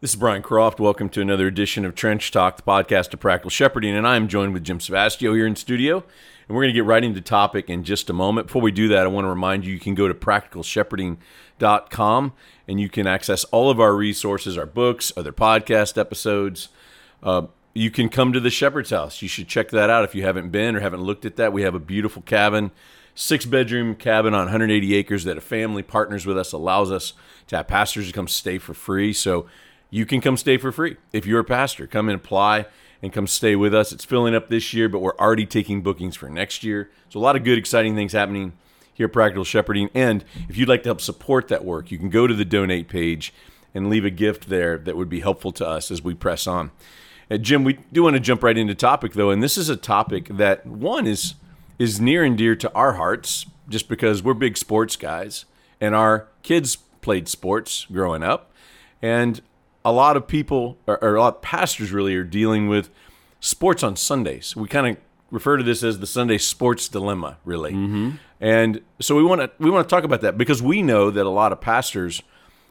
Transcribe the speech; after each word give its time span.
This 0.00 0.10
is 0.10 0.16
Brian 0.16 0.42
Croft. 0.42 0.78
Welcome 0.78 1.08
to 1.08 1.20
another 1.20 1.48
edition 1.48 1.84
of 1.84 1.96
Trench 1.96 2.30
Talk, 2.30 2.56
the 2.56 2.62
podcast 2.62 3.12
of 3.12 3.18
Practical 3.18 3.50
Shepherding, 3.50 3.96
and 3.96 4.06
I 4.06 4.14
am 4.14 4.28
joined 4.28 4.52
with 4.52 4.62
Jim 4.62 4.78
Savastio 4.78 5.34
here 5.34 5.44
in 5.44 5.56
studio. 5.56 6.04
And 6.46 6.56
we're 6.56 6.62
going 6.62 6.72
to 6.72 6.78
get 6.78 6.84
right 6.84 7.02
into 7.02 7.20
topic 7.20 7.68
in 7.68 7.82
just 7.82 8.08
a 8.08 8.12
moment. 8.12 8.46
Before 8.46 8.62
we 8.62 8.70
do 8.70 8.86
that, 8.86 9.02
I 9.02 9.08
want 9.08 9.24
to 9.24 9.28
remind 9.28 9.66
you 9.66 9.74
you 9.74 9.80
can 9.80 9.96
go 9.96 10.06
to 10.06 10.14
practicalshepherding.com 10.14 12.32
and 12.68 12.80
you 12.80 12.88
can 12.88 13.08
access 13.08 13.42
all 13.46 13.70
of 13.70 13.80
our 13.80 13.92
resources, 13.92 14.56
our 14.56 14.66
books, 14.66 15.12
other 15.16 15.32
podcast 15.32 15.98
episodes. 15.98 16.68
Uh, 17.20 17.48
you 17.74 17.90
can 17.90 18.08
come 18.08 18.32
to 18.32 18.38
the 18.38 18.50
Shepherd's 18.50 18.90
House. 18.90 19.20
You 19.20 19.26
should 19.26 19.48
check 19.48 19.70
that 19.70 19.90
out 19.90 20.04
if 20.04 20.14
you 20.14 20.22
haven't 20.22 20.50
been 20.50 20.76
or 20.76 20.80
haven't 20.80 21.02
looked 21.02 21.24
at 21.24 21.34
that. 21.34 21.52
We 21.52 21.62
have 21.62 21.74
a 21.74 21.80
beautiful 21.80 22.22
cabin, 22.22 22.70
six 23.16 23.44
bedroom 23.44 23.96
cabin 23.96 24.32
on 24.32 24.42
180 24.42 24.94
acres 24.94 25.24
that 25.24 25.36
a 25.36 25.40
family 25.40 25.82
partners 25.82 26.24
with 26.24 26.38
us, 26.38 26.52
allows 26.52 26.92
us 26.92 27.14
to 27.48 27.56
have 27.56 27.66
pastors 27.66 28.06
to 28.06 28.12
come 28.12 28.28
stay 28.28 28.58
for 28.58 28.74
free. 28.74 29.12
So 29.12 29.46
you 29.90 30.06
can 30.06 30.20
come 30.20 30.36
stay 30.36 30.56
for 30.58 30.72
free. 30.72 30.96
If 31.12 31.26
you're 31.26 31.40
a 31.40 31.44
pastor, 31.44 31.86
come 31.86 32.08
and 32.08 32.16
apply 32.16 32.66
and 33.02 33.12
come 33.12 33.26
stay 33.26 33.56
with 33.56 33.74
us. 33.74 33.92
It's 33.92 34.04
filling 34.04 34.34
up 34.34 34.48
this 34.48 34.74
year, 34.74 34.88
but 34.88 34.98
we're 34.98 35.16
already 35.16 35.46
taking 35.46 35.82
bookings 35.82 36.16
for 36.16 36.28
next 36.28 36.64
year. 36.64 36.90
So 37.08 37.18
a 37.18 37.22
lot 37.22 37.36
of 37.36 37.44
good, 37.44 37.58
exciting 37.58 37.94
things 37.94 38.12
happening 38.12 38.52
here 38.92 39.06
at 39.06 39.12
Practical 39.12 39.44
Shepherding. 39.44 39.90
And 39.94 40.24
if 40.48 40.56
you'd 40.56 40.68
like 40.68 40.82
to 40.82 40.88
help 40.88 41.00
support 41.00 41.48
that 41.48 41.64
work, 41.64 41.90
you 41.90 41.98
can 41.98 42.10
go 42.10 42.26
to 42.26 42.34
the 42.34 42.44
donate 42.44 42.88
page 42.88 43.32
and 43.74 43.88
leave 43.88 44.04
a 44.04 44.10
gift 44.10 44.48
there 44.48 44.76
that 44.78 44.96
would 44.96 45.08
be 45.08 45.20
helpful 45.20 45.52
to 45.52 45.66
us 45.66 45.90
as 45.90 46.02
we 46.02 46.14
press 46.14 46.46
on. 46.46 46.70
Uh, 47.30 47.36
Jim, 47.36 47.62
we 47.62 47.78
do 47.92 48.02
want 48.02 48.14
to 48.14 48.20
jump 48.20 48.42
right 48.42 48.56
into 48.56 48.74
topic 48.74 49.12
though, 49.12 49.30
and 49.30 49.42
this 49.42 49.56
is 49.56 49.68
a 49.68 49.76
topic 49.76 50.28
that 50.28 50.66
one 50.66 51.06
is 51.06 51.34
is 51.78 52.00
near 52.00 52.24
and 52.24 52.36
dear 52.36 52.56
to 52.56 52.72
our 52.74 52.94
hearts, 52.94 53.46
just 53.68 53.88
because 53.88 54.20
we're 54.20 54.34
big 54.34 54.56
sports 54.56 54.96
guys, 54.96 55.44
and 55.80 55.94
our 55.94 56.26
kids 56.42 56.74
played 57.02 57.28
sports 57.28 57.86
growing 57.92 58.22
up, 58.24 58.50
and 59.00 59.40
a 59.88 59.92
lot 59.92 60.16
of 60.16 60.26
people, 60.26 60.76
or, 60.86 61.02
or 61.02 61.16
a 61.16 61.20
lot 61.20 61.36
of 61.36 61.42
pastors 61.42 61.92
really, 61.92 62.14
are 62.14 62.24
dealing 62.24 62.68
with 62.68 62.90
sports 63.40 63.82
on 63.82 63.96
Sundays. 63.96 64.54
We 64.54 64.68
kind 64.68 64.86
of 64.86 64.96
refer 65.30 65.56
to 65.56 65.62
this 65.62 65.82
as 65.82 65.98
the 65.98 66.06
Sunday 66.06 66.38
sports 66.38 66.88
dilemma, 66.88 67.38
really. 67.44 67.72
Mm-hmm. 67.72 68.10
And 68.40 68.82
so 69.00 69.16
we 69.16 69.24
want 69.24 69.40
to 69.40 69.50
we 69.58 69.70
want 69.70 69.88
to 69.88 69.94
talk 69.94 70.04
about 70.04 70.20
that 70.20 70.38
because 70.38 70.62
we 70.62 70.82
know 70.82 71.10
that 71.10 71.26
a 71.26 71.30
lot 71.30 71.52
of 71.52 71.60
pastors 71.60 72.22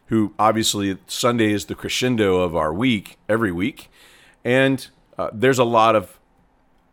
who 0.07 0.33
obviously 0.39 0.97
Sunday 1.07 1.51
is 1.51 1.65
the 1.65 1.75
crescendo 1.75 2.37
of 2.37 2.55
our 2.55 2.73
week 2.73 3.17
every 3.27 3.51
week, 3.51 3.89
and 4.45 4.87
uh, 5.17 5.29
there's 5.33 5.59
a 5.59 5.65
lot 5.65 5.95
of 5.95 6.19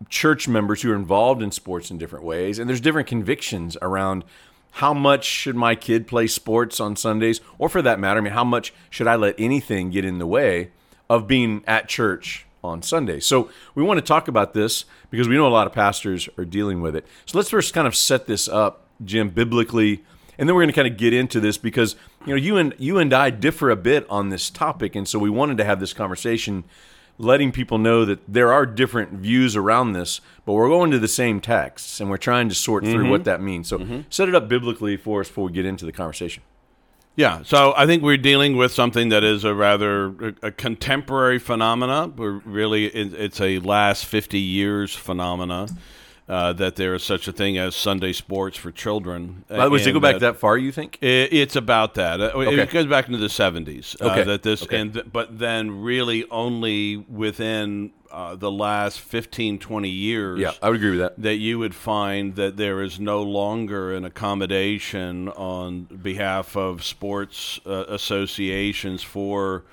church 0.08 0.48
members 0.48 0.82
who 0.82 0.90
are 0.90 0.96
involved 0.96 1.42
in 1.42 1.52
sports 1.52 1.90
in 1.90 1.98
different 1.98 2.24
ways, 2.24 2.58
and 2.58 2.68
there's 2.68 2.80
different 2.80 3.06
convictions 3.06 3.76
around 3.80 4.24
how 4.78 4.92
much 4.92 5.24
should 5.24 5.54
my 5.54 5.76
kid 5.76 6.08
play 6.08 6.26
sports 6.26 6.80
on 6.80 6.96
Sundays, 6.96 7.40
or 7.58 7.68
for 7.68 7.80
that 7.82 8.00
matter, 8.00 8.18
I 8.18 8.22
mean, 8.22 8.32
how 8.32 8.42
much 8.42 8.74
should 8.90 9.06
I 9.06 9.14
let 9.14 9.36
anything 9.38 9.90
get 9.90 10.04
in 10.04 10.18
the 10.18 10.26
way 10.26 10.72
of 11.08 11.28
being 11.28 11.62
at 11.66 11.88
church 11.88 12.44
on 12.62 12.82
Sunday? 12.82 13.20
So 13.20 13.50
we 13.76 13.84
want 13.84 13.98
to 13.98 14.04
talk 14.04 14.26
about 14.26 14.52
this 14.52 14.84
because 15.10 15.28
we 15.28 15.36
know 15.36 15.46
a 15.46 15.48
lot 15.48 15.68
of 15.68 15.72
pastors 15.72 16.28
are 16.36 16.44
dealing 16.44 16.80
with 16.80 16.96
it. 16.96 17.06
So 17.24 17.38
let's 17.38 17.50
first 17.50 17.72
kind 17.72 17.86
of 17.86 17.94
set 17.94 18.26
this 18.26 18.48
up, 18.48 18.88
Jim, 19.04 19.28
biblically, 19.28 20.02
and 20.38 20.48
then 20.48 20.56
we're 20.56 20.62
going 20.62 20.74
to 20.74 20.74
kind 20.74 20.88
of 20.88 20.96
get 20.96 21.12
into 21.12 21.38
this 21.38 21.56
because 21.56 21.94
you 22.26 22.34
know 22.34 22.40
you 22.40 22.56
and 22.56 22.74
you 22.76 22.98
and 22.98 23.14
I 23.14 23.30
differ 23.30 23.70
a 23.70 23.76
bit 23.76 24.04
on 24.10 24.30
this 24.30 24.50
topic, 24.50 24.96
and 24.96 25.06
so 25.06 25.20
we 25.20 25.30
wanted 25.30 25.56
to 25.58 25.64
have 25.64 25.78
this 25.78 25.92
conversation 25.92 26.64
letting 27.18 27.52
people 27.52 27.78
know 27.78 28.04
that 28.04 28.20
there 28.26 28.52
are 28.52 28.66
different 28.66 29.12
views 29.12 29.54
around 29.56 29.92
this, 29.92 30.20
but 30.44 30.52
we're 30.54 30.68
going 30.68 30.90
to 30.90 30.98
the 30.98 31.08
same 31.08 31.40
texts 31.40 32.00
and 32.00 32.10
we're 32.10 32.16
trying 32.16 32.48
to 32.48 32.54
sort 32.54 32.84
through 32.84 33.02
mm-hmm. 33.02 33.10
what 33.10 33.24
that 33.24 33.40
means. 33.40 33.68
So 33.68 33.78
mm-hmm. 33.78 34.00
set 34.10 34.28
it 34.28 34.34
up 34.34 34.48
biblically 34.48 34.96
for 34.96 35.20
us 35.20 35.28
before 35.28 35.46
we 35.46 35.52
get 35.52 35.64
into 35.64 35.84
the 35.84 35.92
conversation. 35.92 36.42
Yeah, 37.16 37.42
so 37.44 37.72
I 37.76 37.86
think 37.86 38.02
we're 38.02 38.16
dealing 38.16 38.56
with 38.56 38.72
something 38.72 39.10
that 39.10 39.22
is 39.22 39.44
a 39.44 39.54
rather 39.54 40.34
a 40.42 40.50
contemporary 40.50 41.38
phenomena. 41.38 42.08
We're 42.08 42.40
really, 42.44 42.86
it's 42.86 43.40
a 43.40 43.60
last 43.60 44.04
fifty 44.04 44.40
years 44.40 44.96
phenomena 44.96 45.68
uh, 46.28 46.52
that 46.54 46.76
there 46.76 46.94
is 46.94 47.02
such 47.02 47.28
a 47.28 47.32
thing 47.32 47.58
as 47.58 47.76
Sunday 47.76 48.12
sports 48.12 48.56
for 48.56 48.70
children. 48.70 49.44
By 49.48 49.64
the 49.64 49.70
way, 49.70 49.78
does 49.78 49.86
it 49.86 49.92
go 49.92 50.00
back 50.00 50.14
that, 50.14 50.32
that 50.32 50.36
far? 50.38 50.56
You 50.56 50.72
think 50.72 50.98
it, 51.02 51.32
it's 51.32 51.56
about 51.56 51.94
that? 51.94 52.20
Uh, 52.20 52.30
okay. 52.34 52.62
It 52.62 52.70
goes 52.70 52.86
back 52.86 53.06
into 53.06 53.18
the 53.18 53.28
seventies. 53.28 53.94
Uh, 54.00 54.06
okay. 54.06 54.22
Uh, 54.22 54.24
that 54.24 54.42
this 54.42 54.62
okay. 54.62 54.78
and 54.78 54.94
th- 54.94 55.06
but 55.12 55.38
then 55.38 55.82
really 55.82 56.28
only 56.30 56.96
within 56.96 57.92
uh, 58.10 58.36
the 58.36 58.50
last 58.50 59.00
15, 59.00 59.58
20 59.58 59.88
years. 59.88 60.38
Yeah, 60.38 60.52
I 60.62 60.68
would 60.70 60.76
agree 60.76 60.90
with 60.92 61.00
that. 61.00 61.20
That 61.20 61.36
you 61.36 61.58
would 61.58 61.74
find 61.74 62.36
that 62.36 62.56
there 62.56 62.80
is 62.80 63.00
no 63.00 63.22
longer 63.22 63.92
an 63.92 64.04
accommodation 64.04 65.28
on 65.30 65.82
behalf 65.82 66.56
of 66.56 66.84
sports 66.84 67.58
uh, 67.66 67.84
associations 67.88 69.02
for 69.02 69.64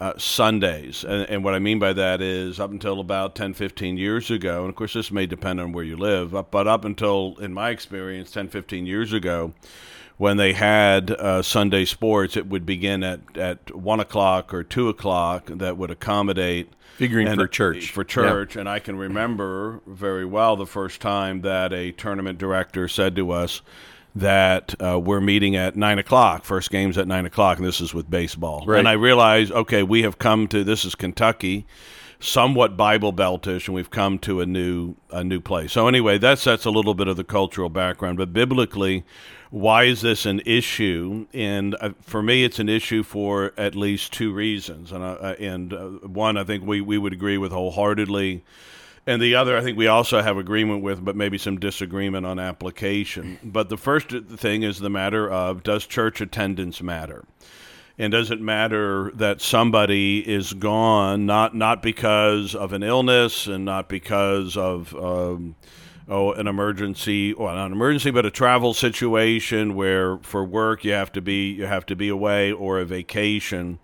uh, 0.00 0.12
Sundays. 0.18 1.04
And, 1.04 1.28
and, 1.28 1.44
what 1.44 1.54
I 1.54 1.58
mean 1.58 1.78
by 1.78 1.92
that 1.92 2.20
is 2.20 2.58
up 2.58 2.70
until 2.70 3.00
about 3.00 3.34
10, 3.34 3.54
15 3.54 3.96
years 3.96 4.30
ago, 4.30 4.62
and 4.62 4.68
of 4.68 4.76
course, 4.76 4.94
this 4.94 5.10
may 5.10 5.26
depend 5.26 5.60
on 5.60 5.72
where 5.72 5.84
you 5.84 5.96
live, 5.96 6.34
but 6.50 6.66
up 6.66 6.84
until, 6.84 7.36
in 7.38 7.54
my 7.54 7.70
experience, 7.70 8.30
10, 8.32 8.48
15 8.48 8.86
years 8.86 9.12
ago, 9.12 9.52
when 10.16 10.36
they 10.36 10.52
had 10.52 11.10
uh, 11.10 11.42
Sunday 11.42 11.84
sports, 11.84 12.36
it 12.36 12.46
would 12.46 12.64
begin 12.64 13.02
at, 13.02 13.36
at 13.36 13.74
1 13.74 14.00
o'clock 14.00 14.54
or 14.54 14.62
2 14.62 14.88
o'clock 14.88 15.46
that 15.46 15.76
would 15.76 15.90
accommodate. 15.90 16.72
Figuring 16.96 17.26
and, 17.26 17.36
for 17.36 17.48
church. 17.48 17.90
For 17.90 18.04
church. 18.04 18.54
Yeah. 18.54 18.60
And 18.60 18.68
I 18.68 18.78
can 18.78 18.96
remember 18.96 19.80
very 19.86 20.24
well 20.24 20.56
the 20.56 20.66
first 20.66 21.00
time 21.00 21.40
that 21.40 21.72
a 21.72 21.90
tournament 21.90 22.38
director 22.38 22.86
said 22.86 23.16
to 23.16 23.32
us, 23.32 23.60
that 24.14 24.74
uh, 24.80 24.98
we're 24.98 25.20
meeting 25.20 25.56
at 25.56 25.76
nine 25.76 25.98
o'clock. 25.98 26.44
First 26.44 26.70
game's 26.70 26.96
at 26.98 27.08
nine 27.08 27.26
o'clock, 27.26 27.58
and 27.58 27.66
this 27.66 27.80
is 27.80 27.92
with 27.92 28.08
baseball. 28.08 28.64
Right. 28.66 28.78
And 28.78 28.88
I 28.88 28.92
realized, 28.92 29.52
okay, 29.52 29.82
we 29.82 30.02
have 30.02 30.18
come 30.18 30.46
to 30.48 30.62
this 30.62 30.84
is 30.84 30.94
Kentucky, 30.94 31.66
somewhat 32.20 32.76
Bible 32.76 33.12
Beltish, 33.12 33.66
and 33.66 33.74
we've 33.74 33.90
come 33.90 34.18
to 34.20 34.40
a 34.40 34.46
new 34.46 34.94
a 35.10 35.24
new 35.24 35.40
place. 35.40 35.72
So 35.72 35.88
anyway, 35.88 36.18
that 36.18 36.38
sets 36.38 36.64
a 36.64 36.70
little 36.70 36.94
bit 36.94 37.08
of 37.08 37.16
the 37.16 37.24
cultural 37.24 37.68
background. 37.68 38.18
But 38.18 38.32
biblically, 38.32 39.04
why 39.50 39.84
is 39.84 40.00
this 40.00 40.26
an 40.26 40.40
issue? 40.46 41.26
And 41.32 41.76
uh, 41.80 41.90
for 42.00 42.22
me, 42.22 42.44
it's 42.44 42.58
an 42.58 42.68
issue 42.68 43.02
for 43.02 43.52
at 43.56 43.74
least 43.74 44.12
two 44.12 44.32
reasons. 44.32 44.92
And 44.92 45.02
uh, 45.02 45.34
and 45.40 45.72
uh, 45.72 45.86
one, 46.06 46.36
I 46.36 46.44
think 46.44 46.64
we 46.64 46.80
we 46.80 46.98
would 46.98 47.12
agree 47.12 47.38
with 47.38 47.50
wholeheartedly 47.50 48.44
and 49.06 49.20
the 49.20 49.34
other 49.34 49.56
I 49.56 49.62
think 49.62 49.76
we 49.76 49.86
also 49.86 50.22
have 50.22 50.36
agreement 50.36 50.82
with, 50.82 51.04
but 51.04 51.16
maybe 51.16 51.38
some 51.38 51.58
disagreement 51.58 52.26
on 52.26 52.38
application. 52.38 53.38
But 53.42 53.68
the 53.68 53.76
first 53.76 54.10
thing 54.10 54.62
is 54.62 54.78
the 54.78 54.90
matter 54.90 55.30
of 55.30 55.62
does 55.62 55.86
church 55.86 56.20
attendance 56.20 56.82
matter? 56.82 57.24
And 57.96 58.10
does 58.10 58.30
it 58.30 58.40
matter 58.40 59.12
that 59.14 59.40
somebody 59.40 60.18
is 60.28 60.52
gone 60.52 61.26
not 61.26 61.54
not 61.54 61.82
because 61.82 62.54
of 62.54 62.72
an 62.72 62.82
illness 62.82 63.46
and 63.46 63.64
not 63.64 63.88
because 63.88 64.56
of 64.56 64.94
um, 64.96 65.54
oh 66.08 66.32
an 66.32 66.48
emergency 66.48 67.32
or 67.34 67.52
not 67.54 67.66
an 67.66 67.72
emergency 67.72 68.10
but 68.10 68.26
a 68.26 68.30
travel 68.32 68.74
situation 68.74 69.76
where 69.76 70.18
for 70.18 70.44
work 70.44 70.84
you 70.84 70.92
have 70.92 71.12
to 71.12 71.20
be 71.20 71.52
you 71.52 71.66
have 71.66 71.86
to 71.86 71.94
be 71.94 72.08
away 72.08 72.50
or 72.50 72.80
a 72.80 72.84
vacation 72.84 73.78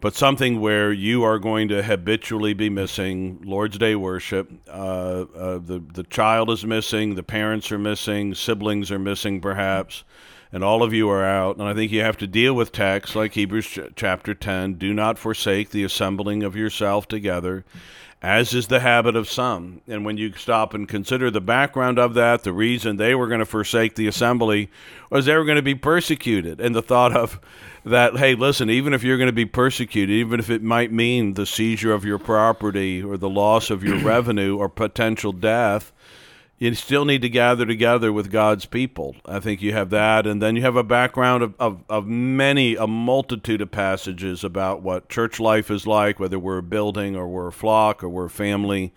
but 0.00 0.14
something 0.14 0.60
where 0.60 0.92
you 0.92 1.24
are 1.24 1.38
going 1.38 1.68
to 1.68 1.82
habitually 1.82 2.54
be 2.54 2.68
missing 2.68 3.40
Lord's 3.44 3.78
Day 3.78 3.94
worship. 3.94 4.50
Uh, 4.68 5.24
uh, 5.34 5.58
the 5.58 5.82
the 5.92 6.04
child 6.04 6.50
is 6.50 6.64
missing, 6.64 7.14
the 7.14 7.22
parents 7.22 7.72
are 7.72 7.78
missing, 7.78 8.34
siblings 8.34 8.90
are 8.90 8.98
missing, 8.98 9.40
perhaps, 9.40 10.04
and 10.52 10.62
all 10.62 10.82
of 10.82 10.92
you 10.92 11.08
are 11.08 11.24
out. 11.24 11.56
And 11.56 11.66
I 11.66 11.74
think 11.74 11.92
you 11.92 12.02
have 12.02 12.18
to 12.18 12.26
deal 12.26 12.54
with 12.54 12.72
texts 12.72 13.16
like 13.16 13.34
Hebrews 13.34 13.66
ch- 13.66 13.78
chapter 13.96 14.34
ten: 14.34 14.74
"Do 14.74 14.92
not 14.92 15.18
forsake 15.18 15.70
the 15.70 15.84
assembling 15.84 16.42
of 16.42 16.56
yourself 16.56 17.08
together." 17.08 17.64
As 18.22 18.54
is 18.54 18.68
the 18.68 18.80
habit 18.80 19.14
of 19.14 19.28
some. 19.28 19.82
And 19.86 20.04
when 20.04 20.16
you 20.16 20.32
stop 20.32 20.72
and 20.74 20.88
consider 20.88 21.30
the 21.30 21.40
background 21.40 21.98
of 21.98 22.14
that, 22.14 22.44
the 22.44 22.52
reason 22.52 22.96
they 22.96 23.14
were 23.14 23.28
going 23.28 23.40
to 23.40 23.46
forsake 23.46 23.94
the 23.94 24.08
assembly 24.08 24.70
was 25.10 25.26
they 25.26 25.36
were 25.36 25.44
going 25.44 25.56
to 25.56 25.62
be 25.62 25.74
persecuted. 25.74 26.60
And 26.60 26.74
the 26.74 26.82
thought 26.82 27.14
of, 27.14 27.38
that 27.86 28.16
hey 28.16 28.34
listen 28.34 28.68
even 28.68 28.92
if 28.92 29.04
you're 29.04 29.16
going 29.16 29.28
to 29.28 29.32
be 29.32 29.46
persecuted 29.46 30.12
even 30.12 30.40
if 30.40 30.50
it 30.50 30.60
might 30.60 30.90
mean 30.90 31.34
the 31.34 31.46
seizure 31.46 31.92
of 31.92 32.04
your 32.04 32.18
property 32.18 33.00
or 33.00 33.16
the 33.16 33.28
loss 33.28 33.70
of 33.70 33.84
your 33.84 33.96
revenue 34.04 34.56
or 34.56 34.68
potential 34.68 35.30
death 35.30 35.92
you 36.58 36.74
still 36.74 37.04
need 37.04 37.20
to 37.20 37.28
gather 37.28 37.66
together 37.66 38.12
with 38.12 38.30
God's 38.30 38.64
people. 38.64 39.14
I 39.26 39.40
think 39.40 39.60
you 39.60 39.72
have 39.74 39.90
that. 39.90 40.26
And 40.26 40.40
then 40.40 40.56
you 40.56 40.62
have 40.62 40.76
a 40.76 40.82
background 40.82 41.42
of, 41.42 41.54
of, 41.58 41.84
of, 41.90 42.06
many, 42.06 42.76
a 42.76 42.86
multitude 42.86 43.60
of 43.60 43.70
passages 43.70 44.42
about 44.42 44.80
what 44.80 45.10
church 45.10 45.38
life 45.38 45.70
is 45.70 45.86
like, 45.86 46.18
whether 46.18 46.38
we're 46.38 46.58
a 46.58 46.62
building 46.62 47.14
or 47.14 47.28
we're 47.28 47.48
a 47.48 47.52
flock 47.52 48.02
or 48.02 48.08
we're 48.08 48.26
a 48.26 48.30
family. 48.30 48.94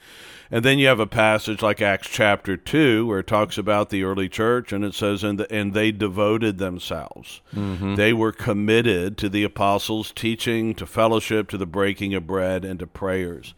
And 0.50 0.64
then 0.64 0.80
you 0.80 0.88
have 0.88 1.02
a 1.02 1.06
passage 1.06 1.62
like 1.62 1.82
Acts 1.82 2.08
chapter 2.08 2.56
2 2.56 3.06
where 3.06 3.20
it 3.20 3.28
talks 3.28 3.58
about 3.58 3.90
the 3.90 4.04
early 4.04 4.30
church 4.30 4.72
and 4.72 4.86
it 4.86 4.94
says, 4.94 5.22
and, 5.22 5.38
the, 5.38 5.54
and 5.54 5.74
they 5.74 5.92
devoted 5.92 6.60
themselves. 6.60 7.42
Mm-hmm. 7.54 7.96
They 7.96 8.14
were 8.14 8.32
committed 8.32 9.18
to 9.18 9.28
the 9.28 9.44
apostles' 9.44 10.14
teaching, 10.16 10.74
to 10.76 10.86
fellowship, 10.86 11.50
to 11.50 11.58
the 11.58 11.68
breaking 11.68 12.14
of 12.16 12.26
bread, 12.26 12.64
and 12.64 12.80
to 12.80 12.88
prayers. 12.88 13.54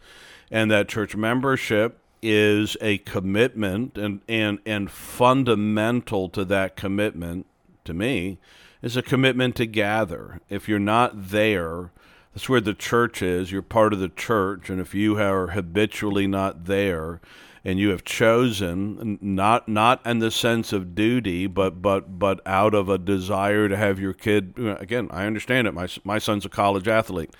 And 0.50 0.70
that 0.70 0.88
church 0.88 1.16
membership 1.16 2.01
is 2.22 2.76
a 2.80 2.98
commitment 2.98 3.98
and, 3.98 4.20
and, 4.28 4.60
and 4.64 4.90
fundamental 4.90 6.28
to 6.28 6.44
that 6.44 6.76
commitment, 6.76 7.46
to 7.84 7.92
me, 7.92 8.38
is 8.80 8.96
a 8.96 9.02
commitment 9.02 9.56
to 9.56 9.66
gather. 9.66 10.40
If 10.48 10.68
you're 10.68 10.78
not 10.78 11.30
there, 11.30 11.90
That's 12.34 12.48
where 12.48 12.60
the 12.60 12.74
church 12.74 13.20
is. 13.22 13.52
You're 13.52 13.62
part 13.62 13.92
of 13.92 13.98
the 14.00 14.08
church, 14.08 14.70
and 14.70 14.80
if 14.80 14.94
you 14.94 15.18
are 15.18 15.48
habitually 15.48 16.26
not 16.26 16.64
there, 16.64 17.20
and 17.64 17.78
you 17.78 17.90
have 17.90 18.04
chosen 18.04 19.18
not 19.20 19.68
not 19.68 20.04
in 20.04 20.18
the 20.18 20.30
sense 20.30 20.72
of 20.72 20.94
duty, 20.94 21.46
but 21.46 21.80
but 21.80 22.18
but 22.18 22.40
out 22.46 22.74
of 22.74 22.88
a 22.88 22.98
desire 22.98 23.68
to 23.68 23.76
have 23.76 24.00
your 24.00 24.12
kid. 24.12 24.54
Again, 24.58 25.08
I 25.10 25.26
understand 25.26 25.68
it. 25.68 25.72
My 25.72 25.88
my 26.04 26.18
son's 26.18 26.44
a 26.44 26.48
college 26.48 26.88
athlete. 26.88 27.30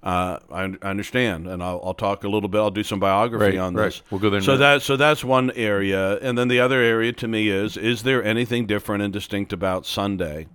Uh, 0.00 0.38
I, 0.52 0.62
I, 0.62 0.90
understand, 0.90 1.48
and 1.48 1.60
I'll, 1.60 1.80
I'll, 1.82 1.94
talk 1.94 2.22
a 2.22 2.28
little 2.28 2.48
bit. 2.48 2.58
I'll 2.58 2.70
do 2.70 2.84
some 2.84 3.00
biography 3.00 3.56
right, 3.56 3.58
on 3.58 3.74
right. 3.74 3.86
this. 3.86 4.02
We'll 4.10 4.20
go 4.20 4.30
there. 4.30 4.40
So 4.40 4.56
that 4.56 4.82
so 4.82 4.96
that's 4.96 5.24
one 5.24 5.50
area, 5.52 6.18
and 6.18 6.38
then 6.38 6.46
the 6.46 6.60
other 6.60 6.80
area 6.80 7.12
to 7.14 7.26
me 7.26 7.48
is: 7.48 7.76
is 7.76 8.04
there 8.04 8.22
anything 8.22 8.66
different 8.66 9.02
and 9.02 9.12
distinct 9.12 9.52
about 9.52 9.86
Sunday? 9.86 10.46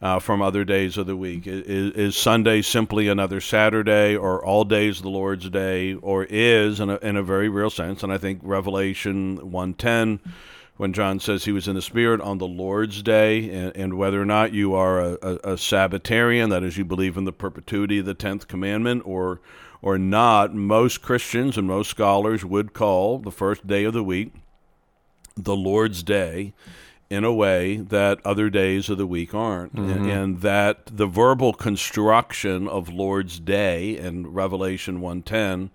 Uh, 0.00 0.18
from 0.18 0.40
other 0.40 0.64
days 0.64 0.96
of 0.96 1.06
the 1.06 1.16
week? 1.16 1.46
Is, 1.46 1.92
is, 1.92 2.16
Sunday 2.16 2.62
simply 2.62 3.08
another 3.08 3.40
Saturday, 3.40 4.16
or 4.16 4.44
all 4.44 4.64
days 4.64 5.02
the 5.02 5.08
Lord's 5.08 5.50
day, 5.50 5.94
or 5.94 6.24
is, 6.24 6.80
in 6.80 6.90
a, 6.90 6.96
in 6.96 7.16
a 7.16 7.22
very 7.22 7.48
real 7.48 7.70
sense, 7.70 8.02
and 8.02 8.12
I 8.12 8.18
think 8.18 8.40
Revelation 8.42 9.50
one 9.50 9.74
ten, 9.74 10.20
when 10.76 10.92
John 10.92 11.18
says 11.18 11.44
he 11.44 11.52
was 11.52 11.66
in 11.66 11.74
the 11.74 11.82
Spirit 11.82 12.20
on 12.20 12.38
the 12.38 12.46
Lord's 12.46 13.02
day, 13.02 13.50
and, 13.50 13.76
and 13.76 13.98
whether 13.98 14.22
or 14.22 14.26
not 14.26 14.52
you 14.52 14.74
are 14.74 15.00
a, 15.00 15.18
a, 15.20 15.34
a 15.52 15.58
Sabbatarian, 15.58 16.50
that 16.50 16.62
is, 16.62 16.76
you 16.78 16.84
believe 16.84 17.16
in 17.16 17.24
the 17.24 17.32
perpetuity 17.32 17.98
of 17.98 18.06
the 18.06 18.14
tenth 18.14 18.46
commandment, 18.46 19.02
or 19.04 19.40
or 19.80 19.96
not, 19.96 20.54
most 20.54 21.02
Christians 21.02 21.56
and 21.56 21.68
most 21.68 21.88
scholars 21.88 22.44
would 22.44 22.72
call 22.72 23.18
the 23.18 23.30
first 23.30 23.66
day 23.66 23.84
of 23.84 23.92
the 23.92 24.02
week 24.02 24.32
the 25.36 25.54
Lord's 25.54 26.02
day 26.02 26.52
in 27.10 27.24
a 27.24 27.32
way 27.32 27.76
that 27.76 28.24
other 28.24 28.50
days 28.50 28.88
of 28.90 28.98
the 28.98 29.06
week 29.06 29.34
aren't. 29.34 29.74
Mm-hmm. 29.74 29.90
And, 29.90 30.10
and, 30.10 30.40
that 30.42 30.86
the 30.86 31.06
verbal 31.06 31.52
construction 31.52 32.68
of 32.68 32.88
Lord's 32.88 33.40
Day 33.40 33.96
in 33.96 34.26
Revelation 34.32 35.00
110 35.00 35.70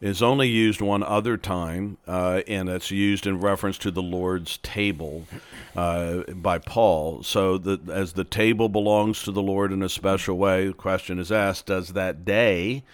is 0.00 0.22
only 0.22 0.48
used 0.48 0.80
one 0.80 1.02
other 1.02 1.36
time, 1.36 1.96
uh, 2.06 2.42
and 2.46 2.68
it's 2.68 2.90
used 2.90 3.26
in 3.26 3.40
reference 3.40 3.78
to 3.78 3.90
the 3.90 4.02
Lord's 4.02 4.58
table 4.58 5.26
uh, 5.74 6.22
by 6.34 6.58
Paul. 6.58 7.22
So, 7.22 7.60
as 7.90 8.12
the 8.12 8.24
table 8.24 8.68
belongs 8.68 9.22
to 9.22 9.32
the 9.32 9.42
Lord 9.42 9.72
in 9.72 9.82
a 9.82 9.88
special 9.88 10.36
way, 10.36 10.68
the 10.68 10.72
question 10.72 11.18
is 11.18 11.32
asked 11.32 11.66
Does 11.66 11.94
that 11.94 12.24
day 12.24 12.84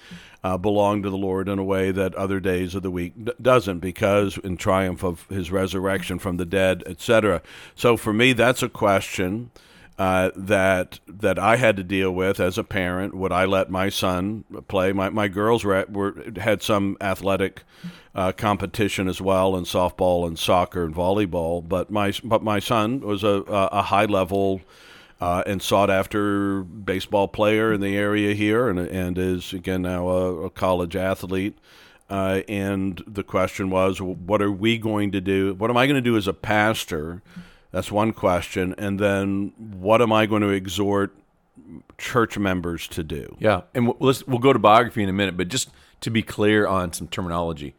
uh, 0.45 0.57
belong 0.57 1.03
to 1.03 1.11
the 1.11 1.17
Lord 1.17 1.49
in 1.49 1.59
a 1.59 1.65
way 1.65 1.91
that 1.91 2.15
other 2.15 2.41
days 2.41 2.75
of 2.75 2.83
the 2.83 2.91
week 2.91 3.13
d- 3.25 3.33
doesn't, 3.41 3.79
because 3.79 4.39
in 4.39 4.57
triumph 4.57 5.05
of 5.05 5.27
his 5.29 5.51
resurrection 5.51 6.19
from 6.19 6.37
the 6.37 6.47
dead, 6.47 6.83
etc. 6.87 7.43
So, 7.75 7.97
for 7.97 8.13
me, 8.13 8.33
that's 8.33 8.63
a 8.63 8.69
question 8.69 9.51
uh, 9.99 10.31
that 10.35 11.01
that 11.07 11.39
I 11.39 11.57
had 11.57 11.77
to 11.77 11.85
deal 11.85 12.11
with 12.11 12.41
as 12.41 12.59
a 12.59 12.65
parent. 12.65 13.15
Would 13.15 13.33
I 13.33 13.45
let 13.45 13.71
my 13.71 13.89
son 13.89 14.45
play? 14.69 14.93
My 14.93 15.11
my 15.11 15.29
girls 15.29 15.65
were, 15.65 15.87
were 15.89 16.15
had 16.37 16.63
some 16.63 16.97
athletic 17.01 17.63
uh, 18.15 18.33
competition 18.33 19.09
as 19.09 19.21
well 19.21 19.57
in 19.57 19.65
softball 19.65 20.27
and 20.27 20.39
soccer 20.39 20.85
and 20.85 20.95
volleyball, 20.95 21.67
but 21.67 21.91
my 21.91 22.13
but 22.25 22.43
my 22.43 22.59
son 22.59 23.01
was 23.01 23.23
a 23.23 23.45
a 23.49 23.83
high 23.83 24.07
level. 24.07 24.61
Uh, 25.21 25.41
and 25.47 25.63
sought 25.63 25.89
after 25.89 26.65
baseball 26.65 27.29
player 27.29 27.73
in 27.73 27.81
the 27.81 27.97
area 27.97 28.35
here, 28.35 28.69
and, 28.69 28.77
and 28.81 29.17
is 29.17 29.53
again 29.53 29.83
now 29.83 30.09
a, 30.09 30.47
a 30.47 30.51
college 30.51 30.97
athlete. 30.97 31.57
Uh, 32.11 32.43
and 32.49 33.05
the 33.07 33.23
question 33.23 33.71
was, 33.71 34.03
what 34.03 34.43
are 34.43 34.51
we 34.51 34.77
going 34.77 35.13
to 35.13 35.21
do? 35.21 35.55
What 35.55 35.71
am 35.71 35.77
I 35.77 35.87
going 35.87 35.95
to 35.95 36.01
do 36.01 36.17
as 36.17 36.27
a 36.27 36.33
pastor 36.33 37.23
that's 37.73 37.91
one 37.91 38.13
question. 38.13 38.75
And 38.79 39.01
then 39.01 39.53
what 39.57 40.01
am 40.01 40.13
I 40.13 40.27
going 40.27 40.43
to 40.43 40.51
exhort 40.51 41.17
church 41.99 42.39
members 42.39 42.87
to 42.89 43.03
do? 43.03 43.37
Yeah. 43.41 43.63
And 43.75 43.87
we'll, 43.87 43.97
let's, 43.99 44.27
we'll 44.27 44.39
go 44.39 44.53
to 44.53 44.59
biography 44.59 45.03
in 45.03 45.09
a 45.09 45.13
minute, 45.13 45.37
but 45.37 45.49
just 45.49 45.71
to 46.03 46.11
be 46.11 46.23
clear 46.23 46.67
on 46.67 46.93
some 46.93 47.09
terminology. 47.09 47.75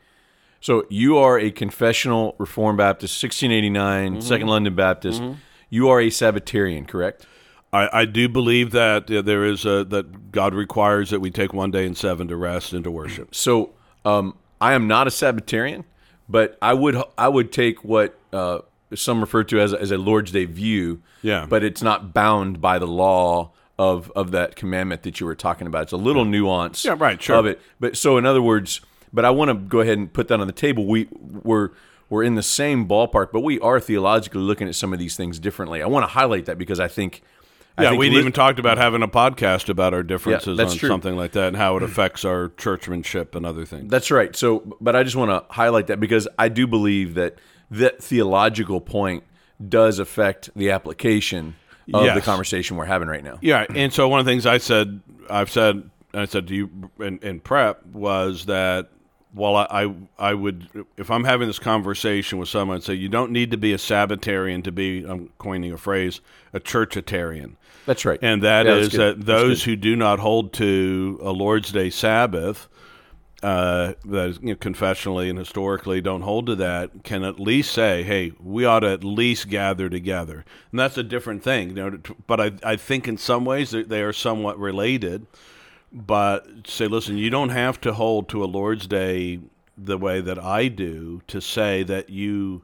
So 0.60 0.86
you 0.90 1.18
are 1.18 1.38
a 1.38 1.52
confessional 1.52 2.36
Reformed 2.38 2.78
Baptist, 2.78 3.22
1689, 3.22 4.12
mm-hmm. 4.12 4.22
Second 4.22 4.48
London 4.48 4.76
Baptist. 4.76 5.22
Mm-hmm. 5.22 5.40
You 5.70 5.90
are 5.90 6.00
a 6.00 6.10
Sabbatarian, 6.10 6.88
correct? 6.88 7.26
I, 7.74 7.90
I 8.02 8.06
do 8.06 8.30
believe 8.30 8.72
that 8.72 9.12
uh, 9.12 9.22
there 9.22 9.44
is 9.44 9.66
a, 9.66 9.84
that 9.86 10.32
God 10.32 10.54
requires 10.54 11.10
that 11.10 11.20
we 11.20 11.32
take 11.32 11.54
one 11.54 11.72
day 11.72 11.86
in 11.86 11.96
seven 11.96 12.28
to 12.30 12.36
rest 12.36 12.72
and 12.72 12.84
to 12.84 12.92
worship. 12.92 13.36
So 13.36 13.74
um, 14.06 14.38
I 14.62 14.74
am 14.74 14.88
not 14.88 15.08
a 15.08 15.10
Sabbatarian, 15.10 15.84
but 16.30 16.58
I 16.62 16.74
would 16.74 17.02
I 17.18 17.28
would 17.28 17.52
take 17.52 17.84
what 17.84 18.18
uh, 18.32 18.60
some 18.96 19.22
refer 19.22 19.44
to 19.46 19.60
as 19.60 19.74
a, 19.74 19.82
as 19.82 19.92
a 19.92 19.98
Lord's 19.98 20.32
Day 20.32 20.46
view. 20.46 21.02
Yeah. 21.22 21.46
But 21.48 21.64
it's 21.64 21.82
not 21.82 22.14
bound 22.14 22.62
by 22.62 22.80
the 22.80 22.88
law 22.88 23.52
of 23.80 24.12
of 24.16 24.32
that 24.32 24.56
commandment 24.56 25.04
that 25.04 25.20
you 25.20 25.26
were 25.26 25.36
talking 25.36 25.68
about. 25.68 25.84
It's 25.84 25.92
a 25.92 25.98
little 25.98 26.26
nuance. 26.26 26.86
Yeah, 26.86 26.96
right. 26.98 27.22
Sure. 27.22 27.38
Of 27.38 27.46
it. 27.46 27.62
But 27.80 27.98
so 27.98 28.18
in 28.18 28.26
other 28.26 28.42
words, 28.42 28.82
but 29.12 29.26
I 29.26 29.32
want 29.32 29.50
to 29.50 29.56
go 29.56 29.80
ahead 29.80 29.98
and 29.98 30.12
put 30.12 30.28
that 30.28 30.40
on 30.40 30.48
the 30.48 30.54
table. 30.54 30.86
We 30.86 31.08
we're 31.12 31.70
we're 32.10 32.24
in 32.24 32.36
the 32.36 32.44
same 32.44 32.88
ballpark, 32.88 33.32
but 33.32 33.42
we 33.42 33.60
are 33.60 33.80
theologically 33.80 34.42
looking 34.42 34.68
at 34.68 34.76
some 34.76 34.94
of 34.94 35.00
these 35.00 35.16
things 35.16 35.40
differently. 35.40 35.82
I 35.82 35.88
want 35.88 36.04
to 36.04 36.08
highlight 36.08 36.46
that 36.46 36.58
because 36.58 36.80
I 36.80 36.88
think. 36.88 37.24
Yeah, 37.80 37.96
we'd 37.96 38.14
li- 38.14 38.20
even 38.20 38.34
talked 38.34 38.60
about 38.60 38.78
having 38.78 39.02
a 39.02 39.08
podcast 39.08 39.68
about 39.68 39.96
our 39.96 40.04
differences 40.04 40.60
yeah, 40.60 40.66
on 40.66 40.78
true. 40.78 40.88
something 40.88 41.16
like 41.16 41.32
that 41.32 41.48
and 41.48 41.58
how 41.58 41.76
it 41.76 41.82
affects 41.82 42.24
our 42.24 42.50
churchmanship 42.50 43.34
and 43.34 43.48
other 43.48 43.66
things. 43.66 43.90
That's 43.90 44.12
right. 44.12 44.36
So, 44.36 44.78
but 44.80 44.96
I 44.96 45.02
just 45.02 45.16
want 45.16 45.32
to 45.32 45.52
highlight 45.52 45.88
that 45.88 46.00
because 46.00 46.28
I 46.38 46.50
do 46.50 46.68
believe 46.68 47.16
that 47.16 47.40
that 47.74 48.04
theological 48.04 48.80
point 48.80 49.24
does 49.68 50.00
affect 50.00 50.50
the 50.56 50.72
application 50.72 51.56
of 51.94 52.06
yes. 52.06 52.16
the 52.16 52.22
conversation 52.22 52.78
we're 52.78 52.86
having 52.86 53.08
right 53.08 53.24
now. 53.24 53.40
Yeah, 53.42 53.66
and 53.74 53.92
so 53.92 54.08
one 54.08 54.20
of 54.20 54.26
the 54.26 54.32
things 54.32 54.46
I 54.46 54.58
said, 54.60 55.02
I've 55.30 55.50
said, 55.50 55.90
and 56.14 56.22
I 56.22 56.26
said 56.26 56.48
to 56.48 56.56
you 56.56 56.92
in, 57.00 57.20
in 57.20 57.40
prep 57.40 57.86
was 57.88 58.46
that 58.46 58.90
while 59.34 59.56
I, 59.56 59.66
I, 59.70 59.96
I 60.20 60.34
would 60.36 60.86
if 60.98 61.10
I'm 61.10 61.24
having 61.24 61.48
this 61.48 61.60
conversation 61.60 62.38
with 62.38 62.50
someone, 62.50 62.78
I'd 62.78 62.84
say 62.84 62.94
you 62.94 63.10
don't 63.10 63.32
need 63.32 63.52
to 63.52 63.58
be 63.58 63.74
a 63.74 63.78
Sabbatarian 63.78 64.64
to 64.64 64.72
be 64.72 65.04
I'm 65.04 65.30
coining 65.40 65.74
a 65.74 65.78
phrase 65.78 66.22
a 66.54 66.60
churchitarian. 66.60 67.56
That's 67.88 68.06
right, 68.06 68.20
and 68.22 68.44
that 68.44 68.68
yeah, 68.68 68.76
is 68.76 68.92
that 68.92 69.26
those 69.26 69.64
who 69.64 69.76
do 69.76 69.96
not 69.96 70.20
hold 70.20 70.54
to 70.54 71.20
a 71.22 71.32
Lord's 71.32 71.72
Day 71.72 71.90
Sabbath 71.90 72.70
uh, 73.44 73.94
that 74.06 74.40
you 74.42 74.50
know, 74.50 74.56
confessionally 74.56 75.30
and 75.30 75.38
historically 75.38 76.00
don't 76.00 76.22
hold 76.22 76.46
to 76.48 76.56
that 76.56 77.04
can 77.04 77.24
at 77.24 77.40
least 77.40 77.74
say, 77.74 78.02
"Hey, 78.02 78.32
we 78.42 78.64
ought 78.64 78.80
to 78.80 78.88
at 78.88 79.04
least 79.04 79.50
gather 79.50 79.90
together," 79.90 80.46
and 80.72 80.80
that's 80.80 80.98
a 80.98 81.04
different 81.04 81.44
thing. 81.44 81.70
You 81.70 81.76
know, 81.76 82.00
but 82.26 82.40
I, 82.40 82.52
I 82.64 82.76
think 82.78 83.08
in 83.08 83.18
some 83.18 83.44
ways 83.44 83.72
they 83.72 84.02
are 84.02 84.14
somewhat 84.14 84.58
related. 84.58 85.28
But 85.92 86.48
say, 86.66 86.88
listen, 86.88 87.18
you 87.18 87.30
don't 87.30 87.50
have 87.50 87.80
to 87.82 87.94
hold 87.94 88.28
to 88.30 88.44
a 88.44 88.46
Lord's 88.46 88.88
Day 88.88 89.42
the 89.78 89.98
way 89.98 90.22
that 90.22 90.40
I 90.40 90.68
do 90.68 91.22
to 91.28 91.40
say 91.40 91.84
that 91.84 92.10
you 92.10 92.64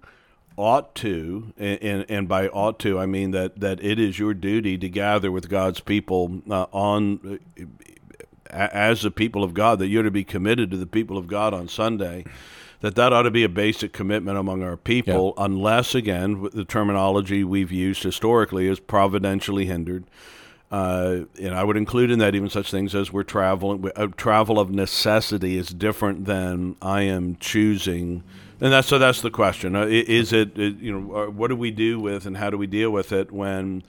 ought 0.57 0.95
to, 0.95 1.53
and, 1.57 2.05
and, 2.09 2.27
by 2.27 2.47
ought 2.47 2.79
to, 2.79 2.99
I 2.99 3.05
mean 3.05 3.31
that, 3.31 3.59
that 3.59 3.81
it 3.83 3.97
is 3.99 4.19
your 4.19 4.33
duty 4.33 4.77
to 4.79 4.89
gather 4.89 5.31
with 5.31 5.47
God's 5.47 5.79
people 5.79 6.41
uh, 6.49 6.65
on 6.71 7.39
as 8.49 9.01
the 9.01 9.11
people 9.11 9.43
of 9.43 9.53
God, 9.53 9.79
that 9.79 9.87
you're 9.87 10.03
to 10.03 10.11
be 10.11 10.23
committed 10.23 10.71
to 10.71 10.77
the 10.77 10.85
people 10.85 11.17
of 11.17 11.27
God 11.27 11.53
on 11.53 11.67
Sunday, 11.67 12.25
that 12.81 12.95
that 12.95 13.11
ought 13.13 13.23
to 13.23 13.31
be 13.31 13.43
a 13.43 13.49
basic 13.49 13.91
commitment 13.91 14.37
among 14.37 14.63
our 14.63 14.77
people, 14.77 15.33
yeah. 15.37 15.45
unless, 15.45 15.95
again, 15.95 16.49
the 16.53 16.65
terminology 16.65 17.43
we've 17.43 17.71
used 17.71 18.03
historically 18.03 18.67
is 18.67 18.79
providentially 18.79 19.65
hindered. 19.65 20.05
Uh, 20.71 21.21
and 21.41 21.55
I 21.55 21.63
would 21.63 21.77
include 21.77 22.11
in 22.11 22.19
that 22.19 22.35
even 22.35 22.49
such 22.49 22.69
things 22.69 22.93
as 22.93 23.11
we're 23.11 23.23
traveling. 23.23 23.89
Uh, 23.95 24.07
travel 24.15 24.59
of 24.59 24.69
necessity 24.69 25.57
is 25.57 25.69
different 25.69 26.25
than 26.25 26.75
I 26.79 27.01
am 27.01 27.37
choosing, 27.37 28.23
and 28.61 28.71
that's 28.71 28.87
so. 28.87 28.99
That's 28.99 29.21
the 29.21 29.31
question: 29.31 29.75
uh, 29.75 29.87
Is 29.89 30.31
it, 30.31 30.55
you 30.57 30.91
know 30.91 31.15
uh, 31.15 31.29
what 31.31 31.47
do 31.47 31.55
we 31.55 31.71
do 31.71 31.99
with 31.99 32.27
and 32.27 32.37
how 32.37 32.51
do 32.51 32.57
we 32.57 32.67
deal 32.67 32.91
with 32.91 33.11
it 33.11 33.31
when 33.31 33.81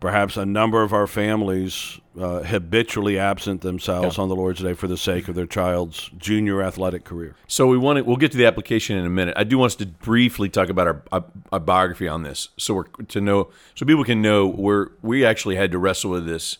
perhaps 0.00 0.36
a 0.36 0.44
number 0.44 0.82
of 0.82 0.92
our 0.92 1.06
families 1.06 2.00
uh, 2.18 2.42
habitually 2.42 3.18
absent 3.18 3.60
themselves 3.62 4.16
yeah. 4.16 4.22
on 4.22 4.28
the 4.28 4.36
Lord's 4.36 4.62
Day 4.62 4.74
for 4.74 4.88
the 4.88 4.96
sake 4.96 5.28
of 5.28 5.34
their 5.34 5.46
child's 5.46 6.10
junior 6.18 6.62
athletic 6.62 7.04
career. 7.04 7.34
So 7.46 7.66
we 7.66 7.78
want 7.78 7.98
to, 7.98 8.04
we'll 8.04 8.16
get 8.16 8.32
to 8.32 8.38
the 8.38 8.46
application 8.46 8.96
in 8.96 9.06
a 9.06 9.10
minute. 9.10 9.34
I 9.36 9.44
do 9.44 9.58
want 9.58 9.72
us 9.72 9.76
to 9.76 9.86
briefly 9.86 10.48
talk 10.48 10.68
about 10.68 10.86
our, 10.86 11.02
our, 11.12 11.24
our 11.52 11.60
biography 11.60 12.08
on 12.08 12.22
this, 12.22 12.50
so 12.56 12.74
we're 12.74 12.84
to 12.84 13.20
know, 13.20 13.50
so 13.74 13.86
people 13.86 14.04
can 14.04 14.22
know 14.22 14.46
we're 14.46 14.90
we 15.02 15.24
actually 15.24 15.56
had 15.56 15.72
to 15.72 15.78
wrestle 15.78 16.10
with 16.10 16.26
this, 16.26 16.58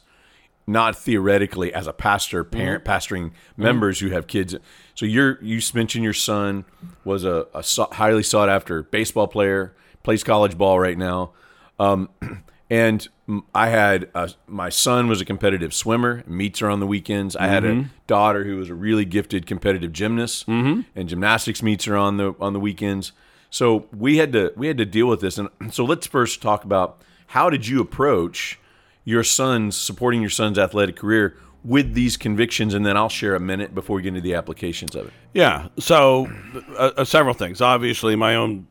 not 0.66 0.96
theoretically 0.96 1.72
as 1.72 1.86
a 1.86 1.92
pastor, 1.92 2.42
parent, 2.42 2.84
mm-hmm. 2.84 2.92
pastoring 2.92 3.32
members 3.56 3.98
mm-hmm. 3.98 4.08
who 4.08 4.14
have 4.14 4.26
kids. 4.26 4.54
So 4.94 5.06
you're 5.06 5.42
you 5.42 5.60
mentioned 5.74 6.04
your 6.04 6.14
son 6.14 6.64
was 7.04 7.24
a, 7.24 7.46
a 7.54 7.62
highly 7.94 8.22
sought 8.22 8.48
after 8.48 8.82
baseball 8.82 9.28
player, 9.28 9.74
plays 10.02 10.24
college 10.24 10.56
ball 10.56 10.80
right 10.80 10.98
now. 10.98 11.32
Um, 11.78 12.08
And 12.68 13.06
I 13.54 13.68
had 13.68 14.08
a, 14.14 14.30
my 14.46 14.70
son 14.70 15.08
was 15.08 15.20
a 15.20 15.24
competitive 15.24 15.72
swimmer, 15.72 16.24
meets 16.26 16.58
her 16.58 16.68
on 16.68 16.80
the 16.80 16.86
weekends. 16.86 17.36
I 17.36 17.42
mm-hmm. 17.42 17.52
had 17.52 17.64
a 17.64 17.72
mm-hmm. 17.72 17.88
daughter 18.06 18.44
who 18.44 18.56
was 18.56 18.70
a 18.70 18.74
really 18.74 19.04
gifted 19.04 19.46
competitive 19.46 19.92
gymnast, 19.92 20.46
mm-hmm. 20.46 20.80
and 20.94 21.08
gymnastics 21.08 21.62
meets 21.62 21.84
her 21.84 21.96
on 21.96 22.16
the 22.16 22.34
on 22.40 22.52
the 22.52 22.60
weekends. 22.60 23.12
So 23.50 23.86
we 23.96 24.16
had 24.16 24.32
to 24.32 24.52
we 24.56 24.66
had 24.66 24.78
to 24.78 24.84
deal 24.84 25.06
with 25.06 25.20
this. 25.20 25.38
And 25.38 25.48
so 25.70 25.84
let's 25.84 26.06
first 26.06 26.42
talk 26.42 26.64
about 26.64 27.02
how 27.28 27.50
did 27.50 27.66
you 27.66 27.80
approach 27.80 28.58
your 29.04 29.22
son's 29.22 29.76
supporting 29.76 30.20
your 30.20 30.30
son's 30.30 30.58
athletic 30.58 30.96
career 30.96 31.36
with 31.64 31.94
these 31.94 32.16
convictions, 32.16 32.74
and 32.74 32.86
then 32.86 32.96
I'll 32.96 33.08
share 33.08 33.34
a 33.34 33.40
minute 33.40 33.74
before 33.74 33.96
we 33.96 34.02
get 34.02 34.08
into 34.08 34.20
the 34.20 34.34
applications 34.34 34.94
of 34.94 35.08
it. 35.08 35.12
Yeah. 35.34 35.68
So, 35.78 36.30
uh, 36.78 36.92
uh, 36.96 37.04
several 37.04 37.34
things. 37.34 37.60
Obviously, 37.60 38.14
my 38.14 38.36
own 38.36 38.68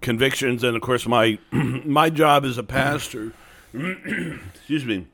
convictions, 0.00 0.62
and 0.64 0.76
of 0.76 0.82
course, 0.82 1.06
my 1.06 1.38
my 1.52 2.10
job 2.10 2.44
as 2.44 2.58
a 2.58 2.62
pastor. 2.62 3.32
excuse 3.74 4.84
me. 4.84 5.06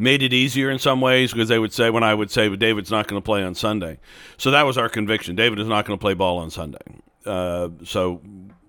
Made 0.00 0.22
it 0.22 0.32
easier 0.32 0.70
in 0.70 0.78
some 0.78 1.00
ways 1.00 1.32
because 1.32 1.48
they 1.48 1.58
would 1.58 1.72
say 1.72 1.90
when 1.90 2.04
I 2.04 2.14
would 2.14 2.30
say, 2.30 2.48
"But 2.48 2.60
David's 2.60 2.90
not 2.90 3.08
going 3.08 3.20
to 3.20 3.24
play 3.24 3.42
on 3.42 3.54
Sunday," 3.54 3.98
so 4.36 4.52
that 4.52 4.62
was 4.62 4.78
our 4.78 4.88
conviction. 4.88 5.34
David 5.34 5.58
is 5.58 5.66
not 5.66 5.86
going 5.86 5.98
to 5.98 6.00
play 6.00 6.14
ball 6.14 6.38
on 6.38 6.50
Sunday. 6.50 6.78
Uh, 7.26 7.70
so 7.84 8.22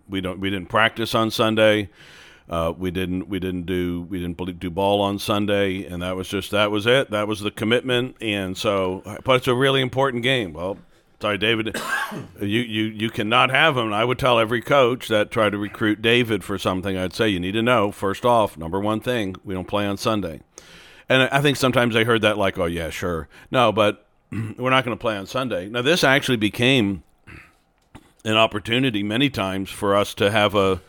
we 0.10 0.22
don't 0.22 0.40
we 0.40 0.50
didn't 0.50 0.70
practice 0.70 1.14
on 1.14 1.30
Sunday. 1.30 1.90
Uh, 2.50 2.74
we 2.76 2.90
didn't 2.90 3.30
we 3.30 3.40
didn't 3.40 3.68
do 3.68 4.08
we 4.10 4.20
didn't 4.20 4.60
do 4.60 4.70
ball 4.72 5.02
on 5.02 5.20
Sunday, 5.20 5.86
and 5.86 6.02
that 6.02 6.16
was 6.16 6.28
just 6.28 6.50
that 6.50 6.72
was 6.72 6.88
it. 6.88 7.12
That 7.12 7.28
was 7.28 7.42
the 7.42 7.52
commitment, 7.52 8.16
and 8.22 8.58
so 8.58 9.04
but 9.24 9.36
it's 9.36 9.48
a 9.48 9.54
really 9.54 9.82
important 9.82 10.24
game. 10.24 10.54
Well, 10.54 10.80
sorry, 11.22 11.38
David, 11.38 11.76
you 12.42 12.62
you 12.62 12.84
you 12.86 13.10
cannot 13.10 13.50
have 13.50 13.78
him. 13.78 13.94
I 13.94 14.06
would 14.06 14.20
tell 14.20 14.40
every 14.40 14.62
coach 14.62 15.08
that 15.08 15.32
tried 15.32 15.52
to 15.52 15.58
recruit 15.58 16.02
David 16.02 16.44
for 16.44 16.58
something. 16.58 16.98
I'd 16.98 17.14
say 17.14 17.30
you 17.30 17.40
need 17.40 17.54
to 17.54 17.62
know 17.62 17.92
first 17.92 18.26
off, 18.26 18.58
number 18.58 18.80
one 18.80 19.00
thing, 19.00 19.36
we 19.44 19.54
don't 19.54 19.68
play 19.68 19.86
on 19.86 19.98
Sunday. 19.98 20.42
And 21.08 21.24
I 21.32 21.42
think 21.42 21.58
sometimes 21.58 21.96
they 21.96 22.04
heard 22.04 22.22
that 22.22 22.38
like, 22.38 22.58
oh 22.58 22.66
yeah, 22.66 22.90
sure, 22.90 23.28
no, 23.50 23.72
but 23.72 24.06
we're 24.32 24.70
not 24.70 24.86
going 24.86 24.96
to 24.96 25.02
play 25.02 25.18
on 25.18 25.26
Sunday. 25.26 25.70
Now 25.70 25.82
this 25.82 26.04
actually 26.04 26.38
became 26.38 27.04
an 28.26 28.36
opportunity 28.36 29.02
many 29.02 29.30
times 29.30 29.70
for 29.70 29.96
us 29.96 30.14
to 30.16 30.30
have 30.32 30.56
a 30.56 30.82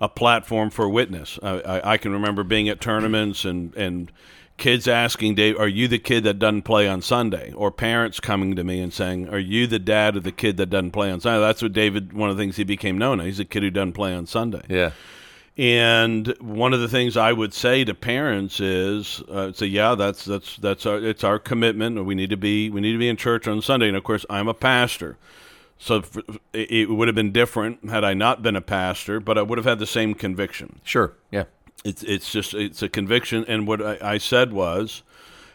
a 0.00 0.08
platform 0.08 0.70
for 0.70 0.88
witness. 0.88 1.38
I, 1.42 1.60
I, 1.60 1.92
I, 1.92 1.96
can 1.96 2.12
remember 2.12 2.42
being 2.42 2.68
at 2.68 2.80
tournaments 2.80 3.44
and, 3.44 3.74
and 3.76 4.10
kids 4.56 4.86
asking 4.88 5.34
Dave, 5.34 5.58
"Are 5.58 5.68
you 5.68 5.88
the 5.88 5.98
kid 5.98 6.24
that 6.24 6.38
doesn't 6.38 6.62
play 6.62 6.88
on 6.88 7.02
Sunday?" 7.02 7.52
Or 7.52 7.70
parents 7.70 8.20
coming 8.20 8.56
to 8.56 8.64
me 8.64 8.80
and 8.80 8.92
saying, 8.92 9.28
"Are 9.28 9.38
you 9.38 9.66
the 9.66 9.78
dad 9.78 10.16
of 10.16 10.22
the 10.22 10.32
kid 10.32 10.56
that 10.58 10.70
doesn't 10.70 10.92
play 10.92 11.10
on 11.10 11.20
Sunday?" 11.20 11.40
That's 11.40 11.62
what 11.62 11.72
David. 11.72 12.12
One 12.12 12.30
of 12.30 12.36
the 12.36 12.42
things 12.42 12.56
he 12.56 12.64
became 12.64 12.98
known 12.98 13.20
as. 13.20 13.26
He's 13.26 13.40
a 13.40 13.44
kid 13.44 13.62
who 13.62 13.70
doesn't 13.70 13.92
play 13.92 14.14
on 14.14 14.26
Sunday. 14.26 14.62
Yeah. 14.68 14.90
And 15.56 16.34
one 16.40 16.72
of 16.72 16.80
the 16.80 16.88
things 16.88 17.16
I 17.16 17.32
would 17.32 17.54
say 17.54 17.84
to 17.84 17.94
parents 17.94 18.58
is, 18.58 19.22
uh, 19.30 19.52
say, 19.52 19.66
yeah, 19.66 19.94
that's 19.94 20.24
that's 20.24 20.56
that's 20.56 20.84
our 20.84 20.98
it's 20.98 21.22
our 21.22 21.38
commitment. 21.38 22.04
We 22.04 22.16
need 22.16 22.30
to 22.30 22.36
be 22.36 22.70
we 22.70 22.80
need 22.80 22.92
to 22.92 22.98
be 22.98 23.08
in 23.08 23.16
church 23.16 23.46
on 23.46 23.62
Sunday. 23.62 23.86
And 23.88 23.96
of 23.96 24.02
course, 24.02 24.26
I'm 24.28 24.48
a 24.48 24.54
pastor. 24.54 25.16
So 25.78 26.02
it 26.52 26.88
would 26.88 27.08
have 27.08 27.14
been 27.14 27.32
different 27.32 27.90
had 27.90 28.04
I 28.04 28.14
not 28.14 28.42
been 28.42 28.56
a 28.56 28.60
pastor, 28.60 29.20
but 29.20 29.36
I 29.36 29.42
would 29.42 29.58
have 29.58 29.64
had 29.64 29.78
the 29.78 29.86
same 29.86 30.14
conviction. 30.14 30.80
Sure. 30.82 31.12
Yeah. 31.30 31.44
It's 31.84 32.02
it's 32.02 32.32
just 32.32 32.54
it's 32.54 32.82
a 32.82 32.88
conviction, 32.88 33.44
and 33.46 33.66
what 33.66 33.82
I, 33.82 33.98
I 34.00 34.18
said 34.18 34.52
was, 34.52 35.02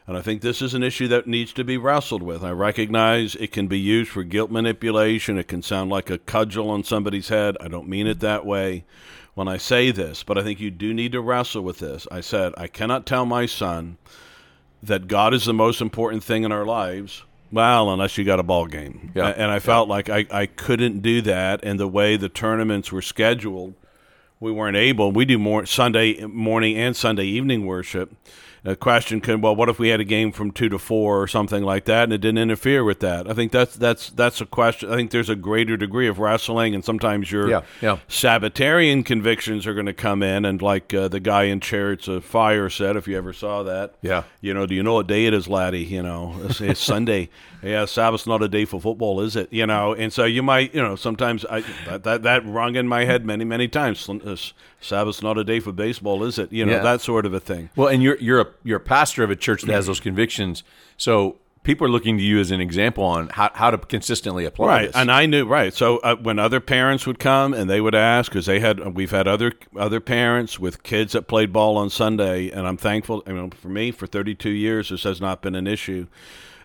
and 0.08 0.16
I 0.16 0.22
think 0.22 0.42
this 0.42 0.62
is 0.62 0.74
an 0.74 0.84
issue 0.84 1.08
that 1.08 1.28
needs 1.28 1.52
to 1.54 1.64
be 1.64 1.78
wrestled 1.78 2.24
with. 2.24 2.44
I 2.44 2.52
recognize 2.52 3.36
it 3.36 3.52
can 3.52 3.68
be 3.68 3.80
used 3.80 4.12
for 4.12 4.24
guilt 4.24 4.52
manipulation. 4.52 5.38
It 5.38 5.48
can 5.48 5.62
sound 5.62 5.90
like 5.90 6.10
a 6.10 6.20
cudgel 6.20 6.70
on 6.70 6.84
somebody's 6.84 7.30
head. 7.30 7.58
I 7.60 7.68
don't 7.68 7.88
mean 7.88 8.08
it 8.08 8.20
that 8.20 8.46
way 8.46 8.86
when 9.34 9.48
I 9.48 9.58
say 9.58 9.92
this, 9.92 10.24
but 10.24 10.38
I 10.38 10.44
think 10.44 10.60
you 10.60 10.72
do 10.72 10.94
need 10.94 11.12
to 11.14 11.22
wrestle 11.22 11.64
with 11.64 11.80
this. 11.80 12.08
I 12.12 12.22
said 12.22 12.54
I 12.58 12.68
cannot 12.68 13.06
tell 13.06 13.26
my 13.26 13.46
son 13.46 13.98
that 14.84 15.08
God 15.08 15.34
is 15.34 15.46
the 15.46 15.54
most 15.54 15.82
important 15.82 16.24
thing 16.24 16.44
in 16.44 16.52
our 16.52 16.66
lives 16.66 17.24
well, 17.52 17.92
unless 17.92 18.18
you 18.18 18.24
got 18.24 18.40
a 18.40 18.44
ball 18.44 18.68
game. 18.68 19.12
Yeah. 19.16 19.30
And 19.30 19.52
I 19.52 19.60
felt 19.60 19.88
yeah. 19.88 19.94
like 19.94 20.10
I, 20.10 20.26
I 20.32 20.46
couldn't 20.46 21.02
do 21.02 21.22
that. 21.22 21.62
And 21.64 21.80
the 21.80 21.88
way 21.88 22.16
the 22.16 22.30
tournaments 22.30 22.92
were 22.92 23.02
scheduled, 23.02 23.74
we 24.40 24.52
weren't 24.52 24.78
able. 24.78 25.12
We 25.12 25.26
do 25.26 25.38
more 25.38 25.66
Sunday 25.66 26.26
morning 26.26 26.78
and 26.78 26.96
Sunday 26.96 27.26
evening 27.26 27.66
worship 27.66 28.12
a 28.66 28.76
question 28.76 29.22
could 29.22 29.42
well 29.42 29.56
what 29.56 29.70
if 29.70 29.80
we 29.80 29.90
had 29.90 30.00
a 30.00 30.06
game 30.06 30.32
from 30.32 30.52
two 30.52 30.70
to 30.70 30.78
four 30.78 31.22
or 31.22 31.28
something 31.28 31.64
like 31.64 31.86
that 31.86 32.06
and 32.06 32.14
it 32.14 32.20
didn't 32.20 32.40
interfere 32.40 32.84
with 32.84 33.00
that? 33.00 33.30
I 33.30 33.34
think 33.34 33.52
that's 33.52 33.76
that's 33.76 34.10
that's 34.12 34.42
a 34.42 34.46
question. 34.46 34.92
I 34.92 34.96
think 34.96 35.12
there's 35.12 35.30
a 35.30 35.36
greater 35.36 35.78
degree 35.78 36.08
of 36.08 36.20
wrestling 36.20 36.76
and 36.76 36.84
sometimes 36.84 37.32
your 37.32 37.50
yeah, 37.50 37.62
yeah. 37.82 38.00
sabbatarian 38.08 39.04
convictions 39.04 39.66
are 39.66 39.74
going 39.74 39.86
to 39.86 39.94
come 39.94 40.24
in 40.24 40.46
and 40.46 40.62
like 40.62 40.94
uh, 40.94 41.08
the 41.08 41.20
guy 41.20 41.44
in 41.44 41.60
chariots 41.60 42.08
of 42.08 42.26
fire 42.26 42.70
said 42.70 42.96
if 42.96 43.08
you 43.08 43.18
ever 43.18 43.34
saw 43.34 43.64
that 43.64 43.96
yeah. 44.02 44.24
you 44.42 44.54
know 44.54 44.66
do 44.66 44.76
you 44.76 44.84
know 44.84 44.96
what 44.96 45.08
day 45.08 45.26
it 45.26 45.34
is 45.34 45.48
laddie? 45.48 45.84
You 45.84 46.04
know 46.04 46.36
it's, 46.44 46.62
it's 46.62 46.80
sunday. 46.80 47.30
Yeah 47.62 47.84
sabbath's 47.84 48.26
not 48.26 48.42
a 48.42 48.48
day 48.48 48.64
for 48.64 48.80
football 48.80 49.20
is 49.20 49.36
it? 49.36 49.52
You 49.52 49.68
know 49.68 49.94
and 49.94 50.14
so 50.14 50.24
you 50.24 50.42
might 50.42 50.74
you 50.74 50.82
know 50.82 50.96
sometimes 50.96 51.46
i 51.46 51.60
that 51.86 52.04
that, 52.04 52.24
that 52.24 52.46
rung 52.46 52.76
in 52.76 52.88
my 52.88 53.04
head 53.04 53.26
many 53.26 53.44
many 53.44 53.68
times 53.68 54.08
sabbath's 54.82 55.22
not 55.22 55.38
a 55.38 55.44
day 55.44 55.60
for 55.60 55.72
baseball 55.72 56.24
is 56.24 56.40
it 56.40 56.52
you 56.52 56.66
know 56.66 56.74
yeah. 56.74 56.80
that 56.80 57.02
sort 57.02 57.26
of 57.26 57.34
a 57.34 57.40
thing 57.40 57.70
well 57.76 57.88
and 57.88 58.02
you're 58.02 58.18
you're 58.18 58.42
a 58.42 58.48
you're 58.64 58.78
a 58.78 58.80
pastor 58.82 59.24
of 59.24 59.30
a 59.30 59.36
church 59.36 59.64
that 59.64 59.74
has 59.74 59.88
those 59.88 60.00
convictions. 60.10 60.64
So 60.98 61.38
people 61.64 61.86
are 61.86 61.90
looking 61.90 62.18
to 62.18 62.24
you 62.24 62.40
as 62.40 62.52
an 62.52 62.62
example 62.62 63.04
on 63.04 63.28
how, 63.30 63.52
how 63.54 63.70
to 63.70 63.78
consistently 63.78 64.46
apply 64.46 64.68
right 64.68 64.88
this. 64.88 64.96
and 64.96 65.12
i 65.12 65.26
knew 65.26 65.46
right 65.46 65.74
so 65.74 65.98
uh, 65.98 66.16
when 66.16 66.40
other 66.40 66.62
parents 66.62 67.06
would 67.06 67.20
come 67.20 67.54
and 67.54 67.70
they 67.70 67.82
would 67.82 67.94
ask 67.94 68.32
because 68.32 68.46
they 68.46 68.62
had 68.62 68.96
we've 68.96 69.12
had 69.12 69.28
other 69.28 69.52
other 69.76 70.00
parents 70.00 70.58
with 70.58 70.84
kids 70.84 71.12
that 71.12 71.24
played 71.24 71.52
ball 71.52 71.78
on 71.78 71.90
sunday 71.90 72.50
and 72.50 72.66
i'm 72.66 72.78
thankful 72.78 73.22
you 73.28 73.34
know 73.34 73.50
for 73.62 73.68
me 73.68 73.92
for 73.92 74.08
32 74.08 74.50
years 74.50 74.90
this 74.90 75.04
has 75.04 75.20
not 75.20 75.42
been 75.42 75.54
an 75.54 75.68
issue 75.68 76.08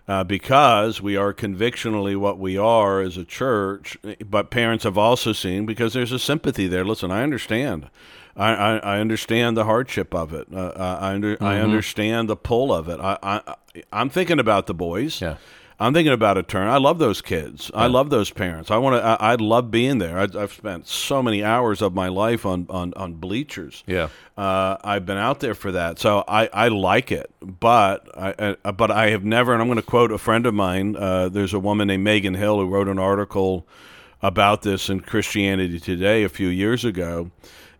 uh, 0.07 0.23
because 0.23 1.01
we 1.01 1.15
are 1.15 1.33
convictionally 1.33 2.15
what 2.15 2.37
we 2.37 2.57
are 2.57 3.01
as 3.01 3.17
a 3.17 3.25
church 3.25 3.97
but 4.29 4.49
parents 4.49 4.83
have 4.83 4.97
also 4.97 5.33
seen 5.33 5.65
because 5.65 5.93
there's 5.93 6.11
a 6.11 6.19
sympathy 6.19 6.67
there 6.67 6.85
listen 6.85 7.11
i 7.11 7.23
understand 7.23 7.89
I, 8.37 8.53
I, 8.53 8.77
I 8.77 8.99
understand 8.99 9.55
the 9.55 9.63
hardship 9.63 10.13
of 10.13 10.33
it. 10.33 10.53
Uh, 10.53 10.73
I 10.99 11.13
under, 11.13 11.35
mm-hmm. 11.35 11.45
I 11.45 11.61
understand 11.61 12.29
the 12.29 12.35
pull 12.35 12.73
of 12.73 12.89
it. 12.89 12.99
I, 12.99 13.17
I 13.23 13.55
I'm 13.93 14.09
thinking 14.09 14.39
about 14.39 14.67
the 14.67 14.73
boys. 14.73 15.21
Yeah. 15.21 15.37
I'm 15.79 15.93
thinking 15.93 16.13
about 16.13 16.37
a 16.37 16.43
turn. 16.43 16.67
I 16.67 16.77
love 16.77 16.99
those 16.99 17.21
kids. 17.21 17.69
I 17.73 17.87
love 17.87 18.09
those 18.09 18.31
parents. 18.31 18.71
I 18.71 18.77
want 18.77 18.95
to. 18.95 19.05
I, 19.05 19.33
I, 19.33 19.35
love 19.35 19.71
being 19.71 19.97
there. 19.97 20.17
I, 20.17 20.27
have 20.39 20.53
spent 20.53 20.87
so 20.87 21.21
many 21.21 21.43
hours 21.43 21.81
of 21.81 21.93
my 21.93 22.07
life 22.07 22.45
on 22.45 22.65
on, 22.69 22.93
on 22.95 23.15
bleachers. 23.15 23.83
Yeah, 23.85 24.07
uh, 24.37 24.77
I've 24.83 25.05
been 25.05 25.17
out 25.17 25.41
there 25.41 25.53
for 25.53 25.73
that, 25.73 25.99
so 25.99 26.23
I, 26.27 26.47
I 26.53 26.69
like 26.69 27.11
it. 27.11 27.29
But 27.41 28.07
I 28.17 28.55
uh, 28.63 28.71
but 28.71 28.89
I 28.89 29.09
have 29.09 29.25
never. 29.25 29.51
And 29.51 29.61
I'm 29.61 29.67
going 29.67 29.77
to 29.77 29.81
quote 29.81 30.11
a 30.11 30.17
friend 30.17 30.45
of 30.45 30.53
mine. 30.53 30.95
Uh, 30.95 31.27
there's 31.27 31.53
a 31.53 31.59
woman 31.59 31.89
named 31.89 32.03
Megan 32.03 32.35
Hill 32.35 32.59
who 32.59 32.67
wrote 32.67 32.87
an 32.87 32.99
article 32.99 33.67
about 34.21 34.61
this 34.61 34.89
in 34.89 35.01
Christianity 35.01 35.79
Today 35.79 36.23
a 36.23 36.29
few 36.29 36.47
years 36.47 36.85
ago 36.85 37.31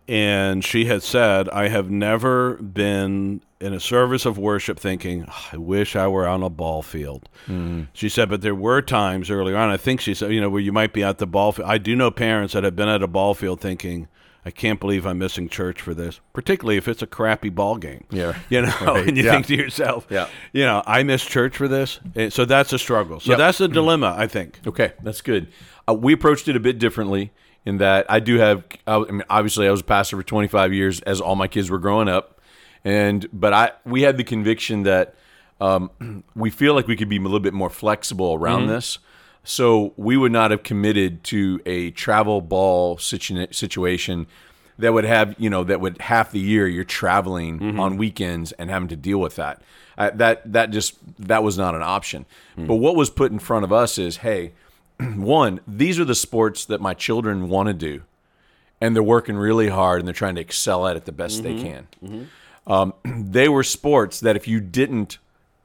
and 0.08 0.64
she 0.64 0.84
had 0.84 1.02
said, 1.02 1.48
I 1.48 1.68
have 1.68 1.90
never 1.90 2.54
been 2.54 3.42
in 3.60 3.72
a 3.72 3.80
service 3.80 4.26
of 4.26 4.38
worship 4.38 4.78
thinking, 4.78 5.24
oh, 5.28 5.48
I 5.52 5.56
wish 5.56 5.96
I 5.96 6.06
were 6.06 6.28
on 6.28 6.42
a 6.42 6.50
ball 6.50 6.82
field. 6.82 7.28
Mm-hmm. 7.46 7.84
She 7.92 8.08
said, 8.08 8.28
but 8.28 8.42
there 8.42 8.54
were 8.54 8.82
times 8.82 9.30
earlier 9.30 9.56
on, 9.56 9.70
I 9.70 9.76
think 9.76 10.00
she 10.00 10.14
said, 10.14 10.32
you 10.32 10.40
know, 10.40 10.50
where 10.50 10.60
you 10.60 10.72
might 10.72 10.92
be 10.92 11.02
at 11.02 11.18
the 11.18 11.26
ball 11.26 11.52
field. 11.52 11.68
I 11.68 11.78
do 11.78 11.96
know 11.96 12.10
parents 12.10 12.54
that 12.54 12.64
have 12.64 12.76
been 12.76 12.88
at 12.88 13.02
a 13.02 13.08
ball 13.08 13.34
field 13.34 13.60
thinking, 13.60 14.08
I 14.44 14.52
can't 14.52 14.78
believe 14.78 15.04
I'm 15.06 15.18
missing 15.18 15.48
church 15.48 15.80
for 15.80 15.92
this, 15.92 16.20
particularly 16.32 16.76
if 16.76 16.86
it's 16.86 17.02
a 17.02 17.06
crappy 17.06 17.48
ball 17.48 17.76
game. 17.78 18.04
Yeah. 18.10 18.36
You 18.48 18.62
know, 18.62 18.74
right. 18.82 19.08
and 19.08 19.16
you 19.16 19.24
yeah. 19.24 19.32
think 19.32 19.46
to 19.46 19.56
yourself, 19.56 20.06
yeah. 20.08 20.28
you 20.52 20.64
know, 20.64 20.84
I 20.86 21.02
miss 21.02 21.24
church 21.24 21.56
for 21.56 21.66
this. 21.66 21.98
And 22.14 22.32
so 22.32 22.44
that's 22.44 22.72
a 22.72 22.78
struggle. 22.78 23.18
So 23.18 23.30
yep. 23.30 23.38
that's 23.38 23.60
a 23.60 23.66
dilemma, 23.66 24.14
I 24.16 24.28
think. 24.28 24.60
Okay, 24.64 24.92
that's 25.02 25.20
good. 25.20 25.48
Uh, 25.88 25.94
we 25.94 26.12
approached 26.12 26.46
it 26.46 26.54
a 26.54 26.60
bit 26.60 26.78
differently 26.78 27.32
in 27.66 27.78
that 27.78 28.06
I 28.08 28.20
do 28.20 28.38
have. 28.38 28.64
I 28.86 29.00
mean, 29.00 29.24
obviously, 29.28 29.66
I 29.66 29.70
was 29.70 29.80
a 29.80 29.84
pastor 29.84 30.16
for 30.16 30.22
25 30.22 30.72
years 30.72 31.00
as 31.00 31.20
all 31.20 31.34
my 31.34 31.48
kids 31.48 31.68
were 31.68 31.80
growing 31.80 32.08
up, 32.08 32.40
and 32.84 33.28
but 33.32 33.52
I 33.52 33.72
we 33.84 34.02
had 34.02 34.16
the 34.16 34.24
conviction 34.24 34.84
that 34.84 35.16
um, 35.60 36.24
we 36.34 36.48
feel 36.48 36.74
like 36.74 36.86
we 36.86 36.96
could 36.96 37.08
be 37.08 37.16
a 37.16 37.20
little 37.20 37.40
bit 37.40 37.52
more 37.52 37.70
flexible 37.70 38.34
around 38.34 38.62
mm-hmm. 38.62 38.70
this. 38.70 38.98
So 39.42 39.92
we 39.96 40.16
would 40.16 40.32
not 40.32 40.50
have 40.50 40.62
committed 40.62 41.22
to 41.24 41.60
a 41.66 41.90
travel 41.92 42.40
ball 42.40 42.98
situ- 42.98 43.46
situation 43.52 44.26
that 44.78 44.92
would 44.92 45.04
have 45.04 45.34
you 45.38 45.50
know 45.50 45.64
that 45.64 45.80
would 45.80 46.00
half 46.02 46.30
the 46.30 46.40
year 46.40 46.66
you're 46.68 46.84
traveling 46.84 47.58
mm-hmm. 47.58 47.80
on 47.80 47.96
weekends 47.96 48.52
and 48.52 48.70
having 48.70 48.88
to 48.88 48.96
deal 48.96 49.18
with 49.18 49.36
that. 49.36 49.60
Uh, 49.98 50.10
that 50.14 50.52
that 50.52 50.70
just 50.70 50.98
that 51.18 51.42
was 51.42 51.58
not 51.58 51.74
an 51.74 51.82
option. 51.82 52.26
Mm-hmm. 52.52 52.66
But 52.66 52.76
what 52.76 52.94
was 52.94 53.10
put 53.10 53.32
in 53.32 53.38
front 53.38 53.64
of 53.64 53.72
us 53.72 53.98
is, 53.98 54.18
hey, 54.18 54.52
one, 55.16 55.60
these 55.66 55.98
are 55.98 56.04
the 56.04 56.14
sports 56.14 56.64
that 56.66 56.80
my 56.80 56.94
children 56.94 57.48
want 57.48 57.68
to 57.68 57.74
do, 57.74 58.02
and 58.80 58.94
they're 58.94 59.02
working 59.02 59.36
really 59.36 59.68
hard 59.68 60.00
and 60.00 60.08
they're 60.08 60.14
trying 60.14 60.34
to 60.36 60.40
excel 60.40 60.86
at 60.86 60.96
it 60.96 61.04
the 61.04 61.12
best 61.12 61.42
mm-hmm. 61.42 61.56
they 61.56 61.62
can. 61.62 61.88
Mm-hmm. 62.04 62.72
Um, 62.72 62.94
they 63.30 63.48
were 63.48 63.62
sports 63.62 64.20
that 64.20 64.36
if 64.36 64.48
you 64.48 64.60
didn't 64.60 65.18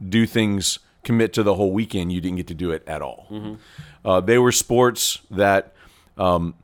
do 0.07 0.25
things, 0.25 0.79
commit 1.03 1.33
to 1.33 1.43
the 1.43 1.55
whole 1.55 1.71
weekend, 1.71 2.11
you 2.11 2.21
didn't 2.21 2.38
get 2.38 2.47
to 2.47 2.53
do 2.53 2.71
it 2.71 2.83
at 2.88 3.01
all. 3.01 3.27
Mm-hmm. 3.29 3.55
Uh, 4.05 4.21
they 4.21 4.38
were 4.38 4.51
sports 4.51 5.19
that 5.29 5.73
um, 6.17 6.55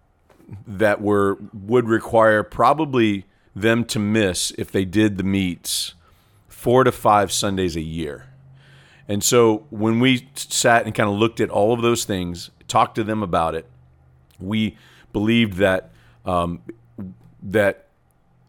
that 0.66 1.02
were 1.02 1.38
would 1.54 1.88
require 1.88 2.44
probably 2.44 3.26
them 3.56 3.84
to 3.86 4.00
miss 4.00 4.52
if 4.58 4.72
they 4.72 4.86
did 4.86 5.18
the 5.18 5.24
meets 5.24 5.94
four 6.48 6.84
to 6.84 6.92
five 6.92 7.32
Sundays 7.32 7.76
a 7.76 7.82
year. 7.82 8.26
And 9.08 9.24
so 9.24 9.66
when 9.70 10.00
we 10.00 10.28
sat 10.36 10.86
and 10.86 10.94
kind 10.94 11.10
of 11.10 11.16
looked 11.16 11.40
at 11.40 11.50
all 11.50 11.74
of 11.74 11.82
those 11.82 12.04
things, 12.04 12.50
talked 12.68 12.96
to 12.96 13.04
them 13.04 13.24
about 13.24 13.56
it, 13.56 13.66
we 14.40 14.78
believed 15.14 15.58
that 15.58 15.92
um, 16.26 16.62
that 17.42 17.88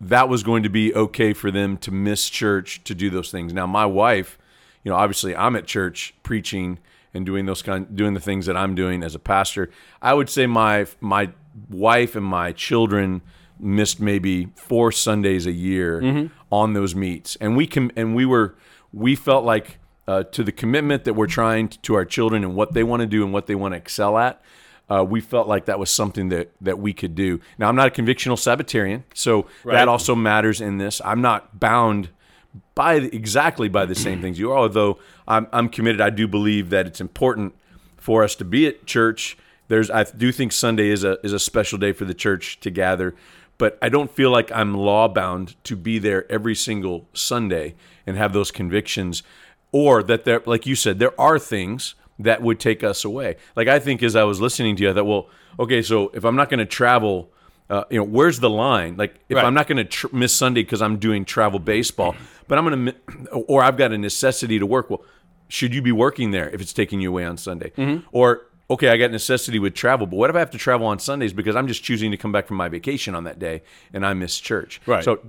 that 0.01 0.29
was 0.29 0.43
going 0.43 0.63
to 0.63 0.69
be 0.69 0.95
okay 0.95 1.33
for 1.33 1.51
them 1.51 1.77
to 1.79 1.91
miss 1.91 2.29
church 2.29 2.83
to 2.85 2.95
do 2.95 3.11
those 3.11 3.31
things. 3.31 3.53
Now, 3.53 3.67
my 3.67 3.87
wife, 3.87 4.39
you 4.85 4.89
you 4.89 4.95
know, 4.95 4.97
obviously 4.97 5.35
I'm 5.35 5.57
at 5.57 5.67
church 5.67 6.15
preaching 6.23 6.79
and 7.15 7.27
doing 7.27 7.47
those 7.47 7.63
kind 7.63 7.95
doing 7.97 8.15
the 8.15 8.21
things 8.21 8.47
that 8.47 8.57
I'm 8.57 8.75
doing 8.75 9.03
as 9.03 9.15
a 9.15 9.19
pastor. 9.19 9.71
I 10.01 10.15
would 10.15 10.29
say 10.29 10.47
my 10.47 10.87
my 11.01 11.31
wife 11.69 12.17
and 12.17 12.25
my 12.25 12.53
children 12.53 13.23
missed 13.59 14.01
maybe 14.01 14.47
four 14.55 14.93
Sundays 14.93 15.47
a 15.47 15.53
year 15.53 16.01
mm-hmm. 16.01 16.27
on 16.53 16.75
those 16.75 16.95
meets, 16.95 17.37
and 17.37 17.57
we 17.57 17.67
can 17.67 17.91
and 17.97 18.15
we 18.15 18.25
were 18.25 18.55
we 18.93 19.15
felt 19.15 19.45
like 19.45 19.79
uh, 20.09 20.25
to 20.25 20.43
the 20.43 20.51
commitment 20.51 21.05
that 21.05 21.15
we're 21.15 21.27
trying 21.27 21.69
to, 21.69 21.79
to 21.83 21.95
our 21.95 22.05
children 22.05 22.43
and 22.43 22.57
what 22.57 22.73
they 22.73 22.83
want 22.83 23.01
to 23.01 23.07
do 23.07 23.23
and 23.23 23.33
what 23.33 23.47
they 23.47 23.55
want 23.55 23.75
to 23.75 23.79
excel 23.79 24.19
at. 24.19 24.41
Uh, 24.91 25.05
we 25.05 25.21
felt 25.21 25.47
like 25.47 25.67
that 25.67 25.79
was 25.79 25.91
something 25.91 26.31
that, 26.31 26.51
that 26.63 26.79
we 26.79 26.95
could 26.95 27.15
do. 27.15 27.39
Now, 27.59 27.69
I'm 27.69 27.77
not 27.77 27.89
a 27.89 28.03
convictional 28.03 28.39
Sabbatarian, 28.39 29.05
so 29.13 29.47
right. 29.63 29.75
that 29.75 29.87
also 29.87 30.15
matters 30.15 30.63
in 30.63 30.79
this. 30.79 31.03
I'm 31.05 31.21
not 31.21 31.61
bound 31.61 32.09
by 32.75 32.95
exactly 32.95 33.69
by 33.69 33.85
the 33.85 33.95
same 33.95 34.23
things 34.23 34.39
you 34.39 34.51
are, 34.51 34.57
although 34.57 34.99
I'm, 35.29 35.47
I'm 35.53 35.69
committed. 35.69 36.01
I 36.01 36.09
do 36.09 36.27
believe 36.27 36.71
that 36.71 36.87
it's 36.87 37.03
important 37.03 37.55
for 37.99 38.25
us 38.25 38.35
to 38.37 38.47
be 38.47 38.67
at 38.67 38.87
church. 38.87 39.37
There's, 39.69 39.91
I 39.91 40.05
do 40.05 40.33
think 40.33 40.53
Sunday 40.53 40.89
is 40.89 41.05
a 41.05 41.19
is 41.23 41.35
a 41.35 41.39
special 41.39 41.77
day 41.77 41.93
for 41.93 42.07
the 42.07 42.15
church 42.15 42.59
to 42.61 42.71
gather, 42.71 43.15
but 43.59 43.77
I 43.83 43.91
don't 43.91 44.11
feel 44.11 44.31
like 44.31 44.51
I'm 44.53 44.73
law 44.73 45.09
bound 45.09 45.63
to 45.65 45.77
be 45.77 45.99
there 45.99 46.31
every 46.33 46.55
single 46.55 47.07
Sunday 47.13 47.75
and 48.07 48.17
have 48.17 48.33
those 48.33 48.51
convictions, 48.51 49.23
or 49.73 50.03
that 50.03 50.25
there, 50.25 50.43
like 50.47 50.67
you 50.67 50.75
said, 50.75 50.99
there 50.99 51.19
are 51.21 51.39
things 51.39 51.95
that 52.19 52.43
would 52.43 52.59
take 52.59 52.83
us 52.83 53.05
away. 53.05 53.37
Like 53.55 53.69
I 53.69 53.79
think 53.79 54.03
as 54.03 54.17
I 54.17 54.25
was 54.25 54.41
listening 54.41 54.77
to 54.77 54.83
you, 54.83 54.91
I 54.91 54.95
thought, 54.95 55.07
well, 55.07 55.29
okay, 55.59 55.83
so 55.83 56.09
if 56.15 56.25
I'm 56.25 56.37
not 56.37 56.49
going 56.49 56.59
to 56.59 56.67
travel, 56.67 57.31
uh, 57.71 57.85
you 57.91 57.99
know, 57.99 58.05
where's 58.05 58.41
the 58.41 58.51
line? 58.51 58.97
Like 58.97 59.21
if 59.29 59.37
right. 59.37 59.45
I'm 59.45 59.55
not 59.55 59.67
going 59.67 59.77
to 59.79 59.85
tr- 59.85 60.09
miss 60.13 60.35
Sunday 60.35 60.63
because 60.63 60.83
I'm 60.83 60.99
doing 60.99 61.25
travel 61.25 61.59
baseball, 61.59 62.17
but 62.49 62.59
I'm 62.59 62.65
going 62.65 62.87
to, 62.87 63.37
or 63.37 63.63
I've 63.63 63.77
got 63.77 63.93
a 63.93 63.99
necessity 63.99 64.59
to 64.59 64.67
work. 64.67 64.91
Well, 64.91 65.05
should 65.49 65.75
you 65.75 65.83
be 65.83 65.93
working 65.93 66.31
there 66.31 66.49
if 66.51 66.61
it's 66.61 66.73
taking 66.73 67.01
you 67.01 67.11
away 67.11 67.25
on 67.25 67.37
Sunday? 67.37 67.71
Mm-hmm. 67.71 68.07
Or 68.13 68.48
okay, 68.71 68.89
I 68.89 68.97
got 68.99 69.11
necessity 69.11 69.59
with 69.59 69.75
travel, 69.75 70.07
but 70.07 70.17
what 70.17 70.29
if 70.29 70.37
I 70.37 70.41
have 70.41 70.51
to 70.51 70.59
travel 70.59 70.87
on 70.87 70.99
Sundays 70.99 71.33
because 71.33 71.57
I'm 71.57 71.67
just 71.67 71.83
choosing 71.83 72.11
to 72.11 72.17
come 72.17 72.33
back 72.33 72.47
from 72.47 72.59
my 72.59 72.69
vacation 72.69 73.15
on 73.15 73.25
that 73.25 73.39
day 73.39 73.63
and 73.93 74.05
I 74.05 74.13
miss 74.15 74.39
church? 74.39 74.81
Right. 74.85 75.03
So 75.03 75.21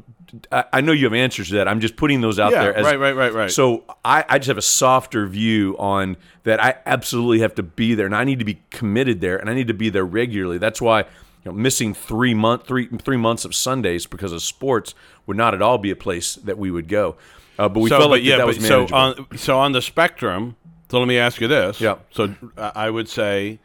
I, 0.51 0.65
I 0.73 0.81
know 0.81 0.91
you 0.91 1.05
have 1.05 1.13
answers 1.13 1.49
to 1.49 1.55
that. 1.55 1.67
I'm 1.67 1.79
just 1.79 1.95
putting 1.95 2.21
those 2.21 2.37
out 2.37 2.51
yeah, 2.51 2.63
there. 2.63 2.75
As, 2.75 2.85
right, 2.85 2.99
right, 2.99 3.15
right, 3.15 3.33
right. 3.33 3.51
So 3.51 3.85
I, 4.03 4.25
I 4.27 4.39
just 4.39 4.47
have 4.47 4.57
a 4.57 4.61
softer 4.61 5.25
view 5.25 5.77
on 5.79 6.17
that. 6.43 6.61
I 6.61 6.75
absolutely 6.85 7.39
have 7.39 7.55
to 7.55 7.63
be 7.63 7.95
there, 7.95 8.05
and 8.05 8.15
I 8.15 8.25
need 8.25 8.39
to 8.39 8.45
be 8.45 8.61
committed 8.71 9.21
there, 9.21 9.37
and 9.37 9.49
I 9.49 9.53
need 9.53 9.67
to 9.67 9.73
be 9.73 9.89
there 9.89 10.05
regularly. 10.05 10.57
That's 10.57 10.81
why. 10.81 11.05
You 11.45 11.53
know, 11.53 11.57
missing 11.57 11.93
three 11.93 12.33
month 12.33 12.67
three 12.67 12.87
three 12.87 13.15
months 13.15 13.45
of 13.45 13.55
Sundays 13.55 14.05
because 14.05 14.33
of 14.33 14.41
sports 14.41 14.93
would 15.25 15.37
not 15.37 15.53
at 15.53 15.61
all 15.61 15.77
be 15.77 15.89
a 15.89 15.95
place 15.95 16.35
that 16.35 16.57
we 16.57 16.69
would 16.69 16.89
go. 16.89 17.15
Uh, 17.57 17.69
but 17.69 17.79
we 17.79 17.89
so, 17.89 17.97
felt 17.97 18.11
like 18.11 18.23
yeah, 18.23 18.31
that, 18.31 18.37
that 18.39 18.47
was 18.47 18.59
manageable. 18.59 18.87
So 18.89 18.95
on 18.95 19.37
so 19.37 19.57
on 19.57 19.71
the 19.71 19.81
spectrum, 19.81 20.57
so 20.89 20.99
let 20.99 21.07
me 21.07 21.17
ask 21.17 21.39
you 21.39 21.47
this. 21.47 21.79
Yeah. 21.79 21.97
So 22.11 22.33
I 22.57 22.89
would 22.89 23.07
say 23.07 23.59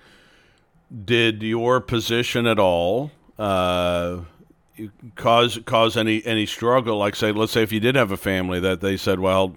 did 1.04 1.43
your 1.43 1.81
position 1.81 2.47
at 2.47 2.59
all 2.59 3.11
uh, 3.38 4.21
cause 5.16 5.59
cause 5.64 5.97
any 5.97 6.25
any 6.25 6.47
struggle? 6.47 6.99
Like 6.99 7.16
say, 7.16 7.33
let's 7.33 7.52
say 7.52 7.62
if 7.62 7.73
you 7.73 7.81
did 7.81 7.97
have 7.97 8.12
a 8.12 8.16
family 8.16 8.61
that 8.61 8.81
they 8.81 8.97
said, 8.97 9.21
well, 9.21 9.57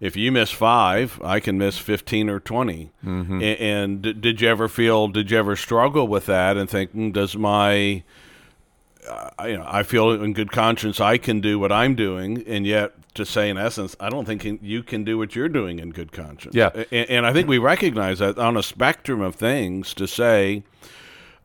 if 0.00 0.16
you 0.16 0.30
miss 0.30 0.50
five, 0.50 1.20
I 1.24 1.40
can 1.40 1.58
miss 1.58 1.78
fifteen 1.78 2.28
or 2.28 2.38
20 2.38 2.90
mm-hmm. 3.04 3.42
And, 3.42 4.04
and, 4.04 4.20
did 4.20 4.40
you 4.40 4.48
ever 4.48 4.68
feel? 4.68 5.08
Did 5.08 5.30
you 5.30 5.38
ever 5.38 5.56
struggle 5.56 6.06
with 6.06 6.26
that 6.26 6.56
and 6.56 6.68
think, 6.68 6.94
mm, 6.94 7.12
does 7.12 7.36
my 7.36 8.02
uh, 9.08 9.46
you 9.46 9.56
know, 9.56 9.64
I 9.66 9.82
feel 9.82 10.10
in 10.10 10.32
good 10.32 10.52
conscience 10.52 11.00
I 11.00 11.18
can 11.18 11.40
do 11.40 11.58
what 11.58 11.72
I'm 11.72 11.94
doing, 11.94 12.42
and 12.46 12.66
yet 12.66 12.92
to 13.14 13.24
say 13.24 13.48
in 13.48 13.56
essence, 13.56 13.96
I 13.98 14.10
don't 14.10 14.24
think 14.24 14.44
you 14.62 14.82
can 14.82 15.04
do 15.04 15.18
what 15.18 15.34
you're 15.34 15.48
doing 15.48 15.78
in 15.78 15.90
good 15.90 16.12
conscience. 16.12 16.54
Yeah, 16.54 16.70
and, 16.90 17.10
and 17.10 17.26
I 17.26 17.32
think 17.32 17.48
we 17.48 17.58
recognize 17.58 18.18
that 18.18 18.38
on 18.38 18.56
a 18.56 18.62
spectrum 18.62 19.20
of 19.20 19.34
things 19.34 19.94
to 19.94 20.06
say 20.06 20.64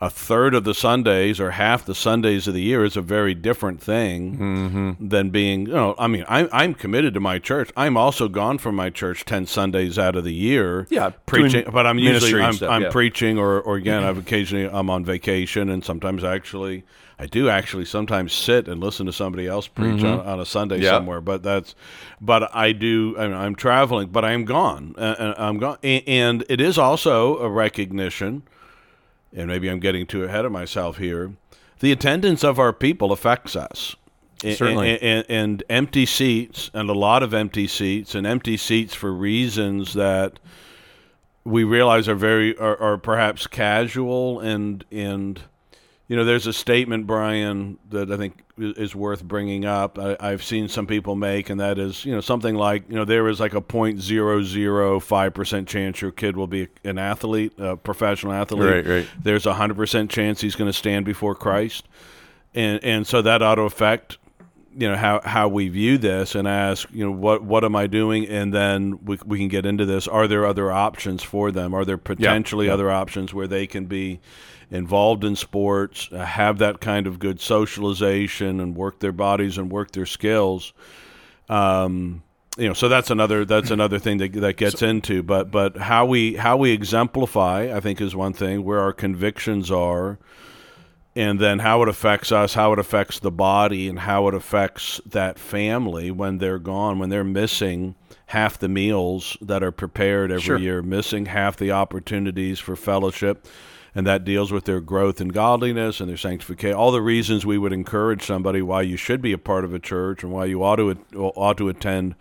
a 0.02 0.10
third 0.10 0.56
of 0.56 0.64
the 0.64 0.74
Sundays 0.74 1.40
or 1.40 1.52
half 1.52 1.86
the 1.86 1.94
Sundays 1.94 2.48
of 2.48 2.56
the 2.56 2.62
year 2.62 2.84
is 2.84 2.98
a 2.98 3.04
very 3.04 3.36
different 3.36 3.80
thing 3.80 4.36
mm-hmm. 4.36 5.08
than 5.08 5.30
being, 5.30 5.68
you 5.68 5.74
know, 5.74 5.94
I 6.00 6.08
mean, 6.08 6.26
I'm, 6.28 6.50
I'm 6.52 6.74
committed 6.74 7.14
to 7.14 7.20
my 7.20 7.38
church. 7.38 7.70
I'm 7.78 7.96
also 7.96 8.28
gone 8.28 8.58
from 8.58 8.76
my 8.76 8.90
church 8.90 9.26
10 9.26 9.46
Sundays 9.46 10.00
out 10.00 10.16
of 10.16 10.24
the 10.24 10.34
year. 10.34 10.88
Yeah. 10.90 11.12
Preaching, 11.28 11.66
but 11.72 11.86
I'm 11.86 12.00
usually, 12.00 12.42
I'm, 12.42 12.54
stuff, 12.54 12.72
I'm 12.72 12.82
yeah. 12.84 12.90
preaching 12.90 13.38
or, 13.38 13.62
or 13.62 13.76
again, 13.76 14.04
I've 14.04 14.18
occasionally, 14.26 14.68
I'm 14.68 14.90
on 14.90 15.06
vacation 15.06 15.70
and 15.70 15.86
sometimes 15.86 16.24
actually, 16.24 16.84
I 17.20 17.28
do 17.28 17.50
actually 17.50 17.86
sometimes 17.86 18.34
sit 18.34 18.68
and 18.68 18.82
listen 18.82 19.06
to 19.06 19.14
somebody 19.14 19.46
else 19.46 19.68
preach 19.68 20.02
mm-hmm. 20.02 20.22
on, 20.22 20.26
on, 20.26 20.40
a 20.40 20.48
Sunday 20.48 20.80
yeah. 20.80 20.90
somewhere, 20.90 21.22
but 21.22 21.44
that's, 21.44 21.76
but 22.20 22.50
I 22.56 22.72
do, 22.72 23.16
I 23.20 23.28
mean, 23.28 23.38
I'm 23.38 23.54
traveling, 23.54 24.10
but 24.10 24.26
I'm 24.26 24.46
gone. 24.46 24.96
Uh, 24.98 25.36
I'm 25.38 25.60
gone. 25.60 25.78
And 25.84 26.44
it 26.50 26.60
is 26.60 26.80
also 26.80 27.38
a 27.38 27.48
recognition– 27.48 28.42
and 29.34 29.48
maybe 29.48 29.70
I'm 29.70 29.80
getting 29.80 30.06
too 30.06 30.24
ahead 30.24 30.46
of 30.46 30.52
myself 30.52 30.98
here, 30.98 31.34
the 31.80 31.92
attendance 31.92 32.44
of 32.44 32.60
our 32.60 32.74
people 32.74 33.12
affects 33.12 33.56
us. 33.56 33.96
Certainly. 34.42 34.94
And, 34.94 35.04
and, 35.04 35.26
and, 35.30 35.64
empty 35.70 36.06
seats, 36.08 36.72
and 36.74 36.90
a 36.90 36.94
lot 36.94 37.22
of 37.22 37.34
empty 37.34 37.68
seats, 37.68 38.16
and 38.16 38.26
empty 38.26 38.58
seats 38.58 38.96
for 38.96 39.14
reasons 39.14 39.94
that 39.94 40.40
we 41.44 41.64
realize 41.64 42.08
are 42.08 42.16
very 42.16 42.58
are, 42.58 42.80
are 42.80 42.98
perhaps 42.98 43.48
casual 43.48 44.40
and 44.40 44.84
and 44.92 45.42
you 46.12 46.18
know, 46.18 46.26
there's 46.26 46.46
a 46.46 46.52
statement, 46.52 47.08
Brian, 47.08 47.80
that 47.88 48.12
I 48.12 48.18
think 48.18 48.44
is 48.58 48.94
worth 48.94 49.24
bringing 49.24 49.64
up. 49.64 49.98
I, 49.98 50.32
have 50.32 50.44
seen 50.44 50.68
some 50.68 50.86
people 50.86 51.16
make, 51.16 51.50
and 51.50 51.62
that 51.62 51.80
is, 51.80 52.04
you 52.04 52.12
know, 52.12 52.20
something 52.20 52.54
like, 52.54 52.84
you 52.90 52.98
know, 52.98 53.06
there 53.06 53.30
is 53.30 53.40
like 53.40 53.54
a 53.54 53.62
0.005% 53.62 55.68
chance 55.68 56.02
your 56.02 56.12
kid 56.12 56.36
will 56.36 56.48
be 56.48 56.68
an 56.84 56.98
athlete, 56.98 57.54
a 57.58 57.78
professional 57.78 58.34
athlete. 58.34 58.86
Right, 58.86 58.86
right. 58.86 59.08
There's 59.24 59.46
a 59.46 59.54
100% 59.54 60.10
chance 60.10 60.42
he's 60.42 60.58
going 60.58 60.70
to 60.70 60.78
stand 60.78 61.06
before 61.06 61.34
Christ. 61.34 61.88
And, 62.54 62.84
and 62.84 63.08
so 63.08 63.22
that 63.22 63.42
ought 63.42 63.56
to 63.56 63.62
affect 63.62 64.18
you 64.76 64.90
know 64.90 64.96
how 64.96 65.20
how 65.26 65.50
we 65.50 65.68
view 65.68 65.98
this 65.98 66.34
and 66.34 66.48
ask 66.48 66.88
you 66.94 67.04
know 67.04 67.12
what 67.12 67.44
what 67.44 67.66
am 67.66 67.76
I 67.76 67.88
doing 67.88 68.26
and 68.30 68.54
then 68.54 69.04
we 69.04 69.20
we 69.26 69.38
can 69.38 69.50
get 69.50 69.66
into 69.66 69.86
this 69.86 70.08
are 70.08 70.30
there 70.30 70.46
other 70.46 70.72
options 70.72 71.22
for 71.22 71.52
them 71.52 71.74
are 71.74 71.84
there 71.84 71.98
potentially 71.98 72.68
yeah, 72.68 72.74
other 72.74 72.90
options 72.90 73.34
where 73.34 73.48
they 73.48 73.68
can 73.68 73.88
be 73.88 74.22
involved 74.72 75.24
in 75.24 75.36
sports, 75.36 76.10
uh, 76.12 76.26
have 76.26 76.58
that 76.60 76.80
kind 76.80 77.06
of 77.06 77.20
good 77.20 77.40
socialization, 77.42 78.60
and 78.60 78.76
work 78.76 79.00
their 79.00 79.12
bodies 79.12 79.58
and 79.58 79.70
work 79.70 79.92
their 79.92 80.06
skills. 80.06 80.74
Um, 81.50 82.24
you 82.58 82.68
know, 82.68 82.74
so 82.74 82.90
that's 82.90 83.12
another 83.12 83.46
that's 83.46 83.70
another 83.78 84.00
thing 84.00 84.18
that 84.20 84.34
that 84.34 84.58
gets 84.58 84.80
so, 84.80 84.88
into. 84.88 85.22
But 85.22 85.52
but 85.52 85.78
how 85.78 86.06
we 86.06 86.36
how 86.36 86.58
we 86.58 86.72
exemplify, 86.72 87.76
I 87.76 87.82
think, 87.82 88.02
is 88.02 88.16
one 88.16 88.34
thing. 88.34 88.64
Where 88.64 88.80
our 88.80 88.94
convictions 88.94 89.70
are, 89.70 90.18
and 91.16 91.40
then 91.40 91.60
how 91.60 91.82
it 91.82 91.90
affects 91.90 92.32
us, 92.32 92.54
how 92.54 92.74
it 92.74 92.80
affects 92.80 93.20
the 93.20 93.32
body, 93.32 93.88
and 93.88 94.00
how 94.00 94.28
it 94.28 94.34
affects 94.34 95.02
that 95.06 95.38
family 95.38 96.12
when 96.12 96.38
they're 96.38 96.60
gone, 96.60 97.00
when 97.00 97.10
they're 97.10 97.24
missing 97.24 97.96
half 98.28 98.58
the 98.58 98.70
meals 98.70 99.38
that 99.42 99.62
are 99.62 99.72
prepared 99.72 100.32
every 100.32 100.42
sure. 100.42 100.58
year, 100.58 100.82
missing 100.82 101.26
half 101.26 101.58
the 101.58 101.72
opportunities 101.72 102.60
for 102.60 102.76
fellowship 102.76 103.46
and 103.94 104.08
that 104.08 104.24
deals 104.24 104.52
with 104.52 104.66
their 104.66 104.80
growth 104.80 105.20
in 105.20 105.30
godliness 105.30 106.00
and 106.00 106.10
their 106.10 106.18
sanctification. 106.18 106.76
All 106.76 106.92
the 106.92 107.02
reasons 107.02 107.46
we 107.46 107.58
would 107.58 107.74
encourage 107.74 108.24
somebody 108.24 108.62
why 108.62 108.84
you 108.84 108.98
should 108.98 109.22
be 109.22 109.34
a 109.34 109.38
part 109.38 109.66
of 109.66 109.74
a 109.74 109.80
church 109.80 110.24
and 110.24 110.32
why 110.32 110.46
you 110.46 110.64
ought 110.64 110.78
to 110.78 110.98
ought 111.16 111.58
to 111.58 111.70
attend 111.70 112.16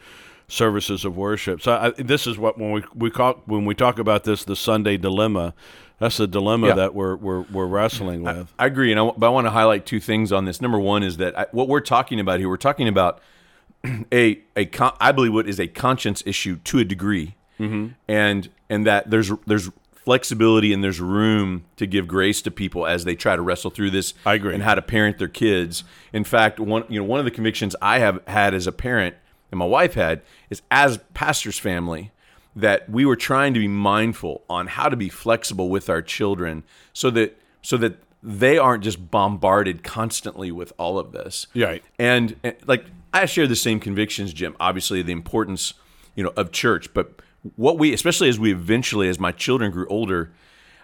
services 0.51 1.05
of 1.05 1.17
worship. 1.17 1.63
So 1.63 1.73
I, 1.73 1.91
this 2.03 2.27
is 2.27 2.39
what 2.39 2.59
when 2.59 2.73
we 2.73 2.85
we 2.95 3.11
call, 3.11 3.43
when 3.47 3.65
we 3.65 3.75
talk 3.75 3.99
about 3.99 4.25
this 4.25 4.45
the 4.45 4.57
Sunday 4.57 4.97
dilemma. 4.97 5.55
That's 5.99 6.17
the 6.17 6.27
dilemma 6.27 6.69
yeah. 6.69 6.75
that 6.77 6.95
we're, 6.95 7.15
we're, 7.15 7.43
we're 7.43 7.67
wrestling 7.67 8.23
with. 8.23 8.55
I, 8.59 8.65
I 8.65 8.67
agree, 8.69 8.91
and 8.91 8.99
I, 8.99 9.11
but 9.19 9.27
I 9.27 9.29
want 9.29 9.47
to 9.47 9.51
highlight 9.51 9.85
two 9.85 10.01
things 10.01 10.33
on 10.33 10.47
this. 10.47 10.63
Number 10.63 10.79
one 10.79 11.03
is 11.03 11.19
that 11.19 11.39
I, 11.39 11.47
what 11.53 11.69
we're 11.69 11.83
talking 11.83 12.19
about 12.19 12.41
here, 12.41 12.49
we're 12.49 12.57
talking 12.57 12.89
about 12.89 13.21
a 14.13 14.41
a 14.57 14.65
con, 14.67 14.97
I 14.99 15.13
believe 15.13 15.35
what 15.35 15.47
is 15.47 15.61
a 15.61 15.67
conscience 15.67 16.23
issue 16.25 16.57
to 16.57 16.79
a 16.79 16.85
degree, 16.85 17.35
mm-hmm. 17.59 17.89
and 18.09 18.49
and 18.69 18.87
that 18.87 19.11
there's 19.11 19.31
there's 19.47 19.71
flexibility 19.93 20.73
and 20.73 20.83
there's 20.83 21.01
room 21.01 21.65
to 21.77 21.87
give 21.87 22.09
grace 22.09 22.41
to 22.43 22.51
people 22.51 22.87
as 22.87 23.05
they 23.05 23.15
try 23.15 23.37
to 23.37 23.43
wrestle 23.43 23.71
through 23.71 23.91
this. 23.91 24.15
I 24.25 24.35
agree. 24.35 24.55
And 24.55 24.63
how 24.63 24.75
to 24.75 24.83
parent 24.83 25.19
their 25.19 25.29
kids. 25.29 25.85
In 26.13 26.25
fact, 26.25 26.59
one 26.59 26.85
you 26.89 26.99
know 26.99 27.05
one 27.05 27.19
of 27.19 27.25
the 27.25 27.31
convictions 27.31 27.77
I 27.83 27.99
have 27.99 28.21
had 28.27 28.55
as 28.55 28.67
a 28.67 28.73
parent 28.73 29.17
and 29.51 29.59
my 29.59 29.65
wife 29.65 29.95
had 29.95 30.23
is 30.49 30.63
as 30.71 30.99
pastor's 31.15 31.59
family 31.59 32.13
that 32.57 32.89
we 32.89 33.05
were 33.05 33.17
trying 33.17 33.55
to 33.55 33.61
be 33.61 33.69
mindful 33.69 34.43
on 34.49 34.67
how 34.67 34.89
to 34.89 34.97
be 34.97 35.09
flexible 35.09 35.69
with 35.69 35.89
our 35.89 36.03
children 36.03 36.65
so 36.93 37.11
that 37.11 37.39
so 37.63 37.77
that 37.77 37.97
they 38.23 38.59
aren't 38.59 38.85
just 38.85 39.11
bombarded 39.11 39.83
constantly 39.83 40.53
with 40.53 40.73
all 40.79 40.99
of 40.99 41.13
this. 41.13 41.47
Right. 41.55 41.83
And, 41.99 42.37
and 42.43 42.57
like 42.67 42.85
I 43.15 43.25
share 43.27 43.47
the 43.47 43.57
same 43.57 43.81
convictions, 43.81 44.33
Jim. 44.33 44.57
Obviously, 44.61 45.03
the 45.03 45.13
importance, 45.13 45.75
you 46.15 46.23
know, 46.23 46.33
of 46.37 46.53
church, 46.53 46.93
but 46.93 47.21
what 47.57 47.79
we, 47.79 47.95
especially 47.95 48.29
as 48.29 48.39
we 48.39 48.53
eventually, 48.53 49.09
as 49.09 49.19
my 49.19 49.33
children 49.33 49.71
grew 49.71 49.87
older, 49.89 50.31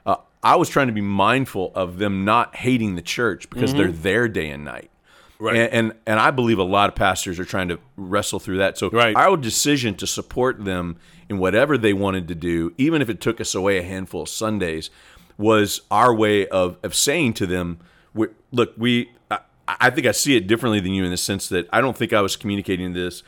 uh, 0.07 0.17
I 0.43 0.57
was 0.57 0.69
trying 0.71 0.87
to 0.87 0.93
be 0.93 1.03
mindful 1.03 1.73
of 1.75 1.99
them 1.99 2.25
not 2.25 2.57
hating 2.57 2.95
the 2.95 3.03
church 3.03 3.51
because 3.51 3.71
mm-hmm. 3.71 3.79
they're 3.79 3.93
there 3.93 4.29
day 4.29 4.49
and 4.49 4.65
night. 4.65 4.91
Right. 5.39 5.57
And, 5.57 5.73
and 5.73 5.93
and 6.07 6.21
I 6.21 6.31
believe 6.31 6.59
a 6.59 6.65
lot 6.65 6.89
of 6.89 6.95
pastors 6.95 7.39
are 7.39 7.45
trying 7.45 7.69
to 7.69 7.79
wrestle 7.97 8.39
through 8.41 8.59
that. 8.59 8.79
So 8.79 8.91
Right. 8.91 9.15
our 9.17 9.37
decision 9.37 9.95
to 9.97 10.07
support 10.07 10.65
them 10.65 10.97
in 11.29 11.39
whatever 11.39 11.77
they 11.77 11.93
wanted 11.93 12.29
to 12.29 12.35
do, 12.35 12.73
even 12.79 13.03
if 13.03 13.09
it 13.11 13.21
took 13.21 13.41
us 13.41 13.55
away 13.55 13.79
a 13.79 13.83
handful 13.83 14.23
of 14.23 14.29
Sundays, 14.29 14.91
was 15.37 15.83
our 15.91 16.15
way 16.15 16.47
of 16.49 16.79
of 16.83 16.95
saying 16.95 17.35
to 17.35 17.47
them, 17.47 17.79
"Look, 18.15 18.75
we." 18.77 19.11
I, 19.31 19.41
I 19.69 19.91
think 19.91 20.07
I 20.07 20.13
see 20.13 20.37
it 20.37 20.47
differently 20.47 20.79
than 20.81 20.93
you 20.93 21.05
in 21.05 21.11
the 21.11 21.17
sense 21.17 21.49
that 21.49 21.69
I 21.73 21.81
don't 21.81 21.97
think 21.97 22.13
I 22.13 22.21
was 22.21 22.37
communicating 22.37 22.93
this. 22.93 23.25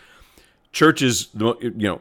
Church 0.73 1.03
is 1.03 1.29
the 1.35 1.57
you 1.61 1.73
know 1.89 2.01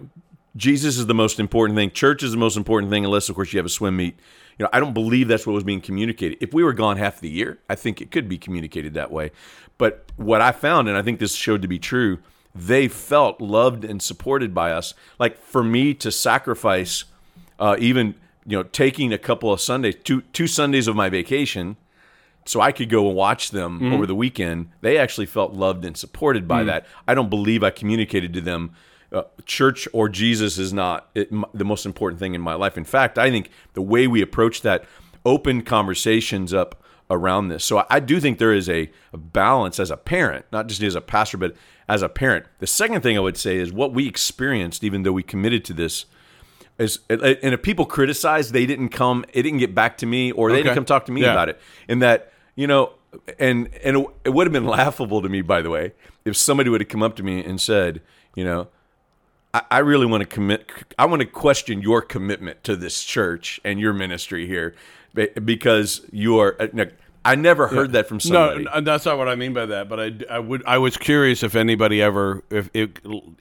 Jesus 0.55 0.97
is 0.97 1.07
the 1.07 1.15
most 1.15 1.39
important 1.39 1.77
thing. 1.77 1.91
Church 1.91 2.23
is 2.23 2.31
the 2.31 2.37
most 2.37 2.55
important 2.55 2.91
thing, 2.91 3.03
unless 3.03 3.29
of 3.29 3.35
course 3.35 3.51
you 3.51 3.57
have 3.57 3.65
a 3.65 3.69
swim 3.69 3.97
meet. 3.97 4.17
You 4.57 4.63
know, 4.63 4.69
I 4.73 4.79
don't 4.79 4.93
believe 4.93 5.27
that's 5.27 5.45
what 5.45 5.53
was 5.53 5.63
being 5.63 5.81
communicated. 5.81 6.39
If 6.41 6.53
we 6.53 6.63
were 6.63 6.73
gone 6.73 6.97
half 6.97 7.19
the 7.19 7.29
year, 7.29 7.59
I 7.69 7.75
think 7.75 8.01
it 8.01 8.11
could 8.11 8.27
be 8.27 8.37
communicated 8.37 8.95
that 8.95 9.11
way. 9.11 9.31
But 9.77 10.11
what 10.15 10.41
I 10.41 10.51
found, 10.51 10.87
and 10.87 10.97
I 10.97 11.03
think 11.03 11.19
this 11.19 11.35
showed 11.35 11.61
to 11.61 11.67
be 11.67 11.77
true, 11.77 12.19
they 12.55 12.87
felt 12.87 13.39
loved 13.39 13.85
and 13.85 14.01
supported 14.01 14.53
by 14.55 14.71
us. 14.71 14.95
Like 15.19 15.37
for 15.37 15.63
me 15.63 15.93
to 15.95 16.11
sacrifice, 16.11 17.03
uh, 17.59 17.75
even 17.79 18.15
you 18.45 18.57
know, 18.57 18.63
taking 18.63 19.13
a 19.13 19.17
couple 19.17 19.51
of 19.51 19.61
Sundays, 19.61 19.95
two 20.03 20.21
two 20.33 20.47
Sundays 20.47 20.87
of 20.87 20.95
my 20.95 21.09
vacation, 21.09 21.77
so 22.45 22.61
I 22.61 22.71
could 22.71 22.89
go 22.89 23.07
and 23.07 23.15
watch 23.15 23.51
them 23.51 23.93
over 23.93 24.05
the 24.05 24.15
weekend. 24.15 24.69
They 24.81 24.97
actually 24.97 25.25
felt 25.25 25.53
loved 25.53 25.83
and 25.83 25.97
supported 25.97 26.47
by 26.47 26.63
that. 26.63 26.85
I 27.07 27.13
don't 27.13 27.29
believe 27.29 27.61
I 27.61 27.69
communicated 27.69 28.33
to 28.33 28.41
them. 28.41 28.71
Uh, 29.11 29.23
church 29.45 29.87
or 29.93 30.09
Jesus 30.09 30.57
is 30.57 30.73
not 30.73 31.09
it, 31.15 31.31
m- 31.31 31.45
the 31.53 31.63
most 31.63 31.85
important 31.85 32.19
thing 32.19 32.33
in 32.35 32.41
my 32.41 32.55
life. 32.55 32.77
In 32.77 32.83
fact, 32.83 33.17
I 33.17 33.31
think 33.31 33.49
the 33.73 33.81
way 33.81 34.05
we 34.05 34.21
approach 34.21 34.61
that 34.63 34.83
open 35.25 35.61
conversations 35.61 36.53
up 36.53 36.83
around 37.09 37.47
this. 37.47 37.63
So 37.63 37.77
I, 37.79 37.85
I 37.89 37.99
do 38.01 38.19
think 38.19 38.37
there 38.37 38.53
is 38.53 38.67
a, 38.67 38.91
a 39.13 39.17
balance 39.17 39.79
as 39.79 39.91
a 39.91 39.95
parent, 39.97 40.45
not 40.51 40.67
just 40.67 40.83
as 40.83 40.93
a 40.95 40.99
pastor, 40.99 41.37
but 41.37 41.55
as 41.87 42.01
a 42.01 42.09
parent. 42.09 42.47
The 42.59 42.67
second 42.67 43.01
thing 43.01 43.15
I 43.15 43.21
would 43.21 43.37
say 43.37 43.55
is 43.55 43.71
what 43.71 43.93
we 43.93 44.07
experienced, 44.09 44.83
even 44.83 45.03
though 45.03 45.13
we 45.13 45.23
committed 45.23 45.63
to 45.65 45.73
this, 45.73 46.05
is 46.77 46.99
and 47.09 47.21
if 47.53 47.61
people 47.61 47.85
criticize, 47.85 48.51
they 48.51 48.65
didn't 48.65 48.89
come, 48.89 49.23
it 49.33 49.43
didn't 49.43 49.59
get 49.59 49.73
back 49.73 49.97
to 49.99 50.05
me, 50.05 50.31
or 50.33 50.49
they 50.49 50.55
Okay. 50.55 50.63
didn't 50.63 50.75
come 50.75 50.85
talk 50.85 51.05
to 51.05 51.11
me 51.13 51.21
Yeah. 51.21 51.31
about 51.31 51.47
it. 51.47 51.59
In 51.87 51.99
that, 51.99 52.33
you 52.55 52.67
know, 52.67 52.91
and 53.39 53.69
and 53.85 54.05
it 54.25 54.29
would 54.33 54.45
have 54.47 54.53
been 54.53 54.65
laughable 54.77 55.21
to 55.21 55.29
me, 55.29 55.41
by 55.41 55.61
the 55.61 55.69
way, 55.69 55.93
if 56.25 56.35
somebody 56.35 56.69
would 56.69 56.81
have 56.81 56.89
come 56.89 57.01
up 57.03 57.15
to 57.15 57.23
me 57.23 57.41
and 57.43 57.59
said, 57.61 58.01
you 58.35 58.43
know, 58.43 58.67
I, 59.57 59.61
I 59.71 59.79
really 59.79 60.05
want 60.05 60.21
to 60.21 60.27
commit. 60.27 60.71
I 60.97 61.05
want 61.05 61.21
to 61.21 61.25
question 61.25 61.81
your 61.81 62.01
commitment 62.01 62.63
to 62.65 62.75
this 62.75 63.03
church 63.03 63.59
and 63.63 63.79
your 63.79 63.93
ministry 63.93 64.45
here, 64.47 64.75
because 65.13 66.05
you 66.11 66.39
are. 66.39 66.55
uh, 66.61 66.85
I 67.25 67.35
never 67.35 67.67
heard 67.67 67.91
that 67.91 68.07
from 68.07 68.21
somebody. 68.21 68.63
No, 68.63 68.79
that's 68.79 69.03
not 69.03 69.17
what 69.17 69.27
I 69.27 69.35
mean 69.35 69.51
by 69.51 69.65
that. 69.65 69.89
But 69.89 69.99
I, 69.99 70.11
I 70.29 70.39
would 70.39 70.63
I 70.65 70.77
was 70.77 70.95
curious 70.95 71.43
if 71.43 71.55
anybody 71.57 72.01
ever 72.01 72.41
if 72.49 72.69
if, 72.73 72.91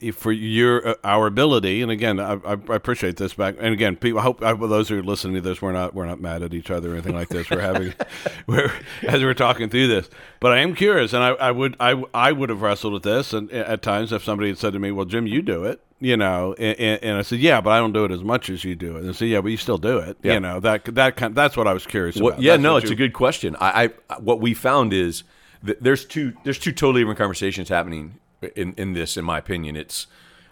if 0.00 0.16
for 0.16 0.32
your 0.32 0.88
uh, 0.88 0.94
our 1.04 1.28
ability 1.28 1.82
and 1.82 1.92
again 1.92 2.18
I, 2.18 2.32
I 2.32 2.56
I 2.68 2.74
appreciate 2.74 3.16
this 3.16 3.34
back 3.34 3.54
and 3.60 3.72
again 3.72 3.94
people 3.94 4.18
I 4.18 4.22
hope 4.22 4.42
I, 4.42 4.54
well, 4.54 4.68
those 4.68 4.88
who 4.88 4.98
are 4.98 5.04
listening 5.04 5.34
to 5.36 5.40
this 5.40 5.62
we're 5.62 5.70
not 5.70 5.94
we're 5.94 6.06
not 6.06 6.20
mad 6.20 6.42
at 6.42 6.52
each 6.52 6.68
other 6.68 6.90
or 6.90 6.92
anything 6.94 7.14
like 7.14 7.28
this 7.28 7.48
we're 7.48 7.60
having 7.60 7.94
we're 8.48 8.72
as 9.04 9.22
we're 9.22 9.34
talking 9.34 9.68
through 9.68 9.86
this 9.86 10.10
but 10.40 10.50
I 10.50 10.58
am 10.58 10.74
curious 10.74 11.12
and 11.12 11.22
I, 11.22 11.28
I 11.34 11.50
would 11.52 11.76
I 11.78 12.02
I 12.12 12.32
would 12.32 12.48
have 12.48 12.62
wrestled 12.62 12.92
with 12.92 13.04
this 13.04 13.32
and 13.32 13.52
at 13.52 13.82
times 13.82 14.10
if 14.10 14.24
somebody 14.24 14.48
had 14.48 14.58
said 14.58 14.72
to 14.72 14.80
me 14.80 14.90
well 14.90 15.06
Jim 15.06 15.28
you 15.28 15.42
do 15.42 15.62
it 15.62 15.80
you 16.00 16.16
know 16.16 16.54
and, 16.58 17.02
and, 17.02 17.16
I 17.18 17.22
said 17.22 17.38
yeah 17.38 17.60
but 17.60 17.70
I 17.70 17.78
don't 17.78 17.92
do 17.92 18.04
it 18.04 18.10
as 18.10 18.22
much 18.22 18.50
as 18.50 18.64
you 18.64 18.74
do 18.74 18.96
it 18.96 19.00
and 19.00 19.08
I 19.10 19.12
said 19.12 19.28
yeah 19.28 19.40
but 19.40 19.48
you 19.48 19.56
still 19.56 19.78
do 19.78 19.98
it 19.98 20.18
Yeah. 20.22 20.34
you 20.34 20.40
know 20.40 20.60
that 20.60 20.84
that 20.94 21.16
kind 21.16 21.34
that's 21.34 21.56
what 21.56 21.66
I 21.66 21.72
was 21.72 21.86
curious 21.86 22.16
What- 22.16 22.34
about 22.34 22.42
yeah, 22.42 22.52
That's 22.52 22.62
no, 22.62 22.76
it's 22.76 22.86
you- 22.90 22.92
a 22.92 22.96
good 22.96 23.12
question. 23.14 23.56
I, 23.60 23.90
I 24.08 24.14
what 24.18 24.40
we 24.40 24.52
found 24.54 24.92
is 24.92 25.24
that 25.62 25.82
there's 25.82 26.04
two 26.04 26.34
there's 26.44 26.58
two 26.58 26.72
totally 26.72 27.00
different 27.00 27.18
conversations 27.18 27.68
happening 27.70 28.18
in 28.54 28.74
in 28.76 28.92
this. 28.92 29.16
In 29.16 29.24
my 29.24 29.38
opinion, 29.38 29.74
it's 29.76 30.06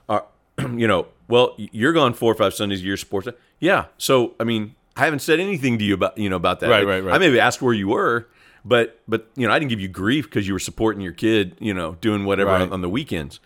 uh, 0.08 0.20
you 0.58 0.88
know, 0.88 1.08
well, 1.28 1.54
you're 1.58 1.92
gone 1.92 2.14
four 2.14 2.32
or 2.32 2.34
five 2.36 2.54
Sundays 2.54 2.80
a 2.80 2.84
year, 2.84 2.96
sports. 2.96 3.28
Yeah, 3.60 3.84
so 3.98 4.34
I 4.40 4.44
mean, 4.44 4.74
I 4.96 5.04
haven't 5.04 5.20
said 5.20 5.40
anything 5.40 5.78
to 5.78 5.84
you 5.84 5.92
about 5.94 6.16
you 6.16 6.30
know 6.30 6.36
about 6.36 6.60
that. 6.60 6.70
Right, 6.70 6.86
right, 6.86 7.04
right. 7.04 7.14
I 7.14 7.18
maybe 7.18 7.38
asked 7.38 7.60
where 7.60 7.74
you 7.74 7.88
were, 7.88 8.26
but 8.64 8.98
but 9.06 9.28
you 9.36 9.46
know, 9.46 9.52
I 9.52 9.58
didn't 9.58 9.68
give 9.70 9.80
you 9.80 9.88
grief 9.88 10.24
because 10.24 10.48
you 10.48 10.54
were 10.54 10.58
supporting 10.58 11.02
your 11.02 11.12
kid, 11.12 11.54
you 11.60 11.74
know, 11.74 11.96
doing 12.00 12.24
whatever 12.24 12.50
Right. 12.50 12.62
on, 12.62 12.72
on 12.72 12.80
the 12.80 12.88
weekends. 12.88 13.40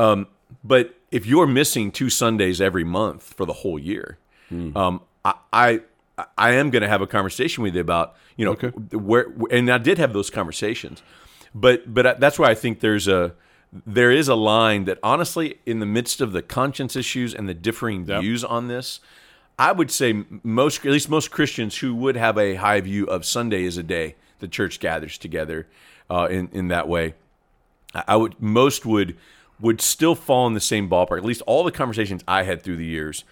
Um, 0.00 0.26
but 0.64 0.94
if 1.10 1.26
you're 1.26 1.46
missing 1.46 1.90
two 1.90 2.10
Sundays 2.10 2.60
every 2.60 2.84
month 2.84 3.34
for 3.36 3.46
the 3.46 3.52
whole 3.52 3.78
year, 3.78 4.18
Hmm. 4.48 4.76
um, 4.76 5.00
I, 5.24 5.34
I 5.52 5.80
I 6.36 6.52
am 6.52 6.70
going 6.70 6.82
to 6.82 6.88
have 6.88 7.00
a 7.02 7.06
conversation 7.06 7.62
with 7.62 7.74
you 7.74 7.80
about 7.80 8.14
you 8.36 8.44
know 8.44 8.52
Okay. 8.52 8.68
where 8.96 9.26
and 9.50 9.70
I 9.70 9.78
did 9.78 9.98
have 9.98 10.12
those 10.12 10.30
conversations, 10.30 11.02
but 11.54 11.92
but 11.92 12.18
that's 12.20 12.38
why 12.38 12.48
I 12.50 12.54
think 12.54 12.80
there's 12.80 13.06
a 13.08 13.34
there 13.86 14.10
is 14.10 14.28
a 14.28 14.34
line 14.34 14.84
that 14.86 14.98
honestly 15.02 15.58
in 15.66 15.78
the 15.80 15.86
midst 15.86 16.20
of 16.22 16.32
the 16.32 16.40
conscience 16.42 16.96
issues 16.96 17.34
and 17.34 17.46
the 17.48 17.54
differing 17.54 18.06
Yep. 18.06 18.20
views 18.22 18.42
on 18.44 18.68
this. 18.68 19.00
I 19.60 19.72
would 19.72 19.90
say 19.90 20.24
most, 20.44 20.86
at 20.86 20.92
least 20.92 21.08
most 21.10 21.32
Christians 21.32 21.78
who 21.78 21.92
would 21.96 22.16
have 22.16 22.38
a 22.38 22.54
high 22.54 22.80
view 22.80 23.06
of 23.06 23.24
Sunday 23.24 23.66
as 23.66 23.76
a 23.76 23.82
day 23.82 24.14
the 24.38 24.46
church 24.48 24.78
gathers 24.78 25.18
together 25.18 25.66
uh, 26.08 26.28
in 26.30 26.48
in 26.52 26.68
that 26.68 26.88
way. 26.88 27.14
I 28.06 28.16
would 28.16 28.40
most 28.40 28.86
would 28.86 29.16
would 29.60 29.80
still 29.80 30.14
fall 30.14 30.46
in 30.46 30.54
the 30.54 30.60
same 30.60 30.88
ballpark. 30.88 31.18
At 31.18 31.24
least 31.24 31.42
all 31.46 31.64
the 31.64 31.72
conversations 31.72 32.22
I 32.28 32.44
had 32.44 32.62
through 32.62 32.76
the 32.76 32.84
years, 32.84 33.24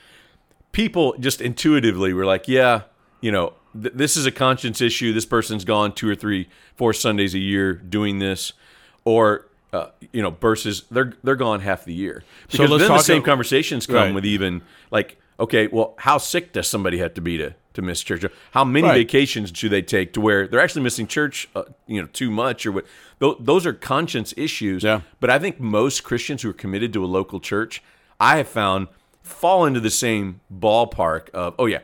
people 0.72 1.14
just 1.18 1.40
intuitively 1.40 2.12
were 2.12 2.26
like, 2.26 2.48
"Yeah, 2.48 2.82
you 3.20 3.30
know, 3.32 3.52
th- 3.80 3.94
this 3.94 4.16
is 4.16 4.26
a 4.26 4.30
conscience 4.32 4.80
issue. 4.80 5.12
This 5.12 5.26
person's 5.26 5.64
gone 5.64 5.92
two 5.92 6.08
or 6.08 6.14
three, 6.14 6.48
four 6.74 6.92
Sundays 6.92 7.34
a 7.34 7.38
year 7.38 7.72
doing 7.74 8.18
this," 8.18 8.52
or 9.04 9.46
uh, 9.72 9.88
you 10.12 10.22
know, 10.22 10.30
versus 10.40 10.84
they're 10.90 11.12
they're 11.22 11.36
gone 11.36 11.60
half 11.60 11.84
the 11.84 11.92
year. 11.94 12.22
So 12.48 12.58
Because 12.58 12.70
let's 12.70 12.82
then 12.88 12.92
the 12.96 13.02
same 13.02 13.22
conversations 13.22 13.86
come 13.86 13.96
Right. 13.96 14.14
with 14.14 14.24
even 14.24 14.62
like, 14.90 15.18
okay, 15.38 15.66
well, 15.68 15.94
how 15.98 16.18
sick 16.18 16.52
does 16.52 16.66
somebody 16.68 16.98
have 16.98 17.14
to 17.14 17.20
be 17.20 17.36
to 17.38 17.54
to 17.74 17.82
miss 17.82 18.02
church? 18.02 18.24
How 18.52 18.64
many 18.64 18.88
Right. 18.88 18.94
vacations 19.06 19.52
do 19.52 19.68
they 19.68 19.82
take 19.82 20.12
to 20.14 20.20
where 20.20 20.46
they're 20.48 20.60
actually 20.60 20.82
missing 20.82 21.06
church, 21.06 21.46
uh, 21.54 21.64
you 21.86 22.00
know, 22.00 22.08
too 22.12 22.30
much 22.30 22.64
or 22.66 22.72
what? 22.72 22.86
Tho- 23.18 23.36
Those 23.38 23.66
are 23.66 23.72
conscience 23.74 24.32
issues. 24.36 24.82
Yeah. 24.82 25.00
But 25.20 25.28
I 25.30 25.38
think 25.38 25.60
most 25.60 26.02
Christians 26.04 26.42
who 26.42 26.50
are 26.50 26.54
committed 26.54 26.92
to 26.94 27.04
a 27.04 27.06
local 27.06 27.38
church, 27.40 27.82
I 28.18 28.38
have 28.38 28.48
found, 28.48 28.88
fall 29.22 29.66
into 29.66 29.80
the 29.80 29.90
same 29.90 30.40
ballpark 30.52 31.28
of, 31.30 31.54
oh 31.58 31.66
yeah, 31.66 31.80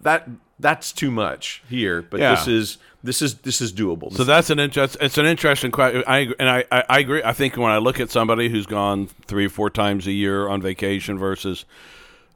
that 0.00 0.28
that's 0.58 0.92
too 0.92 1.10
much 1.10 1.62
here, 1.68 2.02
but 2.02 2.20
Yeah. 2.20 2.34
this 2.34 2.46
is 2.48 2.78
this 3.04 3.20
is 3.22 3.34
this 3.38 3.60
is 3.60 3.72
doable. 3.72 4.12
So 4.16 4.24
that's 4.24 4.48
an 4.50 4.58
interest. 4.58 4.96
It's 5.00 5.18
an 5.18 5.26
interesting 5.26 5.70
question. 5.70 6.02
I 6.06 6.32
and 6.38 6.48
I, 6.48 6.64
I, 6.72 6.84
I 6.88 6.98
agree. 7.00 7.22
I 7.24 7.32
think 7.32 7.56
when 7.56 7.70
I 7.70 7.78
look 7.78 8.00
at 8.00 8.10
somebody 8.10 8.48
who's 8.48 8.66
gone 8.66 9.08
three 9.26 9.46
or 9.46 9.50
four 9.50 9.70
times 9.70 10.06
a 10.06 10.12
year 10.12 10.48
on 10.48 10.62
vacation 10.62 11.18
versus 11.18 11.64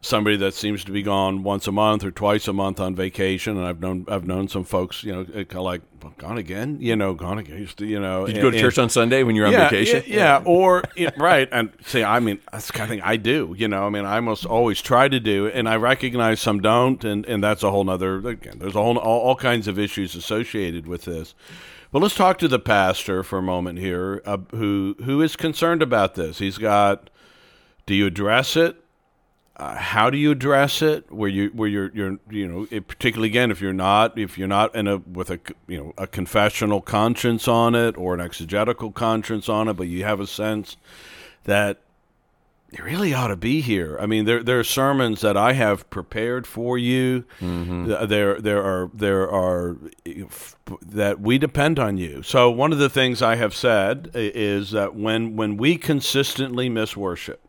somebody 0.03 0.37
that 0.39 0.55
seems 0.55 0.83
to 0.85 0.93
be 0.93 1.03
gone 1.03 1.43
once 1.43 1.67
a 1.67 1.73
month 1.73 2.05
or 2.05 2.11
twice 2.11 2.49
a 2.49 2.53
month 2.53 2.81
on 2.81 2.95
vacation, 2.95 3.57
and 3.57 3.67
I've 3.67 3.81
known 3.81 4.07
I've 4.09 4.27
known 4.27 4.49
some 4.49 4.65
folks, 4.65 5.05
you 5.05 5.13
know, 5.13 5.25
kind 5.25 5.57
of 5.57 5.63
like 5.63 5.83
gone 6.17 6.39
again, 6.39 6.79
you 6.81 6.97
know, 6.97 7.13
gone 7.13 7.39
again, 7.39 7.69
you 7.79 8.01
know. 8.01 8.27
Did 8.27 8.37
you 8.37 8.43
go 8.43 8.51
to 8.51 8.59
church 8.59 8.79
on 8.79 8.89
Sunday 8.89 9.23
when 9.23 9.37
you're 9.37 9.47
on 9.47 9.53
yeah, 9.53 9.69
vacation? 9.69 10.03
Yeah, 10.07 10.17
yeah, 10.17 10.43
or 10.45 10.83
yeah, 10.97 11.11
right. 11.19 11.49
And 11.53 11.71
see, 11.85 12.03
I 12.03 12.21
mean, 12.21 12.41
that's 12.51 12.69
the 12.69 12.73
kind 12.73 12.85
of 12.85 12.97
thing 12.97 13.03
I 13.03 13.17
do. 13.17 13.55
You 13.57 13.69
know, 13.69 13.87
I 13.87 13.91
mean, 13.91 14.05
I 14.05 14.17
almost 14.17 14.47
always 14.47 14.81
try 14.81 15.09
to 15.09 15.21
do, 15.21 15.49
and 15.49 15.69
I 15.69 15.77
recognize 15.77 16.41
some 16.41 16.61
don't, 16.61 17.05
and 17.05 17.27
and 17.27 17.45
that's 17.45 17.63
a 17.63 17.71
whole 17.71 17.85
nother. 17.85 18.27
Again, 18.27 18.59
there's 18.59 18.77
a 18.77 18.83
whole 18.83 18.97
all, 18.97 19.21
all 19.21 19.37
kinds 19.37 19.69
of 19.69 19.79
issues 19.79 20.15
associated 20.15 20.87
with 20.87 21.05
this. 21.05 21.35
But 21.93 22.03
let's 22.03 22.15
talk 22.15 22.39
to 22.39 22.49
the 22.49 22.61
pastor 22.61 23.25
for 23.25 23.41
a 23.41 23.43
moment 23.43 23.81
here, 23.81 24.23
uh, 24.25 24.39
who 24.53 24.97
who 25.05 25.21
is 25.21 25.37
concerned 25.37 25.83
about 25.83 26.15
this. 26.15 26.39
He's 26.39 26.59
got. 26.59 27.11
Do 27.87 27.95
you 27.97 28.07
address 28.07 28.57
it? 28.57 28.77
Uh, 29.61 29.75
how 29.77 30.09
do 30.09 30.17
you 30.17 30.31
address 30.31 30.81
it? 30.81 31.13
Where 31.13 31.29
you 31.29 31.51
where 31.51 31.69
you're 31.69 31.91
you're 31.95 32.19
you 32.31 32.49
know 32.49 32.67
it, 32.71 32.89
particularly 32.89 33.29
again 33.29 33.51
if 33.51 33.61
you're 33.61 33.75
not 33.75 34.17
if 34.19 34.39
you're 34.39 34.49
not 34.49 34.75
in 34.75 34.89
a 34.89 34.97
with 34.97 35.29
a 35.31 35.39
you 35.69 35.77
know 35.79 35.93
a 35.99 36.07
confessional 36.07 36.81
conscience 36.81 37.47
on 37.47 37.75
it 37.75 37.97
or 37.99 38.15
an 38.15 38.21
exegetical 38.23 38.91
conscience 38.91 39.51
on 39.51 39.69
it, 39.69 39.75
but 39.75 39.87
you 39.87 40.03
have 40.05 40.19
a 40.19 40.27
sense 40.27 40.79
that 41.45 41.79
you 42.73 42.83
really 42.85 43.13
ought 43.13 43.27
to 43.29 43.37
be 43.37 43.61
here. 43.61 43.99
I 44.01 44.07
mean, 44.07 44.25
there 44.25 44.43
there 44.43 44.59
are 44.61 44.65
sermons 44.65 45.21
that 45.21 45.37
I 45.37 45.53
have 45.53 45.91
prepared 45.91 46.47
for 46.47 46.79
you. 46.79 47.25
Th- 47.41 48.09
There 48.09 48.41
there 48.41 48.63
are 48.63 48.91
there 48.95 49.29
are 49.31 49.77
that 50.87 51.21
we 51.21 51.37
depend 51.37 51.79
on 51.79 51.99
you. 51.99 52.23
So 52.23 52.51
one 52.51 52.73
of 52.73 52.79
the 52.79 52.89
things 52.89 53.21
I 53.21 53.35
have 53.35 53.55
said 53.55 54.11
is 54.15 54.71
that 54.71 54.95
when 54.95 55.37
when 55.37 55.59
we 55.59 55.77
consistently 55.77 56.69
miss 56.71 56.97
worship, 56.97 57.41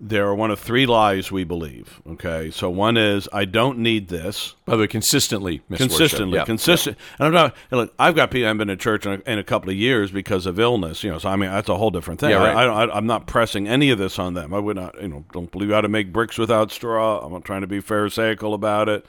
there 0.00 0.26
are 0.26 0.34
one 0.34 0.50
of 0.50 0.58
three 0.58 0.86
lies 0.86 1.30
we 1.32 1.44
believe. 1.44 2.00
Okay, 2.06 2.50
so 2.50 2.68
one 2.68 2.96
is 2.96 3.28
I 3.32 3.44
don't 3.44 3.78
need 3.78 4.08
this. 4.08 4.54
By 4.64 4.76
the 4.76 4.82
way, 4.82 4.86
consistently. 4.88 5.62
Consistently, 5.74 6.36
Yeah. 6.38 6.44
consistent. 6.44 6.96
And 7.18 7.26
I'm 7.28 7.32
not. 7.32 7.56
and 7.70 7.80
Look, 7.80 7.94
I've 7.98 8.14
got 8.14 8.30
people. 8.30 8.48
I've 8.48 8.58
been 8.58 8.68
to 8.68 8.76
church 8.76 9.06
in 9.06 9.22
a, 9.26 9.30
in 9.30 9.38
a 9.38 9.44
couple 9.44 9.70
of 9.70 9.76
years 9.76 10.10
because 10.10 10.46
of 10.46 10.58
illness. 10.58 11.04
You 11.04 11.10
know, 11.12 11.18
so 11.18 11.28
I 11.28 11.36
mean 11.36 11.50
that's 11.50 11.68
a 11.68 11.76
whole 11.76 11.90
different 11.90 12.20
thing. 12.20 12.30
Yeah, 12.30 12.36
right. 12.38 12.56
I, 12.56 12.62
I, 12.62 12.64
don't- 12.66 12.90
I, 12.90 12.96
I'm 12.96 13.06
not 13.06 13.26
pressing 13.26 13.68
any 13.68 13.90
of 13.90 13.98
this 13.98 14.18
on 14.18 14.34
them. 14.34 14.52
I 14.52 14.58
would 14.58 14.76
not. 14.76 15.00
You 15.00 15.08
know, 15.08 15.24
don't 15.32 15.50
believe 15.50 15.70
how 15.70 15.80
to 15.80 15.88
make 15.88 16.12
bricks 16.12 16.38
without 16.38 16.70
straw. 16.72 17.20
I'm 17.24 17.32
not 17.32 17.44
trying 17.44 17.60
to 17.62 17.66
be 17.66 17.80
pharisaical 17.80 18.52
about 18.54 18.88
it. 18.88 19.06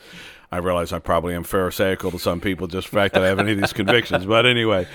I 0.52 0.58
realize 0.60 0.94
I 0.94 1.00
probably 1.00 1.34
am 1.34 1.44
pharisaical 1.44 2.12
to 2.12 2.20
some 2.20 2.40
people 2.40 2.68
just 2.68 2.90
the 2.90 2.96
fact 2.96 3.14
that 3.16 3.24
I 3.24 3.28
have 3.28 3.40
any 3.40 3.52
of 3.54 3.58
these 3.58 3.74
convictions. 3.74 4.26
But 4.26 4.46
anyway, 4.46 4.88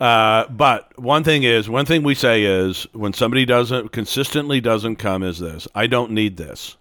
Uh, 0.00 0.46
but 0.48 0.98
one 0.98 1.24
thing 1.24 1.42
is, 1.42 1.68
one 1.68 1.86
thing 1.86 2.02
we 2.02 2.14
say 2.14 2.42
is 2.42 2.86
when 2.92 3.12
somebody 3.12 3.44
doesn't 3.44 3.92
consistently 3.92 4.60
doesn't 4.60 4.96
come 4.96 5.22
is 5.22 5.38
this: 5.38 5.66
I 5.74 5.86
don't 5.86 6.10
need 6.12 6.36
this. 6.36 6.76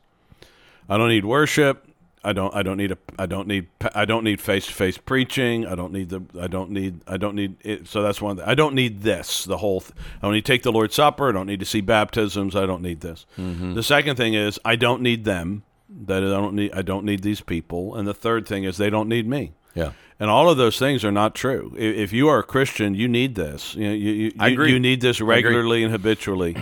I 0.89 0.97
don't 0.97 1.09
need 1.09 1.25
worship. 1.25 1.87
I 2.25 2.33
don't. 2.33 2.53
I 2.55 2.63
don't 2.63 2.77
need 2.77 2.91
a. 2.91 2.97
I 3.19 3.27
don't 3.27 3.47
need. 3.47 3.67
I 3.93 4.05
don't 4.05 4.23
need 4.23 4.41
face 4.41 4.65
to 4.65 4.73
face 4.73 4.97
preaching. 4.97 5.67
I 5.67 5.75
don't 5.75 5.93
need 5.93 6.09
the. 6.09 6.23
I 6.39 6.47
don't 6.47 6.71
need. 6.71 7.01
I 7.07 7.17
don't 7.17 7.35
need. 7.35 7.55
It, 7.61 7.87
so 7.87 8.01
that's 8.01 8.19
one. 8.19 8.37
Thing. 8.37 8.45
I 8.47 8.55
don't 8.55 8.73
need 8.73 9.03
this. 9.03 9.45
The 9.45 9.57
whole. 9.57 9.81
Th- 9.81 9.93
I 10.17 10.25
don't 10.25 10.33
need 10.33 10.43
to 10.43 10.51
take 10.51 10.63
the 10.63 10.71
Lord's 10.71 10.95
Supper. 10.95 11.29
I 11.29 11.31
don't 11.31 11.45
need 11.45 11.59
to 11.59 11.65
see 11.67 11.81
baptisms. 11.81 12.55
I 12.55 12.65
don't 12.65 12.81
need 12.81 13.01
this. 13.01 13.27
Mm-hmm. 13.37 13.75
The 13.75 13.83
second 13.83 14.15
thing 14.15 14.33
is 14.33 14.59
I 14.65 14.75
don't 14.75 15.03
need 15.03 15.23
them. 15.23 15.63
That 16.07 16.23
I 16.23 16.27
don't 16.27 16.55
need. 16.55 16.73
I 16.73 16.81
don't 16.81 17.05
need 17.05 17.21
these 17.21 17.41
people. 17.41 17.95
And 17.95 18.07
the 18.07 18.13
third 18.13 18.47
thing 18.47 18.63
is 18.63 18.77
they 18.77 18.89
don't 18.89 19.07
need 19.07 19.27
me. 19.27 19.53
Yeah. 19.75 19.91
And 20.19 20.29
all 20.29 20.49
of 20.49 20.57
those 20.57 20.79
things 20.79 21.03
are 21.03 21.11
not 21.11 21.35
true. 21.35 21.73
If, 21.77 21.95
if 21.95 22.13
you 22.13 22.29
are 22.29 22.39
a 22.39 22.43
Christian, 22.43 22.95
you 22.95 23.07
need 23.07 23.35
this. 23.35 23.75
You, 23.75 23.87
know, 23.87 23.93
you, 23.93 24.11
you, 24.11 24.31
I 24.39 24.49
agree. 24.49 24.71
you 24.71 24.79
need 24.79 25.01
this 25.01 25.19
regularly 25.19 25.83
and 25.83 25.91
habitually. 25.91 26.55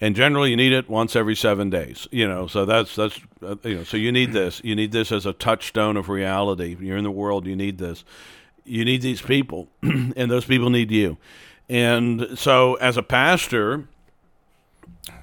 And 0.00 0.16
generally 0.16 0.50
you 0.50 0.56
need 0.56 0.72
it 0.72 0.88
once 0.88 1.14
every 1.14 1.36
seven 1.36 1.68
days 1.68 2.08
you 2.10 2.26
know. 2.26 2.46
So 2.46 2.64
that's 2.64 2.96
that's 2.96 3.20
uh, 3.42 3.56
you 3.64 3.76
know 3.76 3.84
so 3.84 3.96
you 3.96 4.10
need 4.12 4.32
this. 4.32 4.60
You 4.64 4.74
need 4.74 4.92
this 4.92 5.12
as 5.12 5.26
a 5.26 5.32
touchstone 5.34 5.96
of 5.96 6.08
reality. 6.08 6.76
You're 6.80 6.96
in 6.96 7.04
the 7.04 7.10
world. 7.10 7.46
You 7.46 7.54
need 7.54 7.78
this. 7.78 8.04
You 8.64 8.84
need 8.84 9.02
these 9.02 9.20
people 9.20 9.68
and 9.82 10.30
those 10.30 10.46
people 10.46 10.70
need 10.70 10.90
you. 10.90 11.18
And 11.68 12.38
so 12.38 12.74
as 12.76 12.96
a 12.96 13.02
pastor 13.02 13.88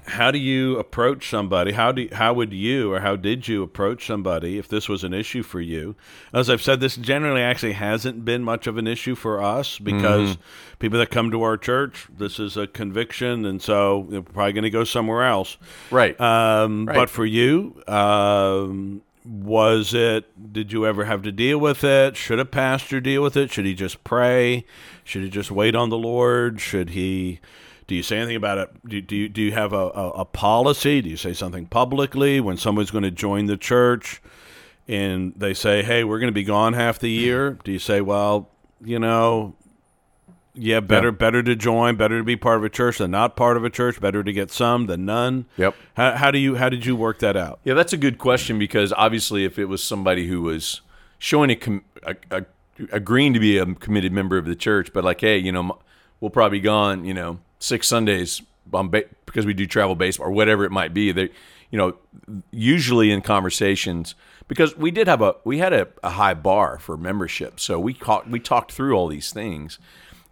how 0.06 0.30
do 0.30 0.38
you 0.38 0.78
approach 0.78 1.28
somebody? 1.28 1.72
How 1.72 1.92
do 1.92 2.08
how 2.12 2.32
would 2.34 2.52
you 2.52 2.92
or 2.92 3.00
how 3.00 3.16
did 3.16 3.46
you 3.46 3.62
approach 3.62 4.06
somebody 4.06 4.58
if 4.58 4.68
this 4.68 4.88
was 4.88 5.04
an 5.04 5.14
issue 5.14 5.42
for 5.42 5.60
you? 5.60 5.94
As 6.32 6.50
i've 6.50 6.62
said 6.62 6.80
this 6.80 6.96
generally 6.96 7.42
actually 7.42 7.74
hasn't 7.74 8.24
been 8.24 8.42
much 8.42 8.66
of 8.66 8.76
an 8.76 8.86
issue 8.86 9.14
for 9.14 9.42
us 9.42 9.78
because 9.78 10.30
mm-hmm. 10.30 10.42
people 10.78 10.98
that 10.98 11.10
come 11.10 11.30
to 11.30 11.42
our 11.42 11.56
church 11.56 12.08
this 12.16 12.38
is 12.40 12.56
a 12.56 12.66
conviction 12.66 13.44
and 13.44 13.62
so 13.62 14.06
they're 14.08 14.22
probably 14.22 14.52
going 14.52 14.64
to 14.64 14.70
go 14.70 14.84
somewhere 14.84 15.24
else. 15.24 15.56
Right. 15.90 16.18
um, 16.20 16.86
Right. 16.86 16.94
but 16.94 17.10
for 17.10 17.26
you 17.26 17.82
um, 17.86 19.02
was 19.24 19.92
it 19.94 20.52
did 20.52 20.72
you 20.72 20.86
ever 20.86 21.04
have 21.04 21.22
to 21.22 21.32
deal 21.32 21.58
with 21.58 21.84
it? 21.84 22.16
Should 22.16 22.40
a 22.40 22.44
pastor 22.44 23.00
deal 23.00 23.22
with 23.22 23.36
it? 23.36 23.50
Should 23.52 23.66
he 23.66 23.74
just 23.74 24.02
pray? 24.04 24.64
Should 25.04 25.22
he 25.22 25.28
just 25.28 25.50
wait 25.50 25.74
on 25.74 25.90
the 25.90 25.98
lord? 25.98 26.60
Should 26.60 26.90
he 26.90 27.40
do 27.88 27.94
you 27.96 28.02
say 28.04 28.18
anything 28.18 28.36
about 28.36 28.58
it? 28.58 28.70
Do, 28.88 29.00
do, 29.00 29.16
you, 29.16 29.28
do 29.28 29.42
you 29.42 29.50
have 29.52 29.72
a, 29.72 29.76
a, 29.88 30.08
a 30.10 30.24
policy? 30.24 31.00
Do 31.02 31.08
you 31.10 31.16
say 31.16 31.32
something 31.32 31.66
publicly 31.66 32.38
when 32.40 32.56
someone's 32.56 32.90
going 32.92 33.02
to 33.04 33.10
join 33.10 33.46
the 33.46 33.56
church 33.56 34.22
and 34.86 35.32
they 35.36 35.54
say, 35.54 35.82
hey, 35.82 36.04
we're 36.04 36.18
going 36.20 36.28
to 36.28 36.34
be 36.34 36.44
gone 36.44 36.74
half 36.74 36.98
the 37.00 37.10
year? 37.10 37.58
Do 37.64 37.72
you 37.72 37.78
say, 37.78 38.00
well, 38.00 38.50
you 38.84 38.98
know, 38.98 39.54
yeah, 40.54 40.80
better 40.80 41.08
Yeah. 41.08 41.12
better 41.12 41.42
to 41.42 41.56
join, 41.56 41.96
better 41.96 42.18
to 42.18 42.24
be 42.24 42.36
part 42.36 42.58
of 42.58 42.64
a 42.64 42.68
church 42.68 42.98
than 42.98 43.10
not 43.12 43.36
part 43.36 43.56
of 43.56 43.64
a 43.64 43.70
church, 43.70 44.00
better 44.00 44.22
to 44.22 44.32
get 44.32 44.50
some 44.50 44.86
than 44.86 45.04
none? 45.06 45.46
Yep. 45.56 45.74
How, 45.94 46.12
how 46.16 46.30
do 46.30 46.38
you 46.38 46.56
how 46.56 46.68
did 46.68 46.84
you 46.84 46.94
work 46.96 47.20
that 47.20 47.36
out? 47.36 47.60
Yeah, 47.64 47.74
that's 47.74 47.92
a 47.92 47.96
good 47.96 48.18
question 48.18 48.58
because 48.58 48.92
obviously, 48.92 49.44
if 49.44 49.58
it 49.58 49.66
was 49.66 49.82
somebody 49.82 50.26
who 50.26 50.42
was 50.42 50.80
showing 51.18 51.50
a, 51.50 51.56
com- 51.56 51.84
a, 52.02 52.16
a 52.30 52.44
agreeing 52.92 53.32
to 53.34 53.40
be 53.40 53.56
a 53.56 53.66
committed 53.66 54.12
member 54.12 54.36
of 54.36 54.44
the 54.46 54.56
church, 54.56 54.92
but 54.92 55.04
like, 55.04 55.20
hey, 55.20 55.38
you 55.38 55.52
know, 55.52 55.78
we'll 56.20 56.30
probably 56.30 56.58
be 56.58 56.62
gone, 56.62 57.04
you 57.04 57.14
know, 57.14 57.38
six 57.58 57.88
Sundays 57.88 58.42
on 58.72 58.88
ba- 58.88 59.04
because 59.26 59.46
we 59.46 59.54
do 59.54 59.66
travel 59.66 59.94
baseball 59.94 60.28
or 60.28 60.30
whatever 60.30 60.64
it 60.64 60.70
might 60.70 60.94
be. 60.94 61.12
They, 61.12 61.30
you 61.70 61.78
know, 61.78 61.96
usually 62.50 63.10
in 63.10 63.20
conversations 63.20 64.14
because 64.46 64.76
we 64.76 64.90
did 64.90 65.06
have 65.06 65.20
a 65.22 65.36
we 65.44 65.58
had 65.58 65.72
a, 65.72 65.88
a 66.02 66.10
high 66.10 66.34
bar 66.34 66.78
for 66.78 66.96
membership, 66.96 67.60
so 67.60 67.78
we 67.78 67.94
caught, 67.94 68.28
we 68.28 68.40
talked 68.40 68.72
through 68.72 68.94
all 68.94 69.08
these 69.08 69.32
things, 69.32 69.78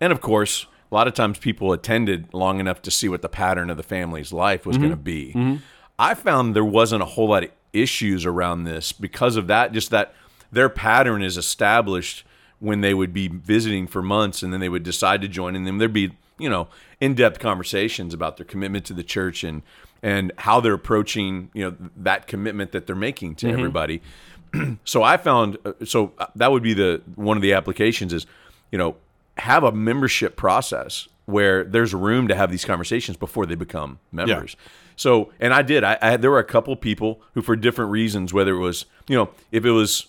and 0.01 0.13
of 0.13 0.21
course. 0.21 0.67
A 0.89 0.95
lot 0.95 1.09
of 1.09 1.15
times 1.15 1.37
people 1.41 1.73
attended 1.73 2.33
long 2.33 2.61
enough 2.61 2.81
to 2.83 2.93
see 2.93 3.09
what 3.09 3.21
the 3.21 3.29
pattern 3.29 3.71
of 3.71 3.77
the 3.77 3.83
family's 3.83 4.33
life 4.33 4.65
was 4.65 4.79
going 4.79 4.91
to 4.91 4.97
mm-hmm. 4.97 5.03
be. 5.03 5.33
Mm-hmm. 5.35 5.57
I 5.99 6.15
found 6.15 6.55
there 6.55 6.65
wasn't 6.65 7.03
a 7.03 7.07
whole 7.07 7.31
lot 7.31 7.43
of 7.43 7.51
issues 7.73 8.25
around 8.25 8.65
this 8.65 8.93
because 8.93 9.35
of 9.35 9.49
that. 9.49 9.73
Just 9.73 9.91
that 9.91 10.15
their 10.53 10.69
pattern 10.69 11.25
is 11.25 11.37
established 11.37 12.25
when 12.61 12.83
they 12.83 12.95
would 12.95 13.13
be 13.13 13.27
visiting 13.27 13.89
for 13.89 14.01
months 14.01 14.45
and 14.45 14.53
then 14.53 14.61
they 14.61 14.69
would 14.69 14.85
decide 14.85 15.23
to 15.23 15.29
join, 15.29 15.57
and 15.57 15.67
then 15.67 15.79
there'd 15.79 15.93
be 15.93 16.13
you 16.39 16.49
know 16.49 16.69
in-depth 17.01 17.39
conversations 17.39 18.15
about 18.15 18.37
their 18.37 18.47
commitment 18.47 18.85
to 18.87 18.93
the 18.93 19.03
church 19.03 19.45
and 19.45 19.63
and 20.03 20.33
how 20.39 20.61
they're 20.61 20.75
approaching 20.75 21.51
you 21.55 21.65
know 21.65 21.77
that 21.97 22.27
commitment 22.27 22.73
that 22.73 22.87
they're 22.87 22.97
making 22.97 23.35
to 23.37 23.49
everybody. 23.49 24.03
so 24.85 25.03
I 25.03 25.17
found 25.17 25.59
uh, 25.65 25.73
so 25.85 26.13
that 26.35 26.53
would 26.53 26.63
be 26.63 26.75
the 26.75 27.03
one 27.15 27.37
of 27.37 27.43
the 27.43 27.53
applications 27.53 28.13
is 28.13 28.27
you 28.71 28.79
know 28.79 28.97
have 29.39 29.65
a 29.65 29.73
membership 29.73 30.37
process 30.37 31.09
where 31.27 31.65
there's 31.65 31.93
room 31.93 32.29
to 32.29 32.35
have 32.35 32.51
these 32.51 32.65
conversations 32.65 33.17
before 33.17 33.47
they 33.47 33.57
become 33.57 33.99
members. 34.13 34.57
So, 34.95 35.33
and 35.41 35.53
I 35.53 35.63
did. 35.63 35.85
I, 35.85 35.99
I 36.01 36.17
there 36.17 36.31
were 36.31 36.39
a 36.39 36.45
couple 36.45 36.75
people 36.77 37.21
who, 37.35 37.43
for 37.43 37.55
different 37.57 37.91
reasons, 37.91 38.33
whether 38.33 38.55
it 38.55 38.61
was 38.61 38.87
you 39.09 39.17
know 39.17 39.31
if 39.53 39.65
it 39.65 39.73
was 39.73 40.07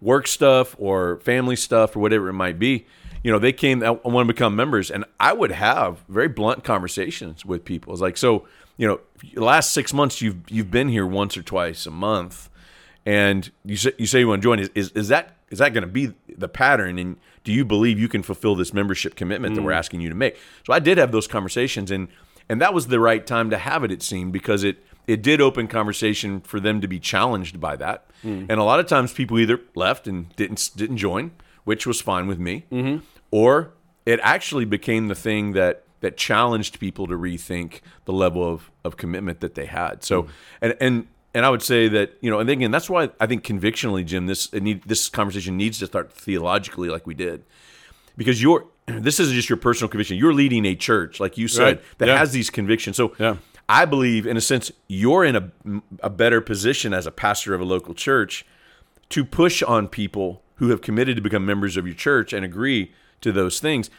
work 0.00 0.26
stuff 0.26 0.74
or 0.78 1.18
family 1.20 1.56
stuff 1.56 1.96
or 1.96 2.00
whatever 2.00 2.28
it 2.28 2.34
might 2.34 2.58
be, 2.58 2.86
you 3.24 3.32
know, 3.32 3.38
they 3.40 3.52
came. 3.52 3.82
I 3.82 3.90
want 3.90 4.28
to 4.28 4.32
become 4.32 4.54
members, 4.54 4.90
and 4.90 5.04
I 5.18 5.32
would 5.32 5.50
have 5.50 6.04
very 6.08 6.28
blunt 6.28 6.62
conversations 6.62 7.44
with 7.44 7.64
people. 7.64 7.92
It's 7.92 8.02
like, 8.02 8.16
so 8.16 8.46
you 8.76 8.86
know, 8.86 9.00
last 9.34 9.72
six 9.72 9.92
months 9.92 10.20
you've 10.20 10.38
you've 10.48 10.70
been 10.70 10.88
here 10.88 11.06
once 11.06 11.36
or 11.36 11.42
twice 11.42 11.86
a 11.86 11.90
month, 11.90 12.50
and 13.06 13.50
you 13.64 13.76
say 13.76 13.92
you 13.98 14.06
say 14.06 14.20
you 14.20 14.28
want 14.28 14.42
to 14.42 14.46
join. 14.46 14.58
Is 14.58 14.70
is, 14.74 14.90
is 14.90 15.08
that 15.08 15.36
is 15.50 15.58
that 15.58 15.72
going 15.72 15.82
to 15.82 15.88
be 15.88 16.12
the 16.28 16.48
pattern? 16.48 16.98
And 16.98 17.16
do 17.44 17.52
you 17.52 17.64
believe 17.64 17.98
you 17.98 18.08
can 18.08 18.22
fulfill 18.22 18.54
this 18.54 18.74
membership 18.74 19.14
commitment 19.14 19.54
that 19.54 19.62
we're 19.62 19.72
mm. 19.72 19.76
asking 19.78 20.02
you 20.02 20.10
to 20.10 20.14
make? 20.14 20.36
So 20.66 20.72
I 20.72 20.78
did 20.78 20.98
have 20.98 21.10
those 21.10 21.26
conversations, 21.26 21.90
and 21.90 22.08
and 22.48 22.60
that 22.60 22.74
was 22.74 22.88
the 22.88 23.00
right 23.00 23.26
time 23.26 23.48
to 23.50 23.56
have 23.56 23.84
it. 23.84 23.90
It 23.90 24.02
seemed 24.02 24.34
because 24.34 24.64
it 24.64 24.84
it 25.06 25.22
did 25.22 25.40
open 25.40 25.68
conversation 25.68 26.40
for 26.40 26.60
them 26.60 26.80
to 26.80 26.88
be 26.88 26.98
challenged 26.98 27.60
by 27.60 27.76
that. 27.76 28.06
Mm. 28.22 28.46
And 28.48 28.60
a 28.60 28.64
lot 28.64 28.80
of 28.80 28.86
times 28.86 29.12
people 29.12 29.38
either 29.38 29.60
left 29.74 30.06
and 30.06 30.34
didn't 30.36 30.70
didn't 30.76 30.96
join, 30.96 31.32
which 31.64 31.86
was 31.86 32.00
fine 32.00 32.26
with 32.26 32.38
me, 32.38 32.64
mm-hmm. 32.70 33.04
Or 33.34 33.74
it 34.06 34.20
actually 34.22 34.64
became 34.64 35.08
the 35.08 35.14
thing 35.16 35.54
that 35.54 35.82
that 35.98 36.16
challenged 36.16 36.78
people 36.78 37.08
to 37.08 37.14
rethink 37.14 37.80
the 38.04 38.12
level 38.12 38.48
of, 38.48 38.70
of 38.84 38.96
commitment 38.96 39.40
that 39.40 39.56
they 39.56 39.66
had. 39.66 40.04
So 40.04 40.22
hmm. 40.22 40.30
and 40.62 40.76
and 40.80 41.06
and 41.34 41.44
I 41.44 41.50
would 41.50 41.62
say 41.62 41.88
that 41.88 42.16
you 42.20 42.30
know, 42.30 42.38
and 42.38 42.48
again, 42.48 42.70
that's 42.70 42.88
why 42.88 43.10
I 43.18 43.26
think 43.26 43.42
convictionally, 43.42 44.04
Jim, 44.04 44.26
this 44.26 44.52
it 44.52 44.62
need, 44.62 44.84
this 44.84 45.08
conversation 45.08 45.56
needs 45.56 45.80
to 45.80 45.86
start 45.86 46.12
theologically, 46.12 46.88
like 46.90 47.08
we 47.08 47.14
did, 47.14 47.42
because 48.16 48.40
you're 48.40 48.66
this 48.86 49.18
is 49.18 49.32
just 49.32 49.48
your 49.48 49.56
personal 49.56 49.88
conviction. 49.88 50.16
You're 50.16 50.34
leading 50.34 50.64
a 50.64 50.76
church, 50.76 51.18
like 51.18 51.36
you 51.36 51.48
said, 51.48 51.64
Right. 51.64 51.82
that 51.98 52.06
Yeah. 52.06 52.18
has 52.18 52.30
these 52.30 52.50
convictions. 52.50 52.96
So 52.96 53.14
Yeah. 53.18 53.36
I 53.68 53.84
believe, 53.86 54.26
in 54.26 54.36
a 54.36 54.42
sense, 54.42 54.70
you're 54.86 55.24
in 55.24 55.34
a, 55.36 55.50
a 56.00 56.10
better 56.10 56.40
position 56.42 56.92
as 56.92 57.06
a 57.06 57.10
pastor 57.10 57.54
of 57.54 57.62
a 57.62 57.64
local 57.64 57.94
church 57.94 58.46
to 59.08 59.24
push 59.24 59.62
on 59.62 59.88
people 59.88 60.42
who 60.56 60.68
have 60.68 60.82
committed 60.82 61.16
to 61.16 61.22
become 61.22 61.44
members 61.46 61.76
of 61.76 61.86
your 61.86 61.96
church 61.96 62.32
and 62.32 62.44
agree 62.44 62.92
to 63.20 63.32
those 63.32 63.60
things 63.60 63.90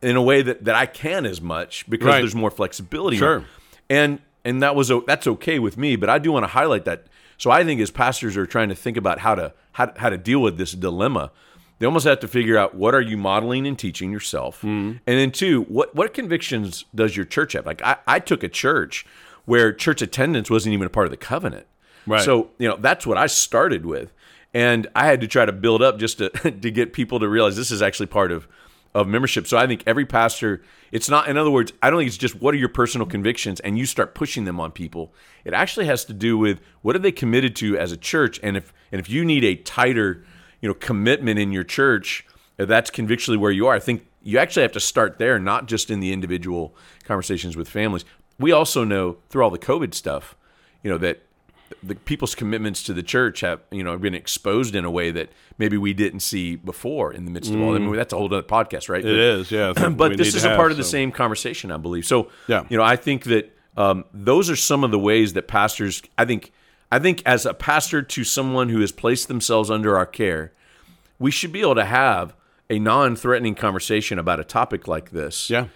in 0.00 0.16
a 0.16 0.22
way 0.22 0.42
that, 0.42 0.64
that 0.64 0.74
I 0.74 0.86
can 0.86 1.26
as 1.26 1.40
much 1.40 1.88
because 1.90 2.06
Right. 2.06 2.18
there's 2.20 2.34
more 2.34 2.50
flexibility. 2.50 3.16
Sure. 3.18 3.44
And 3.88 4.20
and 4.44 4.62
that 4.62 4.74
was 4.74 4.90
that's 5.06 5.26
okay 5.26 5.58
with 5.58 5.76
me, 5.76 5.96
but 5.96 6.08
I 6.08 6.18
do 6.18 6.32
want 6.32 6.44
to 6.44 6.48
highlight 6.48 6.84
that. 6.86 7.04
So 7.36 7.50
I 7.50 7.64
think 7.64 7.80
as 7.80 7.90
pastors 7.90 8.36
are 8.36 8.46
trying 8.46 8.68
to 8.70 8.74
think 8.74 8.96
about 8.96 9.18
how 9.20 9.34
to 9.34 9.52
how, 9.72 9.92
how 9.96 10.08
to 10.10 10.16
deal 10.18 10.40
with 10.40 10.56
this 10.58 10.72
dilemma, 10.72 11.30
they 11.78 11.86
almost 11.86 12.06
have 12.06 12.20
to 12.20 12.28
figure 12.28 12.56
out 12.58 12.74
what 12.74 12.94
are 12.94 13.00
you 13.00 13.16
modeling 13.16 13.66
and 13.66 13.78
teaching 13.78 14.10
yourself, 14.12 14.58
Mm-hmm. 14.58 14.88
and 15.06 15.18
then 15.18 15.30
two, 15.30 15.62
what 15.64 15.94
what 15.94 16.14
convictions 16.14 16.84
does 16.94 17.16
your 17.16 17.26
church 17.26 17.52
have? 17.54 17.66
Like 17.66 17.82
I, 17.82 17.96
I 18.06 18.18
took 18.20 18.42
a 18.42 18.48
church 18.48 19.04
where 19.46 19.72
church 19.72 20.00
attendance 20.02 20.48
wasn't 20.50 20.72
even 20.74 20.86
a 20.86 20.90
part 20.90 21.06
of 21.06 21.10
the 21.10 21.16
covenant. 21.16 21.66
Right. 22.06 22.22
So 22.22 22.50
you 22.58 22.68
know 22.68 22.76
that's 22.78 23.06
what 23.06 23.18
I 23.18 23.26
started 23.26 23.84
with, 23.84 24.12
and 24.52 24.86
I 24.94 25.06
had 25.06 25.20
to 25.20 25.28
try 25.28 25.44
to 25.44 25.52
build 25.52 25.82
up 25.82 25.98
just 25.98 26.18
to 26.18 26.28
to 26.60 26.70
get 26.70 26.92
people 26.92 27.20
to 27.20 27.28
realize 27.28 27.56
this 27.56 27.70
is 27.70 27.82
actually 27.82 28.06
part 28.06 28.32
of 28.32 28.48
of 28.94 29.06
membership. 29.06 29.46
So 29.46 29.56
I 29.56 29.66
think 29.66 29.84
every 29.86 30.04
pastor, 30.04 30.62
it's 30.90 31.08
not. 31.08 31.28
In 31.28 31.36
other 31.36 31.50
words, 31.50 31.72
I 31.82 31.90
don't 31.90 32.00
think 32.00 32.08
it's 32.08 32.16
just 32.16 32.40
what 32.40 32.54
are 32.54 32.58
your 32.58 32.68
personal 32.68 33.06
convictions, 33.06 33.60
and 33.60 33.78
you 33.78 33.86
start 33.86 34.14
pushing 34.14 34.44
them 34.44 34.58
on 34.58 34.72
people. 34.72 35.14
It 35.44 35.54
actually 35.54 35.86
has 35.86 36.04
to 36.06 36.12
do 36.12 36.36
with 36.36 36.60
what 36.82 36.96
are 36.96 37.00
they 37.00 37.12
committed 37.12 37.54
to 37.56 37.78
as 37.78 37.92
a 37.92 37.96
church, 37.96 38.40
and 38.42 38.56
if 38.56 38.72
and 38.90 39.00
if 39.00 39.08
you 39.08 39.24
need 39.24 39.44
a 39.44 39.54
tighter, 39.56 40.24
you 40.60 40.68
know, 40.68 40.74
commitment 40.74 41.38
in 41.38 41.52
your 41.52 41.64
church, 41.64 42.26
that's 42.56 42.90
convictionally 42.90 43.38
where 43.38 43.52
you 43.52 43.66
are. 43.66 43.74
I 43.74 43.80
think 43.80 44.06
you 44.22 44.38
actually 44.38 44.62
have 44.62 44.72
to 44.72 44.80
start 44.80 45.18
there, 45.18 45.38
not 45.38 45.66
just 45.66 45.90
in 45.90 46.00
the 46.00 46.12
individual 46.12 46.74
conversations 47.04 47.56
with 47.56 47.68
families. 47.68 48.04
We 48.38 48.52
also 48.52 48.84
know 48.84 49.18
through 49.28 49.44
all 49.44 49.50
the 49.50 49.58
COVID 49.58 49.94
stuff, 49.94 50.36
you 50.82 50.90
know 50.90 50.98
that 50.98 51.22
the 51.82 51.94
people's 51.94 52.34
commitments 52.34 52.82
to 52.84 52.92
the 52.92 53.02
church 53.02 53.40
have 53.40 53.60
you 53.70 53.82
know 53.84 53.96
been 53.98 54.14
exposed 54.14 54.74
in 54.74 54.84
a 54.84 54.90
way 54.90 55.10
that 55.10 55.30
maybe 55.58 55.76
we 55.76 55.92
didn't 55.92 56.20
see 56.20 56.56
before 56.56 57.12
in 57.12 57.24
the 57.24 57.30
midst 57.30 57.52
of 57.52 57.60
all. 57.60 57.74
I 57.74 57.78
mean, 57.78 57.94
that's 57.94 58.12
a 58.12 58.16
whole 58.16 58.26
other 58.26 58.42
podcast, 58.42 58.88
right? 58.88 59.04
It 59.04 59.16
is, 59.16 59.50
yeah. 59.50 59.72
but 59.90 60.16
this 60.16 60.34
is 60.34 60.44
a 60.44 60.48
have 60.50 60.56
part 60.56 60.70
of 60.72 60.76
the 60.76 60.84
same 60.84 61.12
conversation, 61.12 61.70
I 61.70 61.76
believe. 61.76 62.04
So, 62.06 62.28
Yeah. 62.48 62.64
you 62.68 62.76
know, 62.76 62.82
I 62.82 62.96
think 62.96 63.24
that 63.24 63.54
um, 63.76 64.04
those 64.12 64.50
are 64.50 64.56
some 64.56 64.84
of 64.84 64.90
the 64.90 64.98
ways 64.98 65.32
that 65.34 65.46
pastors. 65.48 66.02
I 66.18 66.24
think, 66.24 66.52
I 66.90 66.98
think, 66.98 67.22
as 67.24 67.46
a 67.46 67.54
pastor 67.54 68.02
to 68.02 68.24
someone 68.24 68.68
who 68.68 68.80
has 68.80 68.90
placed 68.92 69.28
themselves 69.28 69.70
under 69.70 69.96
our 69.96 70.06
care, 70.06 70.52
we 71.18 71.30
should 71.30 71.52
be 71.52 71.60
able 71.60 71.76
to 71.76 71.84
have 71.84 72.34
a 72.68 72.78
non-threatening 72.78 73.54
conversation 73.54 74.18
about 74.18 74.40
a 74.40 74.44
topic 74.44 74.88
like 74.88 75.10
this. 75.10 75.50
Yeah. 75.50 75.66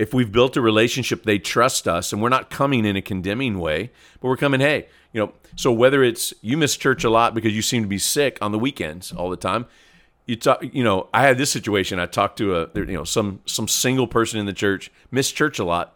If 0.00 0.14
we've 0.14 0.32
built 0.32 0.56
a 0.56 0.62
relationship, 0.62 1.24
they 1.24 1.38
trust 1.38 1.86
us, 1.86 2.10
and 2.10 2.22
we're 2.22 2.30
not 2.30 2.48
coming 2.48 2.86
in 2.86 2.96
a 2.96 3.02
condemning 3.02 3.58
way, 3.58 3.90
but 4.18 4.28
we're 4.28 4.38
coming, 4.38 4.60
hey, 4.60 4.88
you 5.12 5.20
know. 5.20 5.32
So 5.56 5.70
whether 5.70 6.02
it's 6.02 6.32
you 6.40 6.56
miss 6.56 6.74
church 6.74 7.04
a 7.04 7.10
lot 7.10 7.34
because 7.34 7.54
you 7.54 7.60
seem 7.60 7.82
to 7.82 7.88
be 7.88 7.98
sick 7.98 8.38
on 8.40 8.50
the 8.50 8.58
weekends 8.58 9.12
all 9.12 9.28
the 9.28 9.36
time, 9.36 9.66
you 10.24 10.36
talk, 10.36 10.64
you 10.72 10.82
know, 10.82 11.08
I 11.12 11.22
had 11.22 11.36
this 11.36 11.50
situation. 11.50 12.00
I 12.00 12.06
talked 12.06 12.38
to 12.38 12.56
a, 12.56 12.68
you 12.74 12.86
know, 12.86 13.04
some 13.04 13.40
some 13.44 13.68
single 13.68 14.06
person 14.06 14.40
in 14.40 14.46
the 14.46 14.54
church, 14.54 14.90
missed 15.10 15.36
church 15.36 15.58
a 15.58 15.64
lot, 15.64 15.94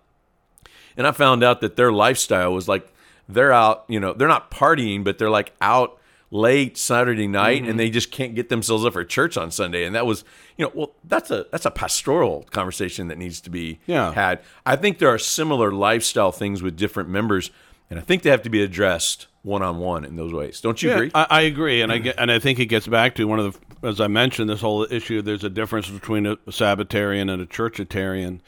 and 0.99 1.07
I 1.07 1.13
found 1.13 1.43
out 1.43 1.63
that 1.63 1.77
their 1.77 1.91
lifestyle 1.91 2.53
was 2.53 2.69
like 2.69 2.93
they're 3.27 3.53
out, 3.53 3.87
you 3.89 4.01
know, 4.01 4.13
they're 4.13 4.29
not 4.29 4.51
partying, 4.51 5.03
but 5.03 5.17
they're 5.17 5.31
like 5.31 5.53
out 5.63 5.99
late 6.31 6.77
Saturday 6.77 7.29
night 7.29 7.63
mm-hmm. 7.63 7.71
and 7.71 7.81
they 7.81 7.91
just 7.91 8.11
can't 8.11 8.35
get 8.35 8.49
themselves 8.49 8.85
up 8.85 8.93
for 8.93 9.05
church 9.05 9.37
on 9.37 9.51
Sunday. 9.51 9.85
And 9.85 9.95
that 9.95 10.07
was, 10.07 10.25
you 10.57 10.65
know, 10.65 10.73
well, 10.75 10.95
that's 11.05 11.31
a 11.31 11.47
that's 11.51 11.67
a 11.67 11.71
pastoral 11.71 12.45
conversation 12.51 13.09
that 13.09 13.19
needs 13.19 13.41
to 13.43 13.51
be 13.51 13.81
yeah. 13.87 14.13
had. 14.13 14.41
I 14.67 14.77
think 14.77 14.99
there 14.99 15.09
are 15.09 15.19
similar 15.19 15.73
lifestyle 15.73 16.33
things 16.33 16.63
with 16.63 16.77
different 16.77 17.09
members, 17.09 17.51
and 17.91 17.99
I 17.99 18.03
think 18.03 18.23
they 18.23 18.31
have 18.31 18.43
to 18.43 18.51
be 18.51 18.63
addressed 18.63 19.27
one 19.43 19.63
on 19.63 19.79
one 19.79 20.05
in 20.05 20.17
those 20.17 20.33
ways. 20.33 20.61
Don't 20.61 20.83
you 20.83 20.89
yeah, 20.89 20.95
agree? 20.97 21.11
I, 21.15 21.27
I, 21.31 21.41
agree, 21.43 21.83
and 21.83 21.93
I 21.93 21.99
get, 21.99 22.17
and 22.19 22.33
I 22.33 22.39
think 22.39 22.59
it 22.59 22.67
gets 22.67 22.87
back 22.87 23.15
to 23.17 23.25
one 23.27 23.39
of 23.39 23.61
the, 23.81 23.89
as 23.89 24.01
I 24.01 24.07
mentioned, 24.07 24.49
this 24.49 24.63
whole 24.63 24.87
issue. 24.91 25.23
There's 25.23 25.45
a 25.45 25.51
difference 25.51 25.89
between 25.89 26.27
a 26.27 26.37
Sabbatarian 26.51 27.29
and 27.29 27.43
a 27.43 27.47
Churchitarian, 27.47 28.41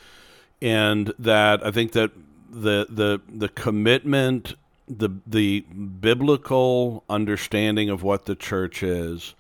and 0.61 1.13
that 1.19 1.65
I 1.65 1.71
think 1.71 1.93
that 1.93 2.13
the 2.51 2.87
the 2.89 3.21
the 3.29 3.49
commitment 3.49 4.55
the 4.89 5.11
the 5.27 5.61
biblical 5.61 7.05
understanding 7.09 7.91
of 7.91 8.03
what 8.03 8.27
the 8.27 8.35
church 8.35 8.83
is, 8.83 9.35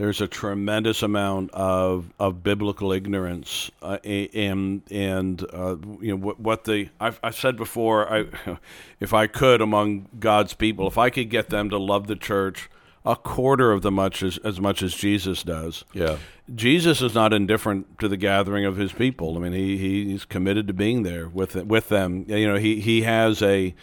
there's 0.00 0.20
a 0.20 0.26
tremendous 0.26 1.02
amount 1.02 1.50
of, 1.52 2.10
of 2.18 2.42
biblical 2.42 2.92
ignorance 2.92 3.70
uh, 3.82 3.98
and 4.04 4.82
and 4.90 5.44
uh, 5.52 5.76
you 6.00 6.10
know 6.10 6.16
what, 6.16 6.40
what 6.40 6.64
the 6.64 6.88
I've, 6.98 7.20
I've 7.22 7.36
said 7.36 7.56
before 7.56 8.10
I 8.12 8.26
if 9.00 9.12
I 9.12 9.26
could 9.26 9.60
among 9.60 10.08
God's 10.18 10.54
people 10.54 10.86
if 10.86 10.96
I 10.96 11.10
could 11.10 11.28
get 11.30 11.50
them 11.50 11.70
to 11.70 11.78
love 11.78 12.06
the 12.06 12.16
church 12.16 12.70
a 13.04 13.16
quarter 13.16 13.72
of 13.72 13.82
the 13.82 13.90
much 13.90 14.22
as, 14.22 14.36
as 14.38 14.60
much 14.60 14.82
as 14.82 14.94
Jesus 14.94 15.42
does. 15.42 15.84
Yeah. 15.94 16.18
Jesus 16.54 17.00
is 17.00 17.14
not 17.14 17.32
indifferent 17.32 17.98
to 17.98 18.08
the 18.08 18.16
gathering 18.16 18.66
of 18.66 18.76
his 18.76 18.92
people. 18.92 19.36
I 19.36 19.40
mean, 19.40 19.52
he, 19.52 19.76
he's 19.78 20.24
committed 20.24 20.66
to 20.66 20.74
being 20.74 21.02
there 21.02 21.28
with 21.28 21.54
with 21.54 21.88
them. 21.88 22.24
You 22.28 22.48
know, 22.48 22.56
he 22.56 22.80
he 22.80 23.02
has 23.02 23.40
a 23.42 23.74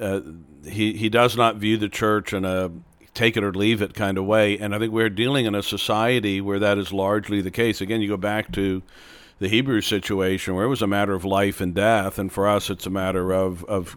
uh, 0.00 0.20
he 0.64 0.94
he 0.94 1.08
does 1.08 1.36
not 1.36 1.56
view 1.56 1.76
the 1.76 1.88
church 1.88 2.32
in 2.32 2.44
a 2.44 2.70
take 3.14 3.36
it 3.36 3.44
or 3.44 3.52
leave 3.52 3.82
it 3.82 3.94
kind 3.94 4.16
of 4.16 4.24
way, 4.24 4.58
and 4.58 4.74
I 4.74 4.78
think 4.78 4.92
we're 4.92 5.10
dealing 5.10 5.46
in 5.46 5.54
a 5.54 5.62
society 5.62 6.40
where 6.40 6.58
that 6.58 6.78
is 6.78 6.92
largely 6.92 7.40
the 7.40 7.50
case. 7.50 7.80
Again, 7.80 8.00
you 8.00 8.08
go 8.08 8.16
back 8.16 8.52
to 8.52 8.82
the 9.38 9.48
Hebrew 9.48 9.80
situation 9.80 10.54
where 10.54 10.64
it 10.64 10.68
was 10.68 10.82
a 10.82 10.86
matter 10.86 11.14
of 11.14 11.24
life 11.24 11.60
and 11.60 11.74
death, 11.74 12.18
and 12.18 12.32
for 12.32 12.48
us, 12.48 12.70
it's 12.70 12.86
a 12.86 12.90
matter 12.90 13.32
of 13.32 13.64
of 13.64 13.96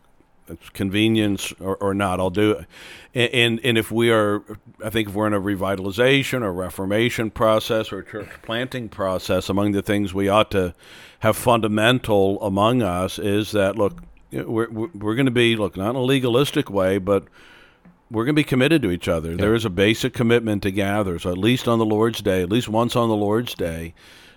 convenience 0.73 1.53
or, 1.59 1.75
or 1.77 1.93
not. 1.93 2.19
I'll 2.19 2.29
do 2.29 2.51
it. 2.51 2.65
And, 3.13 3.33
and, 3.33 3.59
and 3.63 3.77
if 3.77 3.91
we 3.91 4.11
are, 4.11 4.43
I 4.83 4.89
think 4.89 5.09
if 5.09 5.15
we're 5.15 5.27
in 5.27 5.33
a 5.33 5.41
revitalization 5.41 6.41
or 6.41 6.53
reformation 6.53 7.31
process 7.31 7.91
or 7.91 8.03
church 8.03 8.29
planting 8.43 8.89
process, 8.89 9.49
among 9.49 9.71
the 9.71 9.81
things 9.81 10.13
we 10.13 10.29
ought 10.29 10.51
to 10.51 10.73
have 11.19 11.35
fundamental 11.35 12.41
among 12.43 12.81
us 12.81 13.17
is 13.17 13.51
that 13.53 13.75
look, 13.75 14.03
we're 14.43 14.69
we're 14.69 15.15
going 15.15 15.25
to 15.25 15.31
be 15.31 15.55
look 15.55 15.77
not 15.77 15.91
in 15.91 15.95
a 15.95 16.01
legalistic 16.01 16.69
way, 16.69 16.97
but 16.97 17.25
we're 18.11 18.25
going 18.25 18.35
to 18.35 18.39
be 18.39 18.43
committed 18.43 18.81
to 18.83 18.91
each 18.91 19.07
other. 19.07 19.31
Yeah. 19.31 19.37
There 19.37 19.55
is 19.55 19.65
a 19.65 19.69
basic 19.69 20.13
commitment 20.13 20.63
to 20.63 20.71
gather, 20.71 21.17
so 21.19 21.31
at 21.31 21.37
least 21.37 21.67
on 21.67 21.79
the 21.79 21.85
Lord's 21.85 22.21
Day, 22.21 22.41
at 22.41 22.49
least 22.49 22.69
once 22.69 22.95
on 22.95 23.09
the 23.09 23.15
Lord's 23.15 23.55
Day. 23.55 23.93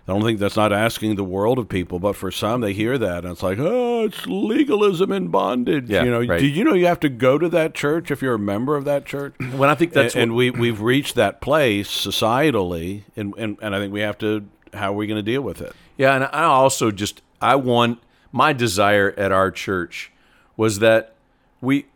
I 0.08 0.12
don't 0.12 0.22
think 0.22 0.38
that's 0.38 0.56
not 0.56 0.72
asking 0.72 1.16
the 1.16 1.24
world 1.24 1.58
of 1.58 1.68
people, 1.68 1.98
but 1.98 2.16
for 2.16 2.30
some, 2.30 2.62
they 2.62 2.72
hear 2.72 2.96
that 2.96 3.24
and 3.24 3.32
it's 3.32 3.42
like, 3.42 3.58
oh, 3.60 4.06
it's 4.06 4.26
legalism 4.26 5.12
and 5.12 5.30
bondage. 5.30 5.90
Yeah, 5.90 6.02
you 6.02 6.10
know, 6.10 6.24
right. 6.24 6.40
do 6.40 6.46
you 6.46 6.64
know 6.64 6.72
you 6.72 6.86
have 6.86 7.00
to 7.00 7.10
go 7.10 7.36
to 7.36 7.46
that 7.50 7.74
church 7.74 8.10
if 8.10 8.22
you're 8.22 8.34
a 8.34 8.38
member 8.38 8.74
of 8.74 8.86
that 8.86 9.04
church? 9.04 9.34
When 9.58 9.68
I 9.68 9.74
think 9.74 9.92
that's 9.92 10.14
and, 10.14 10.24
and 10.24 10.34
we 10.34 10.50
we've 10.50 10.80
reached 10.80 11.16
that 11.16 11.42
place 11.42 11.88
societally, 11.88 13.02
and, 13.16 13.34
and 13.36 13.58
and 13.60 13.74
I 13.74 13.78
think 13.78 13.92
we 13.92 14.00
have 14.00 14.16
to. 14.18 14.46
How 14.72 14.92
are 14.92 14.96
we 14.96 15.06
going 15.06 15.22
to 15.22 15.22
deal 15.22 15.42
with 15.42 15.60
it? 15.60 15.74
Yeah, 15.98 16.14
and 16.14 16.24
I 16.24 16.44
also 16.44 16.90
just 16.90 17.20
I 17.42 17.56
want 17.56 18.00
my 18.32 18.52
desire 18.52 19.14
at 19.16 19.32
our 19.32 19.50
church 19.50 20.12
was 20.56 20.80
that 20.80 21.14
we 21.60 21.86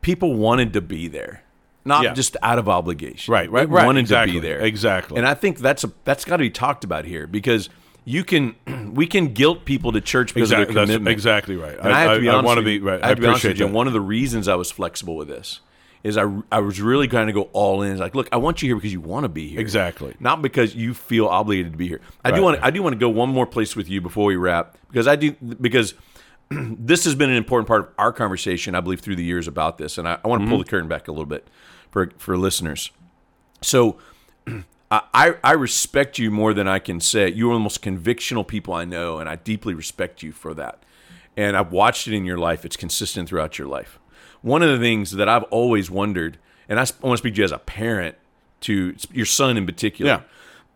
people 0.00 0.34
wanted 0.34 0.72
to 0.72 0.80
be 0.80 1.08
there 1.08 1.42
not 1.84 2.04
yeah. 2.04 2.14
just 2.14 2.36
out 2.42 2.58
of 2.58 2.68
obligation. 2.68 3.32
Right, 3.32 3.50
right, 3.50 3.68
right. 3.68 3.84
Wanted 3.84 4.00
exactly. 4.00 4.34
to 4.34 4.40
be 4.40 4.46
there, 4.46 4.60
exactly. 4.60 5.18
And 5.18 5.26
I 5.26 5.34
think 5.34 5.58
that's 5.58 5.84
a 5.84 5.92
that's 6.04 6.24
got 6.24 6.36
to 6.36 6.42
be 6.42 6.50
talked 6.50 6.84
about 6.84 7.04
here 7.04 7.26
because 7.26 7.68
you 8.04 8.24
can 8.24 8.54
we 8.94 9.06
can 9.06 9.32
guilt 9.32 9.64
people 9.64 9.92
to 9.92 10.00
church 10.00 10.34
because 10.34 10.52
exactly. 10.52 10.70
of 10.70 10.74
their 10.74 10.84
commitment. 10.86 11.12
Exactly 11.12 11.56
right. 11.56 11.78
And 11.78 11.92
I, 11.92 12.00
I 12.00 12.02
have 12.02 12.14
to 12.16 12.20
be 12.20 12.28
I, 12.28 12.40
want 12.40 12.58
to 12.58 12.64
be 12.64 12.78
right. 12.78 13.02
I, 13.02 13.14
be 13.14 13.26
honest 13.26 13.44
with 13.44 13.58
you. 13.58 13.66
One 13.66 13.86
of 13.86 13.92
the 13.92 14.00
reasons 14.00 14.48
I 14.48 14.54
was 14.54 14.70
flexible 14.70 15.16
with 15.16 15.28
this 15.28 15.60
is 16.04 16.16
I, 16.16 16.30
I 16.50 16.60
was 16.60 16.80
really 16.80 17.06
trying 17.06 17.28
to 17.28 17.32
go 17.32 17.42
all 17.52 17.82
in. 17.82 17.92
It's 17.92 18.00
like, 18.00 18.14
look, 18.14 18.28
I 18.32 18.36
want 18.36 18.62
you 18.62 18.68
here 18.68 18.76
because 18.76 18.92
you 18.92 19.00
want 19.00 19.24
to 19.24 19.28
be 19.28 19.48
here, 19.48 19.60
exactly, 19.60 20.14
not 20.18 20.42
because 20.42 20.74
you 20.74 20.94
feel 20.94 21.26
obligated 21.26 21.72
to 21.72 21.78
be 21.78 21.88
here. 21.88 22.00
I 22.24 22.30
right. 22.30 22.36
do 22.36 22.42
want 22.42 22.62
I 22.62 22.70
do 22.70 22.82
want 22.82 22.94
to 22.94 22.98
go 22.98 23.08
one 23.08 23.28
more 23.28 23.46
place 23.46 23.76
with 23.76 23.88
you 23.88 24.00
before 24.00 24.26
we 24.26 24.36
wrap 24.36 24.76
because 24.88 25.06
I 25.06 25.16
do 25.16 25.32
because 25.32 25.94
this 26.50 27.04
has 27.04 27.14
been 27.14 27.30
an 27.30 27.36
important 27.36 27.68
part 27.68 27.82
of 27.82 27.88
our 27.98 28.12
conversation, 28.12 28.74
I 28.74 28.80
believe, 28.80 29.00
through 29.00 29.16
the 29.16 29.24
years 29.24 29.46
about 29.46 29.78
this, 29.78 29.98
and 29.98 30.08
I, 30.08 30.18
I 30.24 30.28
want 30.28 30.40
to 30.40 30.44
mm-hmm. 30.44 30.50
pull 30.50 30.58
the 30.58 30.64
curtain 30.64 30.88
back 30.88 31.08
a 31.08 31.12
little 31.12 31.26
bit 31.26 31.48
for 31.90 32.10
for 32.18 32.36
listeners. 32.36 32.90
So, 33.60 33.98
I 34.90 35.36
I 35.42 35.52
respect 35.52 36.18
you 36.18 36.30
more 36.30 36.52
than 36.52 36.68
I 36.68 36.78
can 36.78 37.00
say. 37.00 37.30
You 37.30 37.50
are 37.50 37.54
the 37.54 37.60
most 37.60 37.82
convictional 37.82 38.46
people 38.46 38.74
I 38.74 38.84
know, 38.84 39.18
and 39.18 39.28
I 39.28 39.36
deeply 39.36 39.74
respect 39.74 40.22
you 40.22 40.32
for 40.32 40.52
that. 40.54 40.82
And 41.36 41.56
I've 41.56 41.72
watched 41.72 42.08
it 42.08 42.14
in 42.14 42.24
your 42.24 42.38
life; 42.38 42.64
it's 42.64 42.76
consistent 42.76 43.28
throughout 43.28 43.58
your 43.58 43.68
life. 43.68 43.98
One 44.42 44.62
of 44.62 44.70
the 44.70 44.78
things 44.78 45.12
that 45.12 45.28
I've 45.28 45.44
always 45.44 45.90
wondered, 45.90 46.38
and 46.68 46.78
I 46.78 46.86
want 47.00 47.14
to 47.14 47.16
speak 47.16 47.34
to 47.34 47.38
you 47.38 47.44
as 47.44 47.52
a 47.52 47.58
parent 47.58 48.16
to 48.62 48.94
your 49.12 49.26
son 49.26 49.56
in 49.56 49.66
particular. 49.66 50.24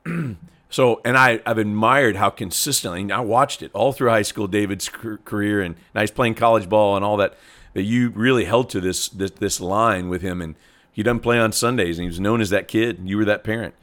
Yeah. 0.07 0.35
So, 0.69 1.01
and 1.05 1.17
I, 1.17 1.41
I've 1.47 1.59
admired 1.59 2.17
how 2.17 2.29
consistently, 2.31 3.11
I 3.13 3.21
watched 3.21 3.63
it 3.63 3.71
all 3.73 3.93
through 3.93 4.11
high 4.11 4.23
school, 4.23 4.47
David's 4.47 4.89
career, 4.89 5.63
and 5.63 5.77
now 5.95 6.01
he's 6.01 6.11
playing 6.11 6.35
college 6.35 6.69
ball 6.69 6.97
and 6.97 7.05
all 7.05 7.17
that, 7.19 7.37
that 7.75 7.85
you 7.85 8.11
really 8.11 8.45
held 8.45 8.69
to 8.71 8.81
this, 8.81 9.09
this, 9.09 9.31
this 9.31 9.61
line 9.61 10.09
with 10.09 10.23
him. 10.23 10.43
And 10.43 10.57
he 10.93 11.03
doesn't 11.03 11.21
play 11.21 11.39
on 11.39 11.53
Sundays, 11.53 11.99
and 11.99 12.03
he 12.03 12.09
was 12.09 12.21
known 12.21 12.41
as 12.41 12.51
that 12.51 12.69
kid. 12.69 12.99
And 12.99 13.09
you 13.09 13.17
were 13.17 13.25
that 13.25 13.45
parent. 13.45 13.75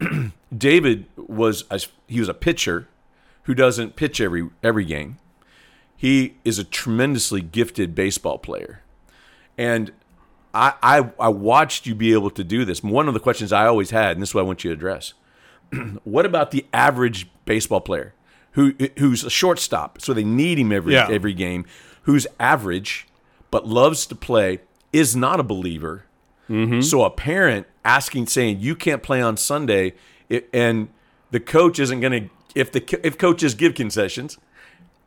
David 0.56 1.06
was, 1.16 1.64
he 2.08 2.18
was 2.18 2.28
a 2.28 2.34
pitcher 2.34 2.88
who 3.44 3.54
doesn't 3.54 3.96
pitch 3.96 4.20
every, 4.20 4.50
every 4.62 4.84
game. 4.84 5.18
He 5.96 6.34
is 6.44 6.58
a 6.58 6.64
tremendously 6.64 7.40
gifted 7.40 7.94
baseball 7.94 8.38
player. 8.38 8.82
And 9.56 9.92
I, 10.52 10.74
I, 10.82 11.10
I 11.18 11.28
watched 11.28 11.86
you 11.86 11.94
be 11.94 12.12
able 12.12 12.30
to 12.30 12.44
do 12.44 12.64
this. 12.64 12.82
One 12.82 13.08
of 13.08 13.14
the 13.14 13.20
questions 13.20 13.52
I 13.52 13.66
always 13.66 13.90
had, 13.90 14.12
and 14.12 14.22
this 14.22 14.30
is 14.30 14.34
what 14.34 14.42
I 14.42 14.44
want 14.44 14.64
you 14.64 14.70
to 14.70 14.74
address 14.74 15.14
what 16.04 16.26
about 16.26 16.50
the 16.50 16.66
average 16.72 17.28
baseball 17.44 17.80
player 17.80 18.14
who 18.52 18.74
who's 18.98 19.24
a 19.24 19.30
shortstop, 19.30 20.00
so 20.00 20.14
they 20.14 20.24
need 20.24 20.58
him 20.58 20.72
every 20.72 20.92
yeah. 20.92 21.08
every 21.10 21.34
game, 21.34 21.66
who's 22.02 22.26
average 22.38 23.06
but 23.50 23.66
loves 23.66 24.06
to 24.06 24.14
play, 24.14 24.60
is 24.92 25.14
not 25.14 25.38
a 25.38 25.42
believer. 25.42 26.06
Mm-hmm. 26.48 26.80
So 26.80 27.04
a 27.04 27.10
parent 27.10 27.66
asking, 27.84 28.26
saying 28.26 28.60
you 28.60 28.74
can't 28.76 29.02
play 29.02 29.20
on 29.20 29.36
Sunday, 29.36 29.94
it, 30.28 30.48
and 30.52 30.88
the 31.30 31.40
coach 31.40 31.78
isn't 31.78 32.00
going 32.00 32.12
to 32.12 32.30
if 32.54 32.70
the 32.70 33.00
if 33.02 33.18
coaches 33.18 33.54
give 33.54 33.74
concessions, 33.74 34.38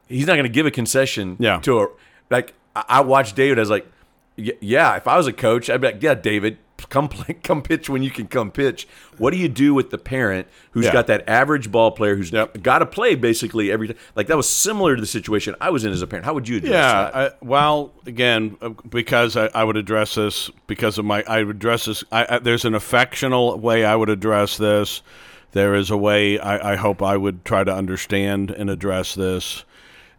he's 0.08 0.28
not 0.28 0.34
going 0.34 0.44
to 0.44 0.50
give 0.50 0.66
a 0.66 0.72
concession 0.72 1.38
yeah. 1.40 1.60
to 1.62 1.82
a 1.82 1.88
like. 2.30 2.54
I 2.76 3.02
watched 3.02 3.36
David 3.36 3.58
as 3.58 3.72
like, 3.72 3.88
yeah, 4.38 4.96
if 4.96 5.08
I 5.08 5.18
was 5.18 5.28
a 5.28 5.34
coach, 5.34 5.70
I'd 5.70 5.82
be 5.82 5.88
like, 5.88 6.04
yeah, 6.04 6.14
David, 6.14 6.60
come 6.90 7.08
play, 7.10 7.34
come 7.36 7.62
pitch 7.62 7.90
when 7.90 8.04
you 8.04 8.12
can 8.12 8.28
come 8.28 8.52
pitch. 8.52 8.88
What 9.18 9.32
do 9.32 9.38
you 9.38 9.50
do 9.50 9.74
with 9.74 9.90
the 9.90 9.98
parent 9.98 10.48
who's 10.72 10.86
yeah. 10.86 10.94
got 10.94 11.08
that 11.08 11.28
average 11.28 11.72
ball 11.72 11.92
player 11.92 12.16
who's 12.16 12.32
yep. 12.32 12.62
got 12.62 12.80
to 12.80 12.86
play 12.86 13.16
basically 13.16 13.72
every 13.72 13.88
time? 13.88 13.98
like 14.16 14.28
that 14.28 14.38
was 14.38 14.50
similar 14.50 14.96
to 14.96 15.02
the 15.02 15.08
situation 15.08 15.56
I 15.60 15.72
was 15.72 15.86
in 15.86 15.92
as 15.92 16.02
a 16.02 16.08
parent. 16.08 16.26
How 16.26 16.34
would 16.34 16.48
you 16.48 16.58
address 16.58 16.72
yeah, 16.72 17.12
that? 17.12 17.16
I, 17.16 17.46
well, 17.46 17.94
again, 18.06 18.58
uh, 18.62 18.70
because 18.90 19.36
I, 19.36 19.48
I, 19.48 19.64
would 19.64 19.78
address 19.78 20.16
this 20.16 20.52
because 20.68 20.98
of 20.98 21.06
my 21.06 21.24
I 21.28 21.44
would 21.44 21.56
address 21.56 21.86
this. 21.86 22.04
I, 22.12 22.40
there's 22.40 22.66
an 22.66 22.76
affectional 22.76 23.58
way 23.60 23.84
I 23.84 23.96
would 23.96 24.10
address 24.10 24.58
this. 24.58 25.02
There 25.54 25.74
is 25.76 25.90
a 25.90 25.98
way 25.98 26.38
I, 26.38 26.74
I 26.74 26.76
hope 26.76 27.02
I 27.02 27.18
would 27.18 27.44
try 27.46 27.64
to 27.64 27.74
understand 27.74 28.52
and 28.52 28.70
address 28.70 29.16
this. 29.16 29.64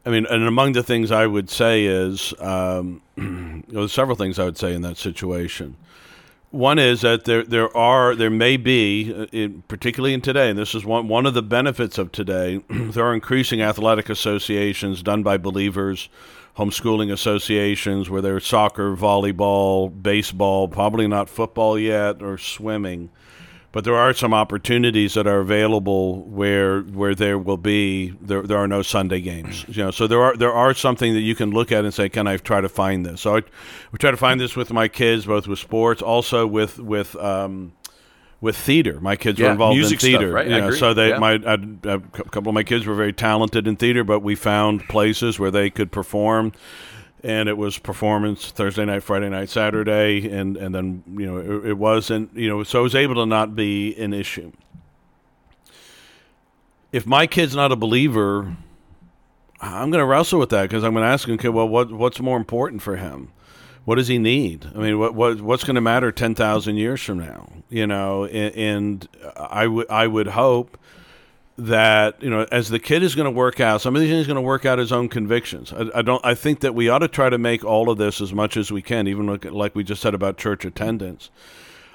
I 0.08 0.10
mean, 0.10 0.24
and 0.24 0.44
among 0.44 0.72
the 0.72 0.82
things 0.82 1.10
I 1.10 1.26
would 1.26 1.50
say 1.50 1.84
is 1.84 2.32
um, 2.40 3.02
there's 3.68 3.92
several 3.92 4.16
things 4.16 4.38
I 4.38 4.46
would 4.46 4.56
say 4.56 4.72
in 4.72 4.80
that 4.80 4.96
situation. 4.96 5.76
One 6.50 6.78
is 6.78 7.02
that 7.02 7.26
there 7.26 7.42
there 7.42 7.76
are 7.76 8.14
there 8.14 8.30
may 8.30 8.56
be, 8.56 9.12
uh, 9.14 9.26
in, 9.32 9.64
particularly 9.68 10.14
in 10.14 10.22
today, 10.22 10.48
and 10.48 10.58
this 10.58 10.74
is 10.74 10.82
one 10.82 11.08
one 11.08 11.26
of 11.26 11.34
the 11.34 11.42
benefits 11.42 11.98
of 11.98 12.10
today. 12.10 12.62
there 12.70 13.04
are 13.04 13.12
increasing 13.12 13.60
athletic 13.60 14.08
associations 14.08 15.02
done 15.02 15.22
by 15.22 15.36
believers, 15.36 16.08
homeschooling 16.56 17.12
associations 17.12 18.08
where 18.08 18.22
there's 18.22 18.46
soccer, 18.46 18.96
volleyball, 18.96 19.92
baseball, 20.02 20.68
probably 20.68 21.06
not 21.06 21.28
football 21.28 21.78
yet, 21.78 22.22
or 22.22 22.38
swimming, 22.38 23.10
but 23.72 23.84
there 23.84 23.96
are 23.96 24.14
some 24.14 24.32
opportunities 24.32 25.14
that 25.14 25.26
are 25.26 25.40
available 25.40 26.22
where 26.24 26.80
where 26.80 27.14
there 27.14 27.38
will 27.38 27.56
be 27.58 28.10
there, 28.20 28.42
there 28.42 28.58
are 28.58 28.68
no 28.68 28.82
Sunday 28.82 29.20
games. 29.20 29.64
You 29.68 29.84
know, 29.84 29.90
so 29.90 30.06
there 30.06 30.22
are 30.22 30.36
there 30.36 30.52
are 30.52 30.74
something 30.74 31.12
that 31.14 31.20
you 31.20 31.34
can 31.34 31.50
look 31.50 31.70
at 31.72 31.84
and 31.84 31.92
say, 31.92 32.08
can 32.08 32.26
I 32.26 32.36
try 32.38 32.60
to 32.60 32.68
find 32.68 33.04
this? 33.04 33.20
So 33.20 33.36
I 33.36 33.42
we 33.92 33.98
try 33.98 34.10
to 34.10 34.16
find 34.16 34.40
this 34.40 34.56
with 34.56 34.72
my 34.72 34.88
kids, 34.88 35.26
both 35.26 35.46
with 35.46 35.58
sports, 35.58 36.02
also 36.02 36.46
with 36.46 36.78
with. 36.78 37.14
Um, 37.16 37.72
with 38.40 38.56
theater, 38.56 39.00
my 39.00 39.16
kids 39.16 39.36
Yeah, 39.40 39.46
were 39.46 39.50
involved 39.52 39.80
in 39.80 39.98
theater. 39.98 40.28
stuff, 40.28 40.32
right? 40.32 40.46
I 40.46 40.50
you 40.54 40.60
know, 40.60 40.66
agree. 40.68 40.78
so 40.78 40.94
they, 40.94 41.08
Yeah. 41.08 41.18
my, 41.18 41.32
I, 41.44 41.54
a 41.92 41.98
couple 41.98 42.50
of 42.50 42.54
my 42.54 42.62
kids 42.62 42.86
were 42.86 42.94
very 42.94 43.12
talented 43.12 43.66
in 43.66 43.74
theater, 43.74 44.04
but 44.04 44.20
we 44.20 44.36
found 44.36 44.88
places 44.88 45.40
where 45.40 45.50
they 45.50 45.70
could 45.70 45.90
perform 45.90 46.52
and 47.22 47.48
it 47.48 47.56
was 47.56 47.78
performance 47.78 48.50
Thursday 48.50 48.84
night, 48.84 49.02
Friday 49.02 49.28
night, 49.28 49.48
Saturday, 49.48 50.30
and 50.30 50.56
and 50.56 50.74
then 50.74 51.02
you 51.06 51.26
know 51.26 51.38
it, 51.38 51.70
it 51.70 51.78
wasn't 51.78 52.34
you 52.36 52.48
know 52.48 52.62
so 52.62 52.80
it 52.80 52.82
was 52.82 52.94
able 52.94 53.16
to 53.16 53.26
not 53.26 53.54
be 53.54 53.96
an 53.96 54.12
issue. 54.12 54.52
If 56.92 57.06
my 57.06 57.26
kid's 57.26 57.54
not 57.54 57.70
a 57.70 57.76
believer, 57.76 58.56
I'm 59.60 59.90
going 59.90 60.00
to 60.00 60.06
wrestle 60.06 60.38
with 60.38 60.50
that 60.50 60.62
because 60.62 60.84
I'm 60.84 60.92
going 60.92 61.04
to 61.04 61.08
ask 61.08 61.28
him, 61.28 61.34
okay, 61.34 61.48
well, 61.48 61.68
what 61.68 61.92
what's 61.92 62.20
more 62.20 62.36
important 62.36 62.82
for 62.82 62.96
him? 62.96 63.32
What 63.84 63.96
does 63.96 64.08
he 64.08 64.18
need? 64.18 64.66
I 64.74 64.78
mean, 64.78 64.98
what, 64.98 65.14
what 65.14 65.40
what's 65.40 65.64
going 65.64 65.74
to 65.74 65.80
matter 65.80 66.12
ten 66.12 66.34
thousand 66.34 66.76
years 66.76 67.02
from 67.02 67.18
now? 67.18 67.48
You 67.68 67.86
know, 67.86 68.26
and, 68.26 68.54
and 68.54 69.08
I 69.36 69.66
would 69.66 69.90
I 69.90 70.06
would 70.06 70.28
hope 70.28 70.78
that 71.58 72.22
you 72.22 72.30
know 72.30 72.46
as 72.52 72.68
the 72.68 72.78
kid 72.78 73.02
is 73.02 73.16
going 73.16 73.24
to 73.24 73.30
work 73.32 73.58
out 73.58 73.80
some 73.80 73.96
of 73.96 74.00
these 74.00 74.10
things 74.10 74.28
going 74.28 74.36
to 74.36 74.40
work 74.40 74.64
out 74.64 74.78
his 74.78 74.92
own 74.92 75.08
convictions. 75.08 75.72
I, 75.72 75.90
I 75.96 76.02
don't 76.02 76.24
i 76.24 76.34
think 76.34 76.60
that 76.60 76.74
we 76.74 76.88
ought 76.88 77.00
to 77.00 77.08
try 77.08 77.28
to 77.28 77.36
make 77.38 77.64
all 77.64 77.90
of 77.90 77.98
this 77.98 78.20
as 78.20 78.32
much 78.32 78.56
as 78.56 78.70
we 78.70 78.80
can 78.80 79.08
even 79.08 79.26
like, 79.26 79.44
like 79.44 79.74
we 79.74 79.82
just 79.82 80.00
said 80.00 80.14
about 80.14 80.38
church 80.38 80.64
attendance. 80.64 81.30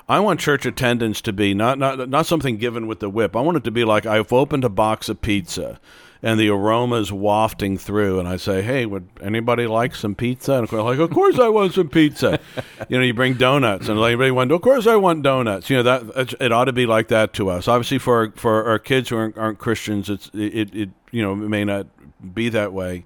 I 0.09 0.20
want 0.20 0.41
church 0.41 0.66
attendance 0.66 1.22
to 1.22 1.32
be 1.32 1.53
not 1.53 1.80
not 1.80 2.09
not 2.09 2.26
something 2.26 2.57
given 2.57 2.88
with 2.88 2.99
the 2.99 3.09
whip. 3.09 3.38
I 3.38 3.41
want 3.41 3.57
it 3.57 3.64
to 3.64 3.72
be 3.72 3.86
like 3.86 4.05
i've 4.05 4.34
opened 4.34 4.66
a 4.66 4.70
box 4.70 5.07
of 5.07 5.22
pizza 5.22 5.80
and 6.24 6.40
the 6.40 6.50
aroma 6.50 6.96
is 6.96 7.12
wafting 7.12 7.78
through 7.78 8.18
and 8.18 8.28
i 8.28 8.38
say 8.38 8.62
hey 8.62 8.86
would 8.86 9.08
anybody 9.22 9.68
like 9.68 9.94
some 9.94 10.16
pizza? 10.16 10.54
And 10.54 10.68
they're 10.68 10.82
like 10.82 10.98
of 10.98 11.12
course 11.12 11.38
i 11.38 11.50
want 11.50 11.74
some 11.74 11.90
pizza. 11.90 12.40
You 12.90 12.98
know 12.98 13.04
you 13.04 13.14
bring 13.14 13.36
donuts 13.36 13.88
and 13.88 14.00
anybody 14.00 14.32
want 14.32 14.52
of 14.52 14.62
course 14.62 14.88
i 14.88 14.96
want 14.96 15.24
donuts. 15.24 15.70
You 15.70 15.78
know 15.78 15.84
that 15.84 16.36
it 16.40 16.52
ought 16.52 16.66
to 16.66 16.74
be 16.74 16.86
like 16.86 17.10
that 17.10 17.34
to 17.34 17.50
us. 17.50 17.68
Obviously 17.68 17.98
for 17.98 18.18
our, 18.18 18.32
for 18.32 18.66
our 18.66 18.80
kids 18.80 19.10
who 19.10 19.18
aren't, 19.18 19.38
aren't 19.38 19.60
christians 19.60 20.10
it's 20.10 20.30
it, 20.34 20.76
it 20.76 20.90
you 21.12 21.22
know 21.22 21.34
it 21.34 21.50
may 21.50 21.64
not 21.64 21.88
be 22.34 22.50
that 22.50 22.74
way. 22.74 23.06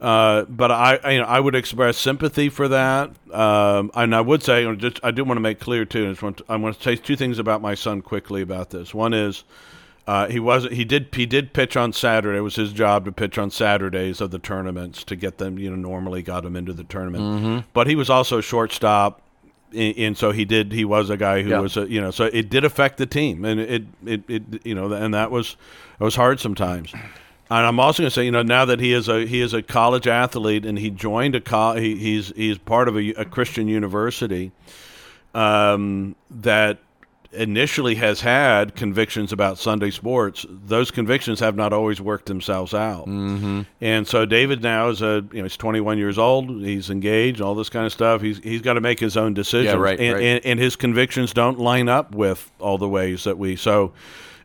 Uh, 0.00 0.44
but 0.44 0.70
I, 0.70 0.98
I, 1.04 1.10
you 1.10 1.20
know, 1.20 1.26
I 1.26 1.38
would 1.38 1.54
express 1.54 1.98
sympathy 1.98 2.48
for 2.48 2.68
that, 2.68 3.10
um, 3.34 3.90
and 3.94 4.14
I 4.14 4.22
would 4.22 4.42
say, 4.42 4.74
just, 4.76 4.98
I 5.02 5.10
do 5.10 5.24
want 5.24 5.36
to 5.36 5.42
make 5.42 5.60
clear 5.60 5.84
too. 5.84 6.06
I, 6.06 6.10
just 6.12 6.22
want 6.22 6.38
to, 6.38 6.44
I 6.48 6.56
want 6.56 6.74
to 6.74 6.82
say 6.82 6.96
two 6.96 7.16
things 7.16 7.38
about 7.38 7.60
my 7.60 7.74
son 7.74 8.00
quickly 8.00 8.40
about 8.40 8.70
this. 8.70 8.94
One 8.94 9.12
is, 9.12 9.44
uh, 10.10 10.28
he 10.28 10.40
was 10.40 10.64
he 10.72 10.84
did 10.84 11.08
he 11.12 11.24
did 11.26 11.52
pitch 11.52 11.76
on 11.76 11.92
Saturday. 11.92 12.38
It 12.38 12.42
was 12.42 12.56
his 12.56 12.72
job 12.72 13.04
to 13.04 13.12
pitch 13.12 13.38
on 13.38 13.50
Saturdays 13.50 14.20
of 14.20 14.30
the 14.32 14.38
tournaments 14.40 15.04
to 15.04 15.14
get 15.14 15.38
them. 15.38 15.58
You 15.58 15.70
know, 15.70 15.76
normally 15.76 16.22
got 16.22 16.42
them 16.42 16.56
into 16.56 16.72
the 16.72 16.84
tournament. 16.84 17.64
But 17.72 17.86
he 17.86 17.94
was 17.94 18.10
also 18.10 18.40
shortstop, 18.40 19.20
and, 19.72 19.96
and 19.96 20.18
so 20.18 20.32
he 20.32 20.44
did. 20.44 20.72
He 20.72 20.84
was 20.84 21.10
a 21.10 21.16
guy 21.16 21.42
who 21.42 21.50
Yeah. 21.50 21.60
was 21.60 21.76
a, 21.76 21.88
you 21.88 22.00
know. 22.00 22.10
So 22.10 22.24
it 22.24 22.48
did 22.50 22.64
affect 22.64 22.96
the 22.98 23.06
team, 23.06 23.44
and 23.44 23.60
it, 23.60 23.82
it 24.04 24.22
it 24.28 24.42
you 24.66 24.74
know, 24.74 24.92
and 24.92 25.14
that 25.14 25.30
was 25.30 25.56
it 26.00 26.02
was 26.04 26.16
hard 26.16 26.40
sometimes. 26.40 26.92
And 27.52 27.66
I'm 27.66 27.78
also 27.80 28.02
going 28.02 28.10
to 28.10 28.14
say, 28.14 28.24
you 28.24 28.30
know, 28.30 28.42
now 28.42 28.64
that 28.64 28.80
he 28.80 28.92
is 28.92 29.08
a 29.08 29.26
he 29.26 29.40
is 29.40 29.54
a 29.54 29.62
college 29.62 30.06
athlete 30.08 30.64
and 30.64 30.78
he 30.78 30.88
joined 30.90 31.34
a 31.34 31.40
co- 31.40 31.74
he, 31.74 31.96
he's 31.96 32.32
he's 32.36 32.58
part 32.58 32.88
of 32.88 32.96
a, 32.96 33.10
a 33.14 33.24
Christian 33.24 33.68
university 33.68 34.50
um, 35.34 36.14
that 36.30 36.78
initially 37.32 37.94
has 37.94 38.20
had 38.20 38.74
convictions 38.74 39.32
about 39.32 39.58
Sunday 39.58 39.90
sports. 39.90 40.44
Those 40.48 40.90
convictions 40.90 41.40
have 41.40 41.54
not 41.54 41.72
always 41.72 42.00
worked 42.00 42.26
themselves 42.26 42.74
out. 42.74 43.06
Mm-hmm. 43.06 43.62
And 43.80 44.06
so 44.06 44.26
David 44.26 44.62
now 44.62 44.88
is 44.88 45.02
a 45.02 45.24
you 45.32 45.38
know 45.38 45.44
he's 45.44 45.56
21 45.56 45.98
years 45.98 46.18
old. 46.18 46.50
He's 46.62 46.90
engaged, 46.90 47.40
all 47.40 47.54
this 47.54 47.68
kind 47.68 47.86
of 47.86 47.92
stuff. 47.92 48.20
He's 48.20 48.38
he's 48.38 48.62
got 48.62 48.74
to 48.74 48.80
make 48.80 48.98
his 48.98 49.16
own 49.16 49.34
decisions. 49.34 49.74
Yeah, 49.74 49.80
right, 49.80 50.00
and, 50.00 50.14
right. 50.14 50.22
And, 50.22 50.46
and 50.46 50.60
his 50.60 50.76
convictions 50.76 51.32
don't 51.32 51.58
line 51.58 51.88
up 51.88 52.14
with 52.14 52.50
all 52.58 52.78
the 52.78 52.88
ways 52.88 53.24
that 53.24 53.38
we 53.38 53.56
so. 53.56 53.92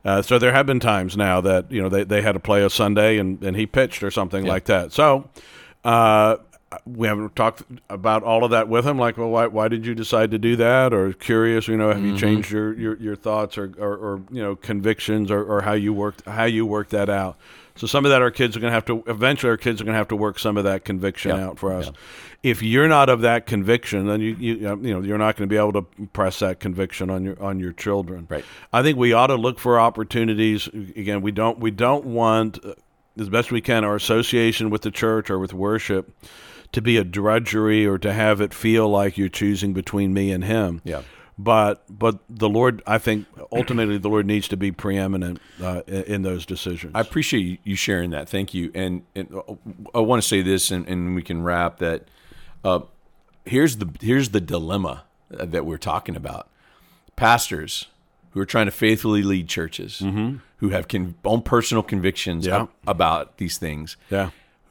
Uh, 0.04 0.22
so 0.22 0.38
there 0.38 0.54
have 0.54 0.68
been 0.68 0.80
times 0.80 1.18
now 1.18 1.42
that 1.42 1.72
you 1.72 1.82
know 1.82 1.90
they, 1.90 2.04
they 2.04 2.22
had 2.22 2.34
to 2.34 2.40
play 2.40 2.64
a 2.64 2.70
Sunday 2.70 3.18
and, 3.18 3.42
and 3.44 3.58
he 3.58 3.66
pitched 3.66 4.04
or 4.04 4.12
something 4.12 4.46
like 4.46 4.66
that. 4.66 4.94
So 4.94 5.28
uh, 5.86 6.38
we 6.86 7.08
haven't 7.08 7.36
talked 7.36 7.64
about 7.90 8.24
all 8.24 8.44
of 8.44 8.52
that 8.52 8.68
with 8.68 8.86
him. 8.86 8.98
Like, 8.98 9.18
well, 9.18 9.30
why, 9.30 9.48
why 9.48 9.68
did 9.68 9.86
you 9.86 9.96
decide 9.96 10.32
to 10.32 10.38
do 10.38 10.56
that? 10.58 10.94
Or 10.94 11.14
curious, 11.14 11.68
you 11.68 11.78
know, 11.78 11.90
have 11.90 12.04
you 12.04 12.18
changed 12.18 12.52
your, 12.52 12.74
your, 12.74 12.98
your 12.98 13.16
thoughts 13.16 13.58
or, 13.58 13.72
or, 13.78 13.96
or 13.96 14.22
you 14.32 14.42
know 14.42 14.56
convictions 14.56 15.32
or, 15.32 15.44
or 15.44 15.62
how 15.62 15.74
you 15.74 15.94
worked 15.94 16.26
how 16.26 16.46
you 16.46 16.66
work 16.66 16.90
that 16.90 17.10
out? 17.10 17.38
So 17.78 17.88
some 17.88 18.06
of 18.06 18.12
that 18.12 18.22
our 18.22 18.32
kids 18.32 18.56
are 18.56 18.62
going 18.62 18.72
to 18.72 18.76
have 18.76 18.86
to 18.86 19.04
eventually 19.08 19.50
our 19.50 19.58
kids 19.58 19.82
are 19.82 19.84
going 19.84 19.94
to 19.96 19.98
have 19.98 20.08
to 20.08 20.16
work 20.16 20.40
some 20.40 20.56
of 20.56 20.64
that 20.64 20.86
conviction 20.86 21.32
Yeah. 21.36 21.48
out 21.48 21.60
for 21.60 21.74
us. 21.74 21.92
If 22.42 22.62
you're 22.64 22.88
not 22.88 23.10
of 23.10 23.22
that 23.22 23.48
conviction, 23.48 24.08
then 24.08 24.22
you 24.22 24.36
you, 24.40 24.56
you 24.56 24.94
know 24.94 25.02
you're 25.02 25.18
not 25.18 25.36
going 25.36 25.50
to 25.50 25.54
be 25.54 25.58
able 25.58 25.74
to 25.74 25.82
press 26.14 26.40
that 26.40 26.60
conviction 26.60 27.10
on 27.10 27.26
your 27.26 27.42
on 27.42 27.60
your 27.60 27.74
children. 27.74 28.28
Right. 28.30 28.46
I 28.72 28.82
think 28.82 28.98
we 28.98 29.12
ought 29.14 29.28
to 29.28 29.36
look 29.36 29.60
for 29.60 29.80
opportunities. 29.80 30.68
Again, 30.68 31.22
we 31.22 31.32
don't 31.32 31.60
we 31.60 31.72
don't 31.72 32.06
want 32.06 32.64
uh, 32.64 32.76
as 33.20 33.30
best 33.30 33.52
we 33.52 33.62
can 33.62 33.84
our 33.84 33.96
association 33.96 34.70
with 34.70 34.82
the 34.84 34.92
church 34.92 35.30
or 35.30 35.40
with 35.40 35.54
worship 35.54 36.12
to 36.76 36.82
be 36.82 36.98
a 36.98 37.04
drudgery 37.04 37.86
or 37.86 37.98
to 37.98 38.14
have 38.14 38.40
it 38.42 38.54
feel 38.54 38.88
like 38.88 39.18
you're 39.18 39.28
choosing 39.30 39.74
between 39.74 40.14
me 40.14 40.32
and 40.32 40.44
him. 40.44 40.82
Yeah. 40.84 41.02
But 41.38 41.84
but 41.90 42.20
the 42.30 42.48
Lord, 42.48 42.82
I 42.88 42.98
think 42.98 43.26
ultimately 43.52 43.98
the 43.98 44.08
Lord 44.10 44.26
needs 44.26 44.48
to 44.50 44.56
be 44.58 44.72
preeminent 44.72 45.42
uh, 45.62 45.82
in, 45.88 46.22
those 46.22 46.46
decisions. 46.46 46.94
I 46.96 47.02
appreciate 47.02 47.60
you- 47.66 47.76
sharing 47.76 48.12
that. 48.12 48.30
Thank 48.30 48.54
you. 48.54 48.72
And, 48.74 49.04
and 49.16 49.28
I 49.94 50.00
want 50.00 50.22
to 50.22 50.28
say 50.28 50.42
this, 50.42 50.72
and, 50.72 50.88
and 50.88 51.14
we 51.16 51.22
can 51.22 51.44
wrap 51.44 51.80
that. 51.80 52.08
Uh, 52.64 52.80
here's 53.46 53.78
the 53.78 53.90
here's 54.00 54.30
the 54.30 54.40
dilemma 54.40 55.04
uh, 55.38 55.44
that 55.46 55.66
we're 55.66 55.78
talking 55.78 56.16
about. 56.16 56.48
Pastors 57.18 57.88
who 58.32 58.40
are 58.40 58.46
trying 58.46 58.66
to 58.66 58.72
faithfully 58.72 59.22
lead 59.24 59.48
churches, 59.50 60.00
who 60.58 60.70
have 60.70 60.88
con- 60.88 61.16
own 61.24 61.42
personal 61.42 61.82
convictions 61.84 62.46
Yeah. 62.46 62.62
ab- 62.64 62.70
about 62.88 63.38
these 63.38 63.58
things, 63.58 63.96
yeah. 64.10 64.30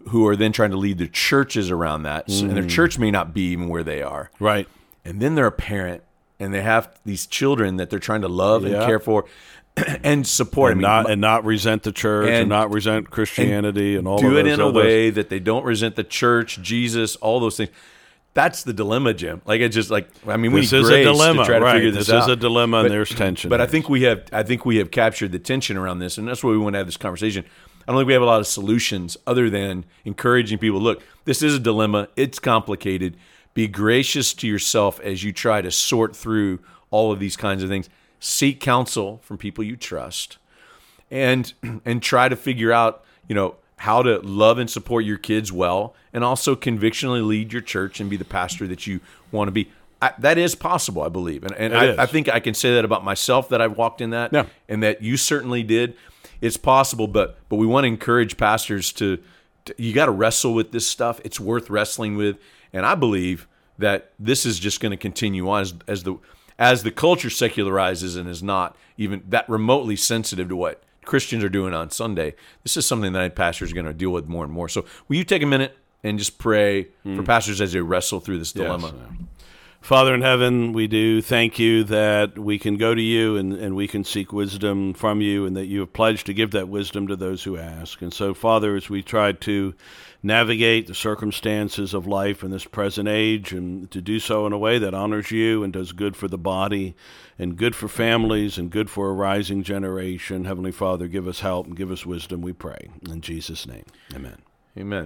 Who 0.09 0.27
are 0.27 0.37
then 0.37 0.53
trying 0.53 0.71
to 0.71 0.77
lead 0.77 0.99
their 0.99 1.07
churches 1.07 1.71
around 1.71 2.03
that, 2.05 2.29
S- 2.29 2.41
and 2.41 2.57
their 2.57 2.65
mm. 2.65 2.71
church 2.71 2.99
may 2.99 3.11
not 3.11 3.33
be 3.35 3.43
even 3.53 3.69
where 3.69 3.83
they 3.83 4.03
are. 4.03 4.31
Right. 4.39 4.69
and 5.05 5.21
then 5.21 5.35
they're 5.35 5.47
a 5.47 5.53
parent 5.53 6.03
and 6.41 6.53
they 6.53 6.63
have 6.63 6.99
these 7.05 7.27
children 7.27 7.77
that 7.77 7.91
they're 7.91 7.99
trying 7.99 8.23
to 8.23 8.29
love 8.29 8.65
and 8.65 8.75
care 8.75 8.99
for 8.99 9.25
and 10.03 10.27
support. 10.27 10.73
And 10.73 10.85
I 10.87 10.97
mean, 10.99 11.05
not 11.05 11.11
and 11.11 11.21
not 11.21 11.45
resent 11.45 11.83
the 11.85 11.93
church 11.93 12.27
and, 12.29 12.37
And- 12.37 12.49
not 12.49 12.73
resent 12.73 13.11
Christianity 13.11 13.97
and, 13.97 14.07
all 14.07 14.17
that. 14.19 14.23
do 14.23 14.37
it 14.37 14.47
in 14.47 14.61
a 14.61 14.71
way 14.71 15.11
that 15.11 15.29
they 15.29 15.41
don't 15.41 15.65
resent 15.65 15.97
the 15.97 16.05
church, 16.05 16.61
Jesus, 16.63 17.17
all 17.17 17.41
those 17.41 17.57
things. 17.57 17.71
That's 18.35 18.65
the 18.65 18.73
dilemma, 18.73 19.15
Jim. 19.15 19.43
Like 19.47 19.61
it's 19.61 19.77
just 19.77 19.91
like 19.91 20.09
I 20.27 20.37
mean, 20.37 20.51
we 20.53 20.63
This 20.63 20.73
need 20.73 20.79
is 20.81 20.91
a 20.91 21.05
dilemma, 21.05 21.43
to 21.43 21.47
try 21.47 21.59
to 21.61 21.65
right. 21.65 21.75
figure 21.75 21.91
this, 21.93 22.09
This 22.09 22.25
is 22.25 22.29
a 22.29 22.35
dilemma 22.35 22.79
and 22.79 22.91
there's 22.91 23.11
tension 23.11 23.49
But 23.49 23.61
I 23.61 23.67
think 23.67 23.89
we 23.89 24.03
have 24.03 24.25
I 24.33 24.43
think 24.43 24.67
we 24.67 24.79
have 24.79 24.91
captured 24.91 25.31
the 25.31 25.39
tension 25.39 25.77
around 25.77 26.01
this, 26.01 26.19
and 26.19 26.27
that's 26.27 26.43
why 26.43 26.51
we 26.51 26.59
want 26.59 26.75
to 26.75 26.79
have 26.79 26.87
this 26.87 26.97
conversation. 26.97 27.45
I 27.87 27.93
don't 27.93 28.01
think 28.01 28.07
we 28.07 28.13
have 28.15 28.23
a 28.23 28.27
lot 28.27 28.41
of 28.41 28.47
solutions 28.47 29.17
other 29.27 29.51
than 29.51 29.85
encouraging 30.05 30.59
people. 30.59 30.81
Look, 30.81 31.03
this 31.25 31.43
is 31.43 31.55
a 31.55 31.59
dilemma. 31.61 32.09
It's 32.17 32.39
complicated. 32.39 33.17
Be 33.53 33.69
gracious 33.69 34.35
to 34.35 34.47
yourself 34.49 34.99
as 35.01 35.23
you 35.23 35.33
try 35.33 35.61
to 35.63 35.71
sort 35.71 36.17
through 36.17 36.61
all 36.91 37.13
of 37.13 37.21
these 37.21 37.37
kinds 37.37 37.63
of 37.63 37.69
things. 37.69 37.89
Seek 38.21 38.59
counsel 38.61 39.21
from 39.23 39.37
people 39.39 39.63
you 39.65 39.77
trust 39.77 40.39
and 41.11 41.53
and 41.85 42.03
try 42.03 42.29
to 42.29 42.37
figure 42.37 42.73
out 42.73 43.05
you 43.29 43.35
know 43.35 43.57
how 43.79 44.03
to 44.03 44.19
love 44.21 44.59
and 44.59 44.71
support 44.71 45.05
your 45.05 45.19
kids 45.19 45.53
well 45.53 45.95
and 46.13 46.25
also 46.25 46.57
convictionally 46.57 47.21
lead 47.21 47.53
your 47.53 47.61
church 47.61 48.01
and 48.01 48.09
be 48.09 48.17
the 48.17 48.25
pastor 48.25 48.67
that 48.67 48.87
you 48.87 49.01
want 49.31 49.49
to 49.49 49.53
be 49.53 49.71
I, 50.01 50.13
that 50.21 50.39
is 50.39 50.55
possible 50.55 51.03
i 51.03 51.09
believe 51.09 51.45
and, 51.45 51.55
and 51.57 51.77
I. 51.77 52.03
I 52.05 52.07
think 52.07 52.29
i 52.29 52.41
can 52.41 52.55
say 52.55 52.73
that 52.75 52.85
about 52.85 53.05
myself 53.05 53.49
that 53.51 53.61
i've 53.61 53.77
walked 53.77 54.01
in 54.01 54.11
that 54.11 54.33
Yeah. 54.33 54.47
and 54.69 54.83
that 54.83 55.03
you 55.03 55.17
certainly 55.17 55.63
did 55.63 55.97
it's 56.41 56.57
possible 56.57 57.07
but 57.07 57.39
but 57.49 57.57
we 57.57 57.67
want 57.67 57.85
to 57.85 57.89
encourage 57.89 58.37
pastors 58.37 58.93
to, 58.93 59.19
to 59.65 59.75
you 59.79 59.93
got 59.93 60.07
to 60.07 60.13
wrestle 60.13 60.55
with 60.55 60.73
this 60.73 60.87
stuff 60.87 61.21
it's 61.25 61.41
worth 61.41 61.71
wrestling 61.71 62.17
with 62.17 62.39
and 62.73 62.85
i 62.85 62.95
believe 62.95 63.47
that 63.79 64.13
this 64.19 64.47
is 64.47 64.59
just 64.59 64.81
going 64.81 64.91
to 64.91 64.97
continue 64.97 65.49
on 65.49 65.63
as, 65.63 65.75
as 65.87 66.03
the 66.03 66.17
as 66.59 66.83
the 66.83 66.91
culture 66.91 67.29
secularizes 67.29 68.17
and 68.17 68.29
is 68.29 68.43
not 68.43 68.77
even 68.97 69.23
that 69.29 69.49
remotely 69.49 69.97
sensitive 69.97 70.49
to 70.49 70.57
what 70.57 70.83
Christians 71.05 71.45
are 71.45 71.49
doing 71.49 71.75
on 71.75 71.91
Sunday, 71.91 72.35
this 72.63 72.77
is 72.77 72.87
something 72.87 73.13
that 73.13 73.23
I 73.23 73.29
pastors 73.29 73.73
are 73.73 73.75
going 73.75 73.87
to 73.87 73.93
deal 73.93 74.11
with 74.11 74.27
more 74.27 74.45
and 74.45 74.53
more. 74.53 74.69
So, 74.69 74.85
will 75.09 75.17
you 75.17 75.25
take 75.25 75.43
a 75.43 75.47
minute 75.47 75.77
and 76.03 76.19
just 76.19 76.39
pray 76.39 76.85
for 77.03 77.09
hmm. 77.09 77.25
pastors 77.25 77.61
as 77.61 77.73
they 77.73 77.81
wrestle 77.81 78.21
through 78.21 78.39
this 78.39 78.53
Yes. 78.93 78.95
Father 79.85 80.15
in 80.15 80.23
heaven, 80.23 80.73
we 80.73 80.87
do 80.87 81.21
thank 81.21 81.59
you 81.59 81.85
that 81.85 82.39
we 82.39 82.59
can 82.59 82.79
go 82.79 82.95
to 82.95 83.03
you 83.03 83.37
and, 83.37 83.53
and 83.53 83.77
we 83.77 83.87
can 83.87 84.03
seek 84.03 84.33
wisdom 84.33 84.95
from 84.95 85.21
you, 85.21 85.45
and 85.45 85.55
that 85.59 85.67
you 85.67 85.81
have 85.81 85.93
pledged 85.93 86.25
to 86.25 86.33
give 86.33 86.53
that 86.53 86.71
wisdom 86.71 87.07
to 87.07 87.17
those 87.17 87.43
who 87.43 87.59
ask. 87.59 88.01
And 88.01 88.11
so, 88.11 88.33
Father, 88.33 88.77
as 88.77 88.89
we 88.89 89.03
try 89.03 89.33
to 89.33 89.75
navigate 90.23 90.87
the 90.87 90.95
circumstances 90.95 91.93
of 91.93 92.07
life 92.07 92.43
in 92.43 92.51
this 92.51 92.65
present 92.65 93.09
age 93.09 93.53
and 93.53 93.91
to 93.91 94.01
do 94.01 94.19
so 94.19 94.47
in 94.47 94.55
a 94.55 94.59
way 94.59 94.79
that 94.79 94.95
honors 94.95 95.31
you 95.31 95.63
and 95.63 95.75
does 95.75 95.93
good 95.93 96.17
for 96.17 96.29
the 96.29 96.39
body 96.39 96.97
and 97.39 97.59
good 97.59 97.77
for 97.77 97.87
families 97.87 98.57
and 98.57 98.71
good 98.71 98.89
for 98.89 99.11
a 99.11 99.13
rising 99.13 99.63
generation, 99.63 100.47
Heavenly 100.47 100.73
Father, 100.73 101.09
give 101.09 101.29
us 101.29 101.41
help 101.41 101.67
and 101.67 101.77
give 101.77 101.91
us 101.91 102.07
wisdom, 102.07 102.41
we 102.41 102.55
pray. 102.55 102.89
In 103.11 103.21
Jesus' 103.21 103.67
name, 103.67 103.85
amen. 104.15 104.39
Amen. 104.79 105.03